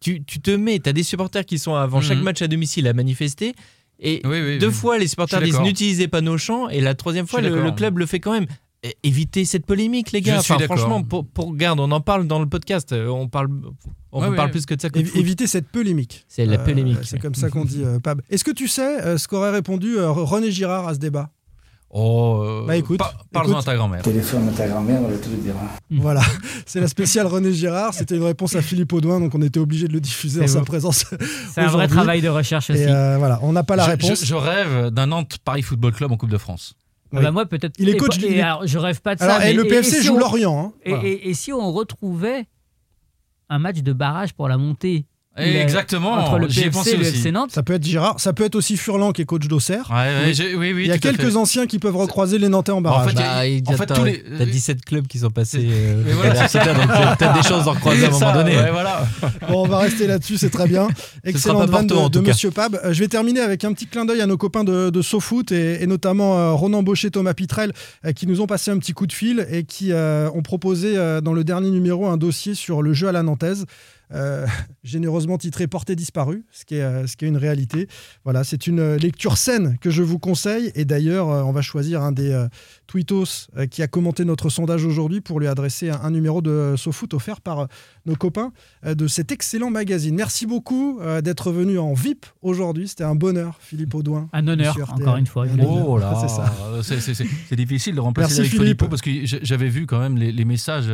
Tu, 0.00 0.22
tu 0.24 0.40
te 0.40 0.52
mets, 0.52 0.78
tu 0.78 0.88
as 0.88 0.92
des 0.92 1.02
supporters 1.02 1.44
qui 1.44 1.58
sont 1.58 1.74
avant 1.74 2.00
chaque 2.00 2.18
Mhm. 2.18 2.24
match 2.24 2.42
à 2.42 2.46
domicile 2.46 2.86
à 2.86 2.92
manifester. 2.92 3.54
Et 4.00 4.20
Oui, 4.24 4.40
oui, 4.44 4.58
deux 4.58 4.68
oui. 4.68 4.72
fois, 4.72 4.98
les 4.98 5.08
supporters 5.08 5.40
disent 5.42 5.58
n'utilisez 5.60 6.08
pas 6.08 6.20
nos 6.20 6.38
champs. 6.38 6.68
Et 6.68 6.80
la 6.80 6.94
troisième 6.94 7.26
fois, 7.26 7.40
le, 7.40 7.70
club 7.72 7.98
le 7.98 8.06
fait 8.06 8.20
quand 8.20 8.32
même. 8.32 8.46
Évitez 9.02 9.44
cette 9.44 9.66
polémique, 9.66 10.12
les 10.12 10.20
Je 10.20 10.24
gars. 10.26 10.40
suis 10.40 10.52
Enfin, 10.52 10.60
d'accord. 10.60 10.78
franchement, 10.78 11.02
pour, 11.02 11.26
pour 11.26 11.52
garde, 11.56 11.80
on 11.80 11.90
en 11.90 12.00
parle 12.00 12.28
dans 12.28 12.38
le 12.38 12.46
podcast. 12.46 12.92
euh, 12.92 13.08
On 13.08 13.26
parle, 13.28 13.48
on 14.12 14.20
Ouais, 14.20 14.36
parle 14.36 14.46
ouais. 14.48 14.52
plus 14.52 14.66
que 14.66 14.74
de 14.74 14.80
ça 14.80 14.88
que 14.88 15.00
de 15.00 15.04
Évi- 15.04 15.08
foot. 15.08 15.20
Éviter 15.20 15.46
cette 15.48 15.66
polémique. 15.66 16.24
C'est 16.28 16.46
la 16.46 16.60
Euh, 16.60 16.64
polémique. 16.64 16.98
c'est 17.02 17.18
comme 17.18 17.34
ça 17.34 17.50
qu'on 17.50 17.64
dit, 17.64 17.82
euh, 17.84 17.98
Pab. 17.98 18.22
Est-ce 18.30 18.44
que 18.44 18.52
tu 18.52 18.68
sais 18.68 19.02
euh, 19.04 19.18
ce 19.18 19.26
qu'aurait 19.26 19.50
répondu 19.50 19.98
euh, 19.98 20.08
René 20.12 20.52
Girard 20.52 20.86
à 20.86 20.94
ce 20.94 21.00
débat? 21.00 21.30
Oh, 21.90 22.42
euh, 22.44 22.66
Bah, 22.66 22.76
écoute, 22.76 22.98
par- 22.98 23.14
Parle-en 23.32 23.58
à 23.60 23.62
ta 23.62 23.74
grand-mère. 23.74 24.02
Téléphone 24.02 24.46
à 24.48 24.52
ta 24.52 24.68
grand-mère, 24.68 25.00
elle 25.06 25.12
va 25.14 25.18
tout 25.18 25.30
dire. 25.30 25.54
Voilà, 25.90 26.20
c'est 26.66 26.80
la 26.80 26.88
spéciale 26.88 27.26
René 27.26 27.52
Girard. 27.52 27.94
C'était 27.94 28.16
une 28.16 28.24
réponse 28.24 28.54
à 28.56 28.62
Philippe 28.62 28.92
Audouin, 28.92 29.20
donc 29.20 29.34
on 29.34 29.40
était 29.40 29.58
obligé 29.60 29.88
de 29.88 29.94
le 29.94 30.00
diffuser 30.00 30.42
en 30.42 30.46
sa 30.46 30.60
présence. 30.60 31.06
C'est 31.54 31.62
un 31.62 31.68
vrai 31.68 31.88
travail 31.88 32.20
de 32.20 32.28
recherche 32.28 32.68
aussi. 32.70 32.82
Et 32.82 32.86
euh, 32.88 33.16
voilà, 33.18 33.38
on 33.42 33.52
n'a 33.52 33.62
pas 33.64 33.74
la 33.76 33.84
Je- 33.86 33.90
réponse. 33.90 34.20
Je, 34.20 34.26
je 34.26 34.34
rêve 34.34 34.90
d'un 34.90 35.06
Nantes 35.06 35.38
Paris 35.44 35.62
Football 35.62 35.92
Club 35.92 36.12
en 36.12 36.16
Coupe 36.18 36.30
de 36.30 36.38
France. 36.38 36.74
Ah 37.16 37.22
bah 37.22 37.30
moi, 37.30 37.46
peut-être. 37.46 37.74
Il 37.78 37.88
est 37.88 37.96
coach 37.96 38.22
et 38.22 38.42
alors, 38.42 38.66
je 38.66 38.76
rêve 38.76 39.00
pas 39.00 39.14
de 39.14 39.22
Alors, 39.22 39.36
ça. 39.38 39.50
et 39.50 39.56
mais- 39.56 39.62
le 39.62 39.64
PFC 39.68 40.00
si 40.00 40.04
joue 40.06 40.16
on- 40.16 40.18
Lorient. 40.18 40.60
hein. 40.60 40.72
Et, 40.84 40.90
Voilà. 40.90 41.08
et- 41.08 41.30
et 41.30 41.32
si 41.34 41.54
on 41.54 41.72
retrouvait 41.72 42.44
un 43.48 43.58
match 43.58 43.78
de 43.78 43.94
barrage 43.94 44.34
pour 44.34 44.46
la 44.46 44.58
montée 44.58 45.06
Et 45.40 45.52
Le- 45.52 45.58
exactement, 45.60 46.12
entre 46.12 46.38
le 46.38 46.46
PFC 46.48 46.70
pensé 46.70 46.90
et 46.90 46.96
le 46.96 47.02
aussi. 47.02 47.16
FC 47.18 47.30
Nantes 47.32 47.50
Ça 47.52 47.62
peut 47.62 47.74
être 47.74 47.84
Girard, 47.84 48.18
ça 48.20 48.32
peut 48.32 48.44
être 48.44 48.54
aussi 48.56 48.76
Furlan 48.76 49.12
qui 49.12 49.22
est 49.22 49.24
coach 49.24 49.46
d'Auxerre. 49.48 49.90
Ouais, 49.90 50.32
ouais, 50.32 50.54
Oui. 50.56 50.72
oui, 50.72 50.82
Il 50.84 50.88
y 50.88 50.92
a 50.92 50.98
quelques 50.98 51.20
fait. 51.30 51.36
anciens 51.36 51.66
qui 51.66 51.78
peuvent 51.78 51.96
recroiser 51.96 52.38
les 52.38 52.48
Nantais 52.48 52.72
en 52.72 52.78
En 52.78 52.80
barrage. 52.80 53.10
fait, 53.10 53.16
Bah, 53.16 53.46
il 53.46 53.58
y 53.58 53.62
a- 53.68 53.72
en 53.72 53.76
fait, 53.76 53.86
t'as- 53.86 53.94
tous 53.94 54.04
les- 54.04 54.22
t'as 54.38 54.44
17 54.46 54.84
clubs 54.84 55.06
qui 55.06 55.18
sont 55.20 55.30
passés 55.30 55.66
euh, 55.70 56.02
Mais 56.04 56.12
voilà, 56.12 56.48
c'est 56.48 56.58
donc 56.58 56.68
euh, 56.68 57.14
peut-être 57.16 57.34
des 57.34 57.48
choses 57.48 57.64
d'en 57.64 57.72
recroiser 57.72 58.04
à 58.04 58.08
un 58.08 58.10
moment 58.10 58.32
donné. 58.34 58.56
ouais, 58.56 58.70
voilà. 58.70 59.06
Bon, 59.48 59.64
on 59.64 59.68
va 59.68 59.78
rester 59.78 60.06
là-dessus, 60.06 60.36
c'est 60.38 60.50
très 60.50 60.66
bien. 60.66 60.88
Excellente 61.24 61.70
pas 61.70 61.78
vanne 61.78 61.86
de, 61.86 61.94
en 61.94 62.08
de. 62.08 62.20
Monsieur 62.20 62.50
Pab. 62.50 62.78
Euh, 62.84 62.92
Je 62.92 63.00
vais 63.00 63.08
terminer 63.08 63.40
avec 63.40 63.64
un 63.64 63.72
petit 63.72 63.86
clin 63.86 64.04
d'œil 64.04 64.20
à 64.20 64.26
nos 64.26 64.36
copains 64.36 64.64
de, 64.64 64.90
de 64.90 65.02
SoFoot 65.02 65.52
et, 65.52 65.82
et 65.82 65.86
notamment 65.86 66.36
euh, 66.38 66.52
Ronan 66.52 66.82
Baucher, 66.82 67.10
Thomas 67.10 67.34
Pitrel, 67.34 67.72
euh, 68.04 68.12
qui 68.12 68.26
nous 68.26 68.40
ont 68.40 68.46
passé 68.46 68.70
un 68.70 68.78
petit 68.78 68.92
coup 68.92 69.06
de 69.06 69.12
fil 69.12 69.46
et 69.50 69.64
qui 69.64 69.92
ont 69.92 70.42
proposé 70.42 70.96
dans 71.22 71.32
le 71.32 71.44
dernier 71.44 71.70
numéro 71.70 72.06
un 72.06 72.16
dossier 72.16 72.54
sur 72.54 72.82
le 72.82 72.92
jeu 72.92 73.08
à 73.08 73.12
la 73.12 73.22
nantaise. 73.22 73.64
Euh, 74.12 74.46
généreusement 74.84 75.38
titré 75.38 75.66
Portée 75.66 75.96
disparue, 75.96 76.44
ce 76.50 76.64
qui 76.64 76.76
est, 76.76 76.82
euh, 76.82 77.06
ce 77.06 77.16
qui 77.16 77.24
est 77.24 77.28
une 77.28 77.36
réalité. 77.36 77.88
Voilà, 78.24 78.44
c'est 78.44 78.66
une 78.66 78.80
euh, 78.80 78.96
lecture 78.96 79.36
saine 79.36 79.76
que 79.80 79.90
je 79.90 80.02
vous 80.02 80.18
conseille. 80.18 80.70
Et 80.74 80.84
d'ailleurs, 80.84 81.28
euh, 81.30 81.42
on 81.42 81.52
va 81.52 81.62
choisir 81.62 82.02
un 82.02 82.12
des 82.12 82.30
euh, 82.32 82.48
tweetos 82.86 83.48
euh, 83.56 83.66
qui 83.66 83.82
a 83.82 83.86
commenté 83.86 84.24
notre 84.24 84.48
sondage 84.50 84.84
aujourd'hui 84.84 85.20
pour 85.20 85.40
lui 85.40 85.46
adresser 85.46 85.90
un, 85.90 86.00
un 86.02 86.10
numéro 86.10 86.40
de 86.42 86.74
SoFoot 86.76 87.12
offert 87.14 87.40
par 87.40 87.60
euh, 87.60 87.66
nos 88.06 88.16
copains 88.16 88.52
euh, 88.86 88.94
de 88.94 89.06
cet 89.06 89.32
excellent 89.32 89.70
magazine. 89.70 90.14
Merci 90.14 90.46
beaucoup 90.46 90.98
euh, 91.00 91.20
d'être 91.20 91.52
venu 91.52 91.78
en 91.78 91.92
VIP 91.92 92.26
aujourd'hui. 92.42 92.88
C'était 92.88 93.04
un 93.04 93.14
bonheur, 93.14 93.56
Philippe 93.60 93.94
Audouin. 93.94 94.28
Un 94.32 94.48
honneur, 94.48 94.76
encore 94.92 95.16
une 95.16 95.26
fois. 95.26 95.46
Oh 95.66 95.98
là, 95.98 96.14
C'est 96.82 97.56
difficile 97.56 97.94
de 97.94 98.00
remplacer 98.00 98.28
Merci, 98.28 98.40
Eric 98.40 98.50
Philippe. 98.52 98.64
Philippot 98.64 98.88
parce 98.88 99.02
que 99.02 99.10
j'avais 99.24 99.68
vu 99.68 99.86
quand 99.86 100.00
même 100.00 100.16
les, 100.16 100.32
les 100.32 100.44
messages 100.44 100.90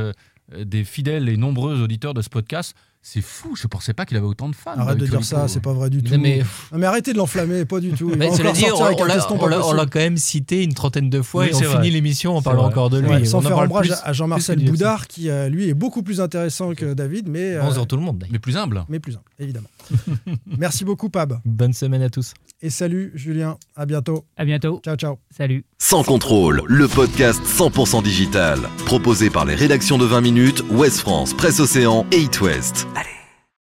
des 0.56 0.84
fidèles 0.84 1.28
et 1.28 1.36
nombreux 1.36 1.80
auditeurs 1.80 2.14
de 2.14 2.22
ce 2.22 2.28
podcast. 2.28 2.74
C'est 3.06 3.20
fou, 3.20 3.54
je 3.54 3.66
pensais 3.66 3.92
pas 3.92 4.06
qu'il 4.06 4.16
avait 4.16 4.24
autant 4.24 4.48
de 4.48 4.54
fans. 4.56 4.70
Arrête 4.78 4.96
de 4.96 5.06
dire 5.06 5.22
ça, 5.22 5.46
c'est 5.46 5.60
pas 5.60 5.74
vrai 5.74 5.90
du 5.90 6.02
tout. 6.02 6.10
Non, 6.14 6.18
mais- 6.18 6.38
Non, 6.72 6.78
mais 6.78 6.86
arrêtez 6.86 7.12
de 7.12 7.18
l'enflammer, 7.18 7.66
pas 7.66 7.78
du 7.78 7.92
tout. 7.92 8.08
Il 8.10 8.16
Mais 8.16 8.28
va 8.28 8.32
on, 8.32 9.72
l'a- 9.74 9.84
quand 9.84 9.98
même 10.00 10.16
cité 10.16 10.64
une 10.64 10.72
trentaine 10.72 11.10
de 11.10 11.20
fois 11.20 11.42
Oui, 11.42 11.50
et 11.50 11.54
on 11.54 11.58
c'est 11.58 11.64
finit 11.66 11.76
vrai. 11.76 11.90
l'émission 11.90 12.34
en 12.34 12.40
parlant 12.40 12.62
vrai. 12.62 12.70
encore 12.72 12.88
de 12.88 13.00
lui. 13.00 13.26
Sans 13.26 13.38
On 13.38 13.42
faire 13.42 13.58
ombrage 13.58 13.92
à 14.02 14.12
Jean-Marcel 14.14 14.64
Boudard, 14.64 15.06
qui 15.06 15.28
euh, 15.28 15.50
lui 15.50 15.68
est 15.68 15.74
beaucoup 15.74 16.02
plus 16.02 16.22
intéressant 16.22 16.72
que 16.74 16.94
David, 16.94 17.28
mais, 17.28 17.56
euh, 17.56 17.62
Bonjour 17.62 17.86
tout 17.86 17.96
le 17.96 18.02
monde. 18.02 18.18
d'ailleurs. 18.20 18.32
Mais 18.32 18.38
plus 18.38 18.56
humble. 18.56 18.84
mais 18.88 19.00
plus 19.00 19.12
humble, 19.12 19.24
évidemment. 19.38 19.68
Merci 20.58 20.84
beaucoup, 20.84 21.08
Pab. 21.08 21.40
Bonne 21.44 21.72
semaine 21.72 22.02
à 22.02 22.10
tous. 22.10 22.34
Et 22.62 22.70
salut, 22.70 23.12
Julien. 23.14 23.58
À 23.76 23.86
bientôt. 23.86 24.24
À 24.36 24.44
bientôt. 24.44 24.80
Ciao, 24.84 24.96
ciao. 24.96 25.18
Salut. 25.30 25.64
Sans 25.78 26.02
contrôle, 26.02 26.62
le 26.66 26.88
podcast 26.88 27.42
100% 27.44 28.02
digital. 28.02 28.58
Proposé 28.86 29.30
par 29.30 29.44
les 29.44 29.54
rédactions 29.54 29.98
de 29.98 30.04
20 30.06 30.20
minutes, 30.20 30.64
Ouest 30.70 31.00
France, 31.00 31.34
Presse 31.34 31.60
Océan 31.60 32.06
et 32.12 32.20
It 32.20 32.40
West. 32.40 32.86